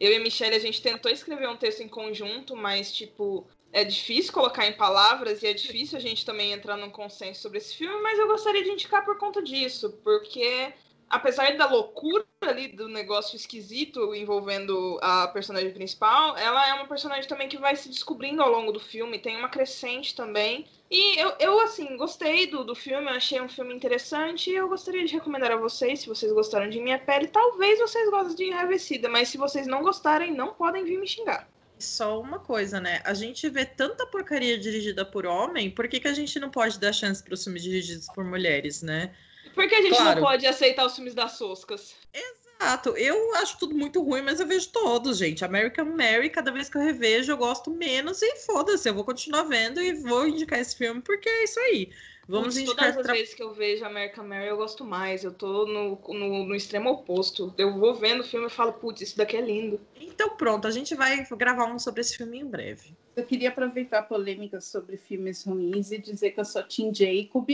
eu 0.00 0.10
e 0.12 0.16
a 0.16 0.20
Michelle, 0.20 0.56
a 0.56 0.60
gente 0.60 0.80
tentou 0.80 1.10
escrever 1.10 1.48
um 1.48 1.56
texto 1.56 1.82
em 1.82 1.88
conjunto, 1.88 2.56
mas, 2.56 2.90
tipo, 2.92 3.46
é 3.72 3.84
difícil 3.84 4.32
colocar 4.32 4.66
em 4.66 4.72
palavras 4.72 5.42
e 5.42 5.46
é 5.46 5.52
difícil 5.52 5.98
a 5.98 6.00
gente 6.00 6.24
também 6.24 6.52
entrar 6.52 6.76
num 6.76 6.90
consenso 6.90 7.42
sobre 7.42 7.58
esse 7.58 7.74
filme, 7.74 8.00
mas 8.02 8.18
eu 8.18 8.26
gostaria 8.26 8.62
de 8.62 8.70
indicar 8.70 9.04
por 9.04 9.18
conta 9.18 9.42
disso, 9.42 9.98
porque 10.02 10.72
apesar 11.08 11.56
da 11.56 11.66
loucura 11.66 12.24
ali 12.40 12.68
do 12.68 12.88
negócio 12.88 13.36
esquisito 13.36 14.14
envolvendo 14.14 14.98
a 15.02 15.28
personagem 15.28 15.72
principal, 15.72 16.36
ela 16.36 16.68
é 16.68 16.74
uma 16.74 16.86
personagem 16.86 17.28
também 17.28 17.48
que 17.48 17.58
vai 17.58 17.76
se 17.76 17.88
descobrindo 17.88 18.42
ao 18.42 18.50
longo 18.50 18.72
do 18.72 18.80
filme, 18.80 19.18
tem 19.18 19.36
uma 19.36 19.48
crescente 19.48 20.14
também. 20.14 20.66
E 20.90 21.18
eu, 21.18 21.34
eu 21.40 21.60
assim, 21.60 21.96
gostei 21.96 22.46
do, 22.46 22.64
do 22.64 22.74
filme, 22.74 23.08
achei 23.08 23.40
um 23.40 23.48
filme 23.48 23.74
interessante 23.74 24.50
e 24.50 24.54
eu 24.54 24.68
gostaria 24.68 25.04
de 25.04 25.14
recomendar 25.14 25.52
a 25.52 25.56
vocês, 25.56 26.00
se 26.00 26.08
vocês 26.08 26.32
gostaram 26.32 26.68
de 26.68 26.80
Minha 26.80 26.98
Pele, 26.98 27.26
talvez 27.28 27.78
vocês 27.78 28.08
gostem 28.10 28.36
de 28.36 28.44
Enraivecida, 28.44 29.08
mas 29.08 29.28
se 29.28 29.38
vocês 29.38 29.66
não 29.66 29.82
gostarem, 29.82 30.32
não 30.32 30.54
podem 30.54 30.84
vir 30.84 30.98
me 30.98 31.06
xingar. 31.06 31.48
Só 31.78 32.20
uma 32.20 32.38
coisa, 32.38 32.80
né? 32.80 33.02
A 33.04 33.12
gente 33.12 33.48
vê 33.50 33.64
tanta 33.64 34.06
porcaria 34.06 34.58
dirigida 34.58 35.04
por 35.04 35.26
homem, 35.26 35.70
por 35.70 35.86
que, 35.88 36.00
que 36.00 36.08
a 36.08 36.14
gente 36.14 36.40
não 36.40 36.50
pode 36.50 36.78
dar 36.80 36.92
chance 36.92 37.22
para 37.22 37.34
os 37.34 37.44
filmes 37.44 37.62
dirigidos 37.62 38.06
por 38.14 38.24
mulheres, 38.24 38.80
né? 38.80 39.14
Por 39.54 39.68
que 39.68 39.74
a 39.74 39.82
gente 39.82 39.96
claro. 39.96 40.20
não 40.20 40.26
pode 40.26 40.46
aceitar 40.46 40.86
os 40.86 40.94
filmes 40.94 41.14
das 41.14 41.32
Soscas? 41.32 41.94
Exato. 42.12 42.96
Eu 42.96 43.34
acho 43.36 43.58
tudo 43.58 43.74
muito 43.74 44.02
ruim, 44.02 44.22
mas 44.22 44.40
eu 44.40 44.46
vejo 44.46 44.68
todos, 44.70 45.18
gente. 45.18 45.44
American 45.44 45.86
Mary, 45.86 46.30
cada 46.30 46.50
vez 46.50 46.68
que 46.68 46.76
eu 46.76 46.82
revejo, 46.82 47.32
eu 47.32 47.36
gosto 47.36 47.70
menos 47.70 48.22
e 48.22 48.36
foda-se. 48.36 48.88
Eu 48.88 48.94
vou 48.94 49.04
continuar 49.04 49.44
vendo 49.44 49.80
e 49.80 49.94
vou 49.94 50.26
indicar 50.26 50.58
esse 50.58 50.76
filme 50.76 51.00
porque 51.00 51.28
é 51.28 51.44
isso 51.44 51.60
aí. 51.60 51.90
Vamos 52.28 52.54
Putz, 52.54 52.58
indicar. 52.58 52.86
Todas 52.86 52.96
as 52.98 53.02
tra... 53.04 53.14
vezes 53.14 53.34
que 53.34 53.42
eu 53.42 53.52
vejo 53.52 53.84
American 53.84 54.26
Mary, 54.26 54.48
eu 54.48 54.56
gosto 54.56 54.84
mais. 54.84 55.22
Eu 55.22 55.32
tô 55.32 55.66
no, 55.66 56.00
no, 56.08 56.44
no 56.46 56.54
extremo 56.54 56.90
oposto. 56.90 57.54
Eu 57.56 57.78
vou 57.78 57.94
vendo 57.94 58.20
o 58.20 58.24
filme 58.24 58.46
e 58.46 58.50
falo, 58.50 58.72
putz, 58.72 59.00
isso 59.00 59.16
daqui 59.16 59.36
é 59.36 59.40
lindo. 59.40 59.80
Então 60.00 60.30
pronto, 60.30 60.66
a 60.66 60.70
gente 60.70 60.94
vai 60.94 61.24
gravar 61.36 61.66
um 61.66 61.78
sobre 61.78 62.00
esse 62.00 62.16
filme 62.16 62.40
em 62.40 62.44
breve. 62.44 62.96
Eu 63.14 63.24
queria 63.24 63.48
aproveitar 63.48 64.00
a 64.00 64.02
polêmica 64.02 64.60
sobre 64.60 64.96
filmes 64.96 65.44
ruins 65.44 65.92
e 65.92 65.98
dizer 65.98 66.32
que 66.32 66.40
eu 66.40 66.44
sou 66.44 66.62
Tim 66.64 66.92
Jacob 66.92 67.48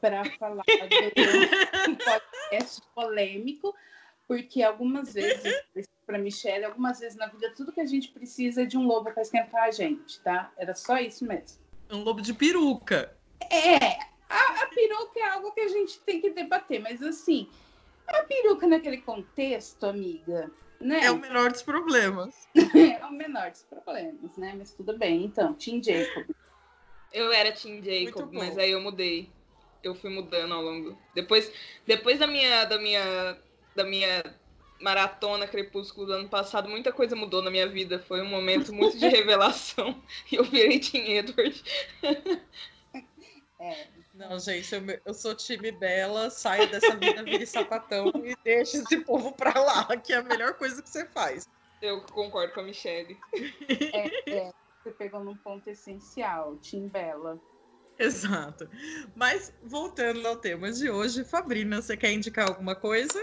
para 0.00 0.24
falar 0.38 0.64
de 0.64 1.90
um 1.90 1.96
podcast 1.96 2.82
polêmico, 2.94 3.74
porque 4.26 4.62
algumas 4.62 5.12
vezes, 5.12 5.62
para 6.06 6.18
Michelle, 6.18 6.64
algumas 6.64 7.00
vezes 7.00 7.16
na 7.16 7.26
vida, 7.26 7.52
tudo 7.54 7.72
que 7.72 7.80
a 7.80 7.86
gente 7.86 8.08
precisa 8.08 8.62
é 8.62 8.66
de 8.66 8.78
um 8.78 8.86
lobo 8.86 9.12
para 9.12 9.22
esquentar 9.22 9.64
a 9.64 9.70
gente, 9.70 10.20
tá? 10.20 10.52
Era 10.56 10.74
só 10.74 10.98
isso 10.98 11.24
mesmo. 11.24 11.60
Um 11.90 12.02
lobo 12.02 12.20
de 12.20 12.32
peruca. 12.32 13.16
É, 13.50 13.76
a, 14.28 14.62
a 14.62 14.66
peruca 14.68 15.18
é 15.18 15.28
algo 15.28 15.52
que 15.52 15.60
a 15.60 15.68
gente 15.68 16.00
tem 16.00 16.20
que 16.20 16.30
debater, 16.30 16.80
mas 16.80 17.02
assim, 17.02 17.48
a 18.06 18.22
peruca 18.22 18.66
naquele 18.66 18.98
contexto, 18.98 19.84
amiga, 19.86 20.50
né? 20.80 21.00
É 21.04 21.10
o 21.10 21.18
menor 21.18 21.50
dos 21.50 21.62
problemas. 21.62 22.48
é 22.54 23.04
o 23.04 23.12
menor 23.12 23.50
dos 23.50 23.62
problemas, 23.64 24.36
né? 24.36 24.54
Mas 24.56 24.72
tudo 24.72 24.96
bem, 24.96 25.24
então, 25.24 25.54
Tim 25.54 25.82
Jacob. 25.82 26.26
Eu 27.12 27.32
era 27.32 27.52
Team 27.52 27.82
Jacob, 27.82 28.32
mas 28.32 28.56
aí 28.56 28.70
eu 28.70 28.80
mudei. 28.80 29.28
Eu 29.82 29.94
fui 29.94 30.10
mudando 30.10 30.52
ao 30.52 30.62
longo. 30.62 30.98
Depois, 31.14 31.50
depois 31.86 32.18
da 32.18 32.26
minha 32.26 32.64
da 32.64 32.78
minha 32.78 33.38
da 33.74 33.84
minha 33.84 34.22
maratona 34.80 35.46
Crepúsculo 35.46 36.06
do 36.06 36.12
ano 36.14 36.28
passado, 36.28 36.68
muita 36.68 36.92
coisa 36.92 37.14
mudou 37.14 37.42
na 37.42 37.50
minha 37.50 37.68
vida. 37.68 37.98
Foi 37.98 38.20
um 38.20 38.28
momento 38.28 38.72
muito 38.72 38.98
de 38.98 39.06
revelação. 39.08 40.02
e 40.30 40.36
eu 40.36 40.44
virei 40.44 40.80
Team 40.80 41.04
Edward. 41.04 41.62
É. 43.58 43.86
Não, 44.14 44.38
gente, 44.38 44.74
eu, 44.74 44.82
eu 45.04 45.14
sou 45.14 45.34
time 45.34 45.70
Bela, 45.70 46.28
saio 46.30 46.68
dessa 46.70 46.94
vida, 46.96 47.22
vire 47.22 47.46
sapatão 47.46 48.12
e 48.24 48.36
deixa 48.44 48.78
esse 48.78 49.00
povo 49.04 49.32
pra 49.32 49.58
lá, 49.58 49.96
que 49.96 50.12
é 50.12 50.16
a 50.16 50.22
melhor 50.22 50.54
coisa 50.54 50.82
que 50.82 50.90
você 50.90 51.06
faz. 51.06 51.48
Eu 51.80 52.02
concordo 52.02 52.52
com 52.52 52.60
a 52.60 52.62
Michelle. 52.62 53.18
É, 53.94 54.30
é, 54.30 54.52
você 54.82 54.90
pegou 54.90 55.24
num 55.24 55.36
ponto 55.36 55.68
essencial, 55.70 56.56
Tim 56.58 56.88
Bela. 56.88 57.40
Exato. 58.00 58.68
Mas 59.14 59.54
voltando 59.62 60.26
ao 60.26 60.36
tema 60.36 60.72
de 60.72 60.88
hoje, 60.88 61.22
Fabrina, 61.22 61.82
você 61.82 61.96
quer 61.96 62.12
indicar 62.12 62.48
alguma 62.48 62.74
coisa? 62.74 63.20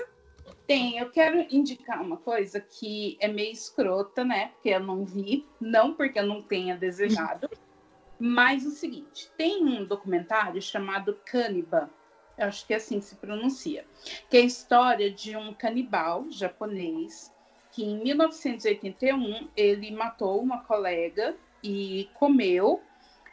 Tem, 0.67 0.99
eu 0.99 1.09
quero 1.09 1.45
indicar 1.49 2.01
uma 2.01 2.17
coisa 2.17 2.59
que 2.59 3.17
é 3.19 3.27
meio 3.27 3.51
escrota, 3.51 4.23
né? 4.23 4.49
Porque 4.49 4.69
eu 4.69 4.79
não 4.79 5.03
vi, 5.03 5.45
não 5.59 5.93
porque 5.93 6.19
eu 6.19 6.27
não 6.27 6.43
tenha 6.43 6.77
desejado. 6.77 7.49
Mas 8.19 8.65
o 8.65 8.71
seguinte, 8.71 9.31
tem 9.35 9.63
um 9.63 9.83
documentário 9.85 10.61
chamado 10.61 11.19
Cannibal, 11.25 11.89
eu 12.37 12.47
acho 12.47 12.65
que 12.65 12.73
é 12.73 12.77
assim 12.77 13.01
se 13.01 13.15
pronuncia, 13.15 13.85
que 14.29 14.37
é 14.37 14.41
a 14.41 14.45
história 14.45 15.09
de 15.09 15.35
um 15.35 15.53
canibal 15.53 16.25
japonês 16.29 17.31
que 17.71 17.83
em 17.83 18.03
1981 18.03 19.49
ele 19.55 19.91
matou 19.91 20.41
uma 20.41 20.63
colega 20.63 21.35
e 21.63 22.09
comeu 22.15 22.81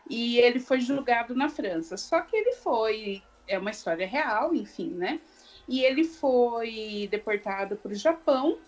e 0.08 0.38
ele 0.38 0.60
foi 0.60 0.80
julgado 0.80 1.34
na 1.34 1.48
França. 1.48 1.96
Só 1.96 2.20
que 2.20 2.36
ele 2.36 2.52
foi, 2.52 3.22
é 3.48 3.58
uma 3.58 3.70
história 3.70 4.06
real, 4.06 4.54
enfim, 4.54 4.90
né? 4.90 5.20
E 5.68 5.82
ele 5.82 6.04
foi 6.04 7.08
deportado 7.10 7.76
para 7.76 7.92
o 7.92 7.94
Japão 7.94 8.58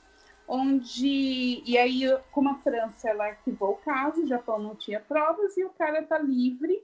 onde 0.49 1.61
e 1.67 1.77
aí 1.77 2.03
como 2.31 2.51
a 2.51 2.55
França 2.55 3.09
ela 3.09 3.27
arquivou 3.27 3.73
o 3.73 3.77
caso, 3.79 4.23
o 4.23 4.27
Japão 4.29 4.61
não 4.61 4.77
tinha 4.77 5.01
provas 5.01 5.57
e 5.57 5.65
o 5.65 5.71
cara 5.71 6.01
está 6.01 6.19
livre 6.19 6.81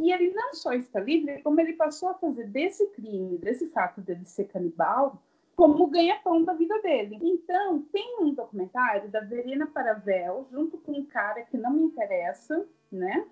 e 0.00 0.12
ele 0.12 0.32
não 0.32 0.54
só 0.54 0.72
está 0.72 1.00
livre, 1.00 1.40
como 1.42 1.60
ele 1.60 1.74
passou 1.74 2.08
a 2.08 2.14
fazer 2.14 2.48
desse 2.48 2.86
crime, 2.88 3.38
desse 3.38 3.68
fato 3.68 4.00
dele 4.00 4.24
ser 4.24 4.44
canibal, 4.46 5.22
como 5.54 5.86
ganha-pão 5.86 6.42
da 6.42 6.52
vida 6.52 6.80
dele. 6.82 7.18
Então, 7.22 7.80
tem 7.92 8.16
um 8.20 8.34
documentário 8.34 9.08
da 9.08 9.20
Verena 9.20 9.66
Paravel, 9.66 10.48
junto 10.50 10.78
com 10.78 10.92
um 10.92 11.04
cara 11.04 11.42
que 11.42 11.56
não 11.56 11.72
me 11.72 11.84
interessa, 11.84 12.66
né? 12.90 13.24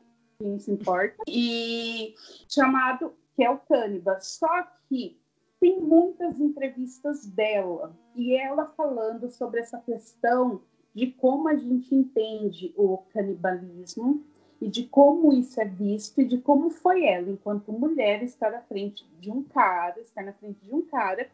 Quem 0.42 0.58
se 0.58 0.72
importa, 0.72 1.22
e 1.28 2.14
chamado 2.48 3.12
que 3.36 3.44
é 3.44 3.50
o 3.50 3.58
Cânibal. 3.58 4.20
Só 4.20 4.66
que 4.88 5.16
tem 5.60 5.80
muitas 5.80 6.40
entrevistas 6.40 7.24
dela 7.24 7.96
e 8.16 8.34
ela 8.34 8.66
falando 8.76 9.30
sobre 9.30 9.60
essa 9.60 9.78
questão 9.78 10.60
de 10.92 11.12
como 11.12 11.48
a 11.48 11.54
gente 11.54 11.94
entende 11.94 12.74
o 12.76 12.98
canibalismo 13.12 14.24
e 14.60 14.68
de 14.68 14.84
como 14.84 15.32
isso 15.32 15.60
é 15.60 15.64
visto 15.64 16.20
e 16.20 16.24
de 16.24 16.38
como 16.38 16.70
foi 16.70 17.04
ela, 17.04 17.30
enquanto 17.30 17.72
mulher, 17.72 18.22
estar 18.22 18.50
na 18.50 18.60
frente 18.62 19.08
de 19.20 19.30
um 19.30 19.42
cara, 19.44 20.00
estar 20.00 20.24
na 20.24 20.32
frente 20.32 20.64
de 20.64 20.74
um 20.74 20.82
cara 20.82 21.30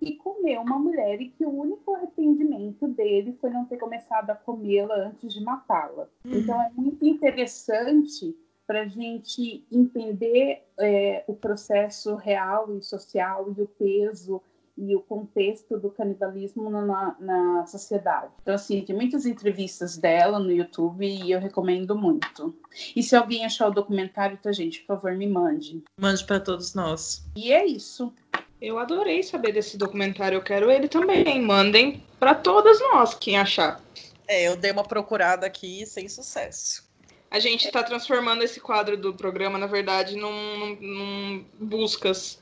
e 0.00 0.16
comer 0.16 0.58
uma 0.58 0.78
mulher 0.78 1.20
e 1.20 1.30
que 1.30 1.44
o 1.44 1.50
único 1.50 1.94
arrependimento 1.94 2.88
dele 2.88 3.36
foi 3.40 3.50
não 3.50 3.64
ter 3.64 3.76
começado 3.78 4.30
a 4.30 4.34
comê-la 4.34 4.94
antes 4.94 5.32
de 5.32 5.42
matá-la. 5.42 6.08
Então 6.24 6.60
é 6.60 6.70
muito 6.74 7.04
interessante 7.04 8.36
para 8.66 8.82
a 8.82 8.88
gente 8.88 9.64
entender 9.70 10.62
é, 10.78 11.24
o 11.26 11.34
processo 11.34 12.14
real 12.14 12.76
e 12.76 12.82
social 12.82 13.52
e 13.56 13.62
o 13.62 13.66
peso 13.66 14.40
e 14.76 14.96
o 14.96 15.00
contexto 15.00 15.78
do 15.78 15.90
canibalismo 15.90 16.70
na, 16.70 17.16
na 17.20 17.66
sociedade. 17.66 18.32
Então, 18.42 18.54
assim, 18.54 18.80
tem 18.82 18.96
muitas 18.96 19.26
entrevistas 19.26 19.98
dela 19.98 20.38
no 20.38 20.50
YouTube 20.50 21.06
e 21.06 21.30
eu 21.30 21.38
recomendo 21.38 21.94
muito. 21.94 22.54
E 22.96 23.02
se 23.02 23.14
alguém 23.14 23.44
achar 23.44 23.68
o 23.68 23.72
documentário, 23.72 24.38
tá, 24.38 24.50
gente, 24.50 24.80
por 24.80 24.96
favor, 24.96 25.14
me 25.14 25.26
mande. 25.26 25.82
Mande 26.00 26.24
para 26.24 26.40
todos 26.40 26.74
nós. 26.74 27.22
E 27.36 27.52
é 27.52 27.66
isso. 27.66 28.12
Eu 28.60 28.78
adorei 28.78 29.22
saber 29.22 29.52
desse 29.52 29.76
documentário, 29.76 30.36
eu 30.36 30.42
quero 30.42 30.70
ele 30.70 30.88
também. 30.88 31.42
Mandem 31.42 32.02
para 32.18 32.34
todas 32.34 32.80
nós, 32.80 33.12
quem 33.14 33.36
achar. 33.36 33.80
É, 34.26 34.48
eu 34.48 34.56
dei 34.56 34.70
uma 34.70 34.84
procurada 34.84 35.46
aqui 35.46 35.84
sem 35.84 36.08
sucesso 36.08 36.91
a 37.32 37.38
gente 37.38 37.64
está 37.64 37.82
transformando 37.82 38.44
esse 38.44 38.60
quadro 38.60 38.94
do 38.94 39.14
programa, 39.14 39.58
na 39.58 39.66
verdade, 39.66 40.16
num, 40.16 40.76
num, 40.76 40.76
num 40.80 41.44
buscas. 41.58 42.38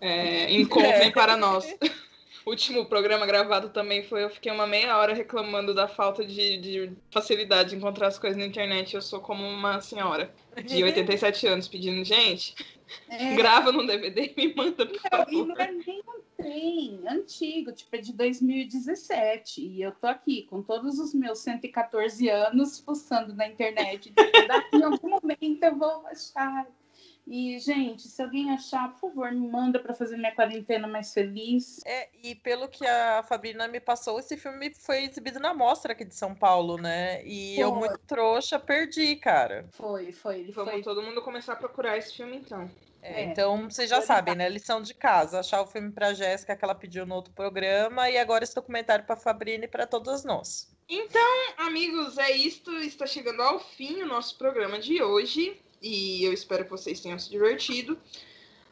É, 0.00 0.52
encontrem 0.52 1.10
para 1.10 1.36
nós. 1.36 1.66
O 2.44 2.50
último 2.50 2.86
programa 2.86 3.26
gravado 3.26 3.68
também 3.70 4.02
foi. 4.02 4.24
Eu 4.24 4.30
fiquei 4.30 4.50
uma 4.50 4.66
meia 4.66 4.96
hora 4.96 5.14
reclamando 5.14 5.74
da 5.74 5.88
falta 5.88 6.24
de, 6.24 6.58
de 6.58 6.92
facilidade 7.10 7.70
de 7.70 7.76
encontrar 7.76 8.08
as 8.08 8.18
coisas 8.18 8.38
na 8.38 8.46
internet. 8.46 8.94
Eu 8.94 9.02
sou 9.02 9.20
como 9.20 9.44
uma 9.46 9.80
senhora 9.80 10.32
de 10.64 10.82
87 10.84 11.46
anos 11.46 11.68
pedindo, 11.68 12.04
gente, 12.04 12.54
é. 13.08 13.34
grava 13.34 13.72
num 13.72 13.86
DVD 13.86 14.32
e 14.36 14.46
me 14.48 14.54
manda, 14.54 14.86
por 14.86 14.94
não, 14.94 15.10
favor. 15.10 15.32
E 15.32 15.46
não 15.46 15.56
é 15.56 15.72
nem 15.72 16.02
um 16.08 16.20
trem 16.36 17.00
antigo, 17.08 17.72
tipo, 17.72 17.94
é 17.94 17.98
de 17.98 18.12
2017. 18.12 19.60
E 19.60 19.82
eu 19.82 19.92
tô 19.92 20.06
aqui 20.06 20.46
com 20.48 20.62
todos 20.62 20.98
os 20.98 21.14
meus 21.14 21.40
114 21.40 22.28
anos 22.28 22.80
fuçando 22.80 23.34
na 23.34 23.46
internet. 23.46 24.12
Daqui 24.46 24.76
em 24.76 24.82
algum 24.82 25.10
momento 25.10 25.62
eu 25.62 25.76
vou 25.76 26.06
achar. 26.06 26.66
E, 27.30 27.58
gente, 27.58 28.08
se 28.08 28.22
alguém 28.22 28.50
achar, 28.50 28.90
por 28.92 29.10
favor, 29.10 29.30
me 29.30 29.46
manda 29.46 29.78
para 29.78 29.92
fazer 29.92 30.16
minha 30.16 30.34
quarentena 30.34 30.88
mais 30.88 31.12
feliz. 31.12 31.78
É, 31.84 32.08
e 32.22 32.34
pelo 32.34 32.66
que 32.68 32.86
a 32.86 33.22
Fabrina 33.22 33.68
me 33.68 33.78
passou, 33.78 34.18
esse 34.18 34.34
filme 34.38 34.72
foi 34.74 35.04
exibido 35.04 35.38
na 35.38 35.52
mostra 35.52 35.92
aqui 35.92 36.06
de 36.06 36.14
São 36.14 36.34
Paulo, 36.34 36.78
né? 36.78 37.22
E 37.26 37.56
foi. 37.56 37.64
eu, 37.64 37.74
muito 37.74 37.98
trouxa, 37.98 38.58
perdi, 38.58 39.14
cara. 39.16 39.66
Foi, 39.72 40.10
foi. 40.10 40.40
Ele 40.40 40.52
Vamos 40.52 40.72
foi... 40.72 40.82
todo 40.82 41.02
mundo 41.02 41.20
começar 41.20 41.52
a 41.52 41.56
procurar 41.56 41.98
esse 41.98 42.16
filme, 42.16 42.38
então. 42.38 42.70
É, 43.02 43.20
é. 43.20 43.24
Então, 43.24 43.68
vocês 43.68 43.90
já 43.90 44.00
sabem, 44.00 44.34
né? 44.34 44.48
Lição 44.48 44.80
de 44.80 44.94
casa. 44.94 45.40
Achar 45.40 45.60
o 45.60 45.66
filme 45.66 45.92
para 45.92 46.14
Jéssica 46.14 46.56
que 46.56 46.64
ela 46.64 46.74
pediu 46.74 47.04
no 47.04 47.14
outro 47.14 47.34
programa 47.34 48.08
e 48.08 48.16
agora 48.16 48.42
esse 48.42 48.54
documentário 48.54 49.04
para 49.04 49.16
Fabrina 49.16 49.66
e 49.66 49.68
para 49.68 49.86
todos 49.86 50.24
nós. 50.24 50.74
Então, 50.88 51.52
amigos, 51.58 52.16
é 52.16 52.30
isto. 52.30 52.72
Está 52.78 53.06
chegando 53.06 53.42
ao 53.42 53.60
fim 53.60 54.02
o 54.02 54.06
nosso 54.06 54.38
programa 54.38 54.78
de 54.78 55.02
hoje 55.02 55.60
e 55.82 56.24
eu 56.24 56.32
espero 56.32 56.64
que 56.64 56.70
vocês 56.70 57.00
tenham 57.00 57.18
se 57.18 57.30
divertido. 57.30 57.98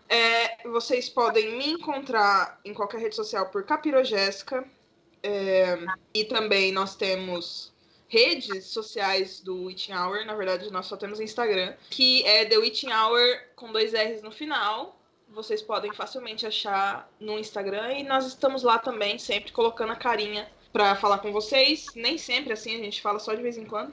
É, 0.09 0.69
vocês 0.69 1.09
podem 1.09 1.57
me 1.57 1.73
encontrar 1.73 2.61
em 2.65 2.73
qualquer 2.73 3.01
rede 3.01 3.17
social 3.17 3.51
por 3.51 3.65
Capirogésica. 3.65 4.65
É, 5.23 5.79
e 6.15 6.25
também 6.25 6.71
nós 6.71 6.95
temos 6.95 7.73
redes 8.09 8.67
sociais 8.67 9.41
do 9.41 9.65
Witching 9.65 9.93
Hour. 9.93 10.25
Na 10.25 10.35
verdade, 10.35 10.71
nós 10.71 10.87
só 10.87 10.97
temos 10.97 11.21
Instagram, 11.21 11.75
que 11.91 12.25
é 12.25 12.45
The 12.45 12.59
Witching 12.59 12.93
Hour 12.93 13.41
com 13.57 13.73
dois 13.73 13.93
R's 13.93 14.23
no 14.23 14.31
final. 14.31 15.01
Vocês 15.29 15.61
podem 15.61 15.93
facilmente 15.93 16.47
achar 16.47 17.11
no 17.19 17.39
Instagram 17.39 17.95
e 17.95 18.05
nós 18.05 18.27
estamos 18.27 18.63
lá 18.63 18.79
também, 18.79 19.19
sempre 19.19 19.51
colocando 19.51 19.93
a 19.93 19.97
carinha 19.97 20.49
para 20.73 20.95
falar 20.95 21.19
com 21.19 21.33
vocês. 21.33 21.87
Nem 21.97 22.17
sempre 22.17 22.53
assim, 22.53 22.77
a 22.77 22.79
gente 22.79 23.03
fala 23.03 23.19
só 23.19 23.35
de 23.35 23.43
vez 23.43 23.59
em 23.59 23.65
quando 23.65 23.93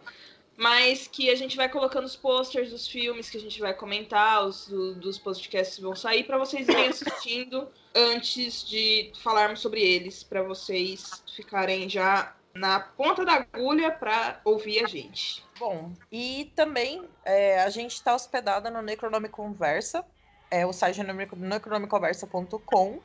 mas 0.58 1.08
que 1.08 1.30
a 1.30 1.36
gente 1.36 1.58
vai 1.58 1.68
colocando 1.68 2.06
os 2.06 2.16
posters 2.16 2.70
dos 2.70 2.88
filmes 2.88 3.30
que 3.30 3.38
a 3.38 3.42
gente 3.42 3.60
vai 3.60 3.74
comentar, 3.74 4.46
os 4.46 4.68
do, 4.68 4.96
dos 4.96 5.18
podcasts 5.18 5.80
vão 5.80 5.96
sair 5.96 6.24
para 6.24 6.38
vocês 6.38 6.68
irem 6.68 6.88
assistindo 6.88 7.68
antes 7.96 8.64
de 8.64 9.12
falarmos 9.22 9.62
sobre 9.62 9.82
eles, 9.82 10.24
para 10.24 10.44
vocês 10.44 11.24
ficarem 11.36 11.90
já 11.90 12.36
na 12.54 12.80
ponta 12.80 13.26
da 13.26 13.34
agulha 13.34 13.92
para 13.92 14.40
ouvir 14.46 14.84
a 14.84 14.88
gente. 14.88 15.44
Bom, 15.58 15.92
e 16.12 16.52
também 16.56 17.04
é, 17.26 17.64
a 17.64 17.70
gente 17.70 17.94
está 17.94 18.14
hospedada 18.14 18.70
no 18.70 18.82
Necronome 18.82 19.28
Conversa, 19.28 20.06
é 20.52 20.66
o 20.66 20.74
site 20.74 21.02
necronomiconversa.com, 21.02 23.02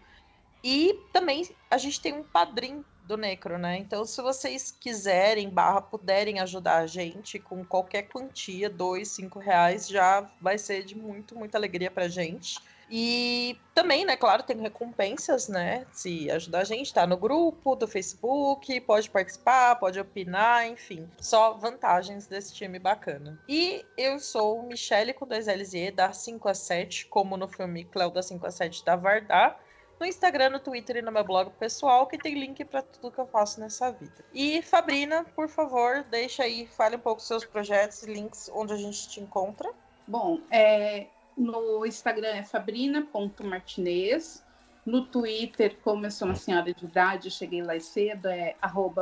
e 0.63 0.99
também 1.13 1.49
a 1.71 1.79
gente 1.79 2.01
tem 2.01 2.13
um 2.13 2.23
padrinho 2.23 2.85
do 3.09 3.17
Necro, 3.17 3.59
né? 3.59 3.79
Então, 3.79 4.05
se 4.05 4.21
vocês 4.21 4.71
quiserem, 4.71 5.49
barra, 5.49 5.81
puderem 5.81 6.39
ajudar 6.41 6.77
a 6.77 6.87
gente 6.87 7.39
com 7.39 7.65
qualquer 7.65 8.03
quantia, 8.03 8.69
dois, 8.69 9.09
cinco 9.09 9.39
reais, 9.39 9.89
já 9.89 10.31
vai 10.41 10.59
ser 10.59 10.85
de 10.85 10.95
muito, 10.95 11.35
muita 11.35 11.57
alegria 11.57 11.91
pra 11.91 12.07
gente. 12.07 12.61
E 12.91 13.59
também, 13.75 14.05
né, 14.05 14.17
claro, 14.17 14.43
tem 14.43 14.57
recompensas, 14.59 15.49
né? 15.49 15.87
Se 15.93 16.31
ajudar 16.31 16.61
a 16.61 16.65
gente, 16.65 16.93
tá 16.93 17.07
no 17.07 17.17
grupo 17.17 17.75
do 17.75 17.87
Facebook, 17.87 18.81
pode 18.81 19.11
participar, 19.11 19.77
pode 19.77 19.99
opinar, 19.99 20.67
enfim. 20.67 21.09
Só 21.19 21.55
vantagens 21.55 22.27
desse 22.27 22.55
time 22.55 22.79
bacana. 22.79 23.39
E 23.49 23.85
eu 23.97 24.19
sou 24.19 24.63
Michele 24.63 25.13
com 25.13 25.27
dois 25.27 25.47
LZ, 25.47 25.93
da 25.95 26.13
5 26.13 26.49
a 26.49 26.55
7, 26.55 27.07
como 27.07 27.37
no 27.37 27.49
filme 27.49 27.85
Cléo 27.85 28.11
da 28.11 28.23
5 28.23 28.47
a 28.47 28.51
7 28.51 28.85
da 28.85 28.97
Vardar 28.97 29.61
no 29.99 30.07
Instagram, 30.07 30.51
no 30.51 30.61
Twitter 30.61 30.97
e 30.97 31.03
no 31.03 31.11
meu 31.11 31.25
blog 31.25 31.51
pessoal, 31.59 32.07
que 32.07 32.19
tem 32.19 32.39
link 32.39 32.65
para 32.65 32.83
tudo 32.83 33.11
que 33.11 33.19
eu 33.19 33.27
faço 33.27 33.61
nessa 33.61 33.91
vida. 33.91 34.25
E 34.33 34.63
Fabrina, 34.63 35.25
por 35.35 35.49
favor, 35.49 36.05
deixa 36.11 36.45
aí, 36.45 36.67
fale 36.67 36.97
um 36.97 37.01
pouco 37.01 37.19
dos 37.19 37.27
seus 37.27 37.45
projetos 37.45 38.03
e 38.03 38.13
links 38.13 38.51
onde 38.55 38.73
a 38.73 38.77
gente 38.77 39.09
te 39.09 39.21
encontra. 39.21 39.71
Bom, 40.07 40.41
é, 40.51 41.07
no 41.37 41.85
Instagram 41.85 42.29
é 42.29 42.43
fabrina.martinez. 42.43 44.45
No 44.87 45.05
Twitter, 45.05 45.77
como 45.85 46.07
eu 46.07 46.11
sou 46.11 46.29
uma 46.29 46.35
senhora 46.35 46.73
de 46.73 46.85
idade, 46.85 47.31
cheguei 47.31 47.63
lá 47.63 47.79
cedo, 47.79 48.27
é 48.27 48.57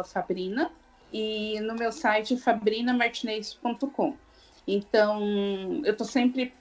Fabrina. 0.04 0.72
E 1.12 1.60
no 1.60 1.74
meu 1.74 1.92
site, 1.92 2.36
fabrinamartinez.com. 2.36 4.16
Então, 4.66 5.20
eu 5.84 5.92
estou 5.92 6.06
sempre 6.06 6.52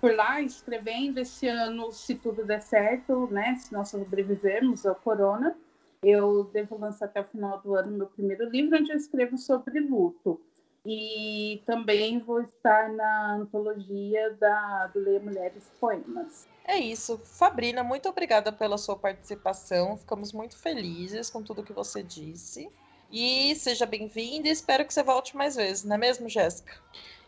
por 0.00 0.14
lá 0.14 0.40
escrevendo. 0.40 1.18
Esse 1.18 1.48
ano, 1.48 1.90
se 1.92 2.14
tudo 2.14 2.44
der 2.44 2.60
certo, 2.60 3.28
né? 3.30 3.56
Se 3.56 3.72
nós 3.72 3.88
sobrevivermos 3.88 4.84
ao 4.86 4.94
corona, 4.94 5.56
eu 6.02 6.44
devo 6.52 6.78
lançar 6.78 7.06
até 7.06 7.20
o 7.20 7.24
final 7.24 7.60
do 7.60 7.74
ano 7.74 7.92
meu 7.92 8.06
primeiro 8.06 8.48
livro, 8.48 8.78
onde 8.78 8.92
eu 8.92 8.96
escrevo 8.96 9.36
sobre 9.36 9.80
luto. 9.80 10.40
E 10.84 11.62
também 11.66 12.20
vou 12.20 12.42
estar 12.42 12.90
na 12.90 13.34
antologia 13.34 14.36
da, 14.38 14.86
do 14.86 15.00
Leia 15.00 15.18
Mulheres 15.18 15.64
Poemas. 15.80 16.46
É 16.64 16.78
isso. 16.78 17.18
Fabrina, 17.24 17.82
muito 17.82 18.08
obrigada 18.08 18.52
pela 18.52 18.78
sua 18.78 18.96
participação. 18.96 19.96
Ficamos 19.96 20.32
muito 20.32 20.56
felizes 20.56 21.28
com 21.28 21.42
tudo 21.42 21.64
que 21.64 21.72
você 21.72 22.04
disse. 22.04 22.70
E 23.10 23.54
seja 23.56 23.86
bem-vinda 23.86 24.48
espero 24.48 24.84
que 24.84 24.92
você 24.92 25.02
volte 25.02 25.36
mais 25.36 25.54
vezes, 25.54 25.84
não 25.84 25.94
é 25.94 25.98
mesmo, 25.98 26.28
Jéssica? 26.28 26.72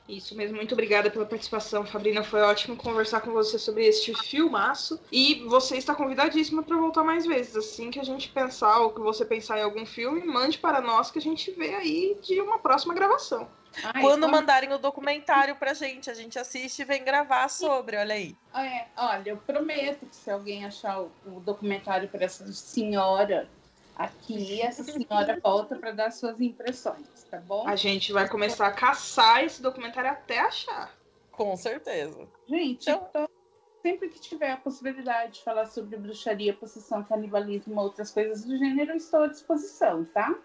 Isso 0.09 0.35
mesmo, 0.35 0.57
muito 0.57 0.73
obrigada 0.73 1.11
pela 1.11 1.27
participação, 1.27 1.85
Fabrina. 1.85 2.25
Foi 2.25 2.41
ótimo 2.41 2.75
conversar 2.77 3.21
com 3.21 3.31
você 3.33 3.59
sobre 3.59 3.85
este 3.85 4.15
filmaço. 4.15 4.99
E 5.13 5.45
você 5.47 5.77
está 5.77 5.95
convidadíssima 5.95 6.63
para 6.63 6.79
voltar 6.79 7.05
mais 7.05 7.27
vezes. 7.27 7.55
Assim 7.55 7.91
que 7.91 8.01
a 8.01 8.05
gente 8.05 8.31
pensar 8.31 8.79
ou 8.81 8.91
que 8.91 9.01
você 9.01 9.25
pensar 9.25 9.59
em 9.59 9.63
algum 9.63 9.85
filme, 9.85 10.25
mande 10.25 10.59
para 10.59 10.81
nós 10.81 11.11
que 11.11 11.19
a 11.19 11.23
gente 11.23 11.51
vê 11.51 11.75
aí 11.75 12.19
de 12.23 12.41
uma 12.41 12.59
próxima 12.59 12.95
gravação. 12.95 13.47
Ai, 13.85 14.01
Quando 14.01 14.23
como... 14.23 14.33
mandarem 14.33 14.73
o 14.73 14.79
documentário 14.79 15.55
pra 15.57 15.75
gente, 15.75 16.11
a 16.11 16.15
gente 16.15 16.39
assiste 16.39 16.81
e 16.81 16.85
vem 16.87 17.05
gravar 17.05 17.49
sobre, 17.49 17.99
olha 17.99 18.15
aí. 18.15 18.35
É, 18.55 18.87
olha, 18.97 19.31
eu 19.31 19.37
prometo 19.37 20.07
que 20.07 20.17
se 20.17 20.31
alguém 20.31 20.65
achar 20.65 21.03
o, 21.03 21.13
o 21.27 21.41
documentário 21.41 22.09
para 22.09 22.25
essa 22.25 22.51
senhora 22.51 23.47
aqui, 23.99 24.63
essa 24.63 24.85
senhora 24.85 25.39
volta 25.43 25.77
para 25.77 25.91
dar 25.91 26.13
suas 26.13 26.41
impressões 26.41 27.19
tá 27.31 27.39
bom? 27.39 27.67
A 27.67 27.77
gente 27.77 28.13
vai 28.13 28.29
começar 28.29 28.67
a 28.67 28.73
caçar 28.73 29.45
esse 29.45 29.63
documentário 29.63 30.11
até 30.11 30.41
achar. 30.41 30.95
Com 31.31 31.57
certeza. 31.57 32.27
Gente, 32.49 32.83
então... 32.83 33.07
então 33.11 33.29
sempre 33.83 34.09
que 34.09 34.21
tiver 34.21 34.51
a 34.51 34.57
possibilidade 34.57 35.35
de 35.35 35.45
falar 35.45 35.67
sobre 35.67 35.97
bruxaria, 35.97 36.53
possessão, 36.53 37.05
canibalismo, 37.05 37.81
outras 37.81 38.11
coisas 38.11 38.45
do 38.45 38.59
gênero, 38.59 38.97
estou 38.97 39.23
à 39.23 39.27
disposição, 39.29 40.05
tá? 40.07 40.37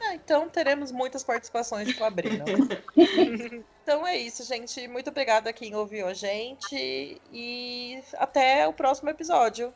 Ah, 0.00 0.14
então 0.14 0.48
teremos 0.48 0.90
muitas 0.90 1.22
participações 1.22 1.86
de 1.86 1.94
Fabrina. 1.94 2.44
então 3.82 4.06
é 4.06 4.16
isso, 4.16 4.44
gente. 4.44 4.86
Muito 4.88 5.10
obrigada 5.10 5.50
a 5.50 5.52
quem 5.52 5.74
ouviu 5.74 6.06
a 6.06 6.14
gente 6.14 7.20
e 7.32 8.02
até 8.14 8.66
o 8.66 8.72
próximo 8.72 9.10
episódio. 9.10 9.72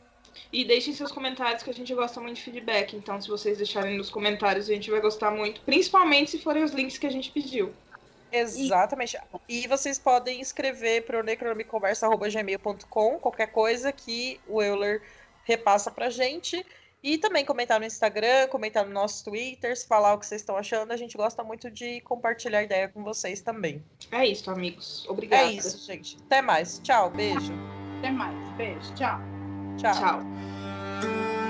E 0.53 0.65
deixem 0.65 0.93
seus 0.95 1.13
comentários 1.13 1.63
que 1.63 1.71
a 1.71 1.75
gente 1.75 1.95
gosta 1.95 2.21
muito 2.21 2.37
de 2.37 2.43
feedback. 2.43 2.97
Então, 2.97 3.21
se 3.21 3.29
vocês 3.29 3.57
deixarem 3.59 3.97
nos 3.97 4.11
comentários, 4.11 4.69
a 4.69 4.73
gente 4.73 4.91
vai 4.91 5.01
gostar 5.01 5.31
muito. 5.31 5.61
Principalmente 5.63 6.33
se 6.33 6.39
forem 6.39 6.63
os 6.63 6.73
links 6.73 6.99
que 6.99 7.07
a 7.07 7.11
gente 7.11 7.31
pediu. 7.31 7.73
Exatamente. 8.31 9.17
E, 9.49 9.65
e 9.65 9.67
vocês 9.67 9.99
podem 9.99 10.41
escrever 10.41 11.05
para 11.05 11.21
o 11.21 11.23
necronomiconversa.gmail.com 11.23 13.19
qualquer 13.19 13.49
coisa 13.49 13.93
que 13.93 14.41
o 14.47 14.63
Euler 14.63 15.03
repassa 15.45 15.91
pra 15.91 16.11
gente. 16.11 16.65
E 17.03 17.19
também 17.19 17.45
comentar 17.45 17.79
no 17.79 17.87
Instagram, 17.87 18.49
comentar 18.49 18.85
no 18.85 18.93
nossos 18.93 19.23
Twitters, 19.23 19.85
falar 19.85 20.15
o 20.15 20.19
que 20.19 20.27
vocês 20.27 20.41
estão 20.41 20.57
achando. 20.57 20.91
A 20.91 20.97
gente 20.97 21.17
gosta 21.17 21.45
muito 21.45 21.71
de 21.71 22.01
compartilhar 22.01 22.65
ideia 22.65 22.89
com 22.89 23.05
vocês 23.05 23.41
também. 23.41 23.81
É 24.11 24.27
isso, 24.27 24.51
amigos. 24.51 25.07
Obrigada. 25.09 25.45
É 25.45 25.53
isso, 25.53 25.87
gente. 25.87 26.17
Até 26.27 26.43
mais. 26.43 26.81
Tchau, 26.81 27.11
beijo. 27.11 27.53
Até 27.99 28.11
mais. 28.11 28.37
Beijo. 28.57 28.93
Tchau. 28.97 29.36
Tchau. 29.79 29.93
Tchau. 29.93 31.46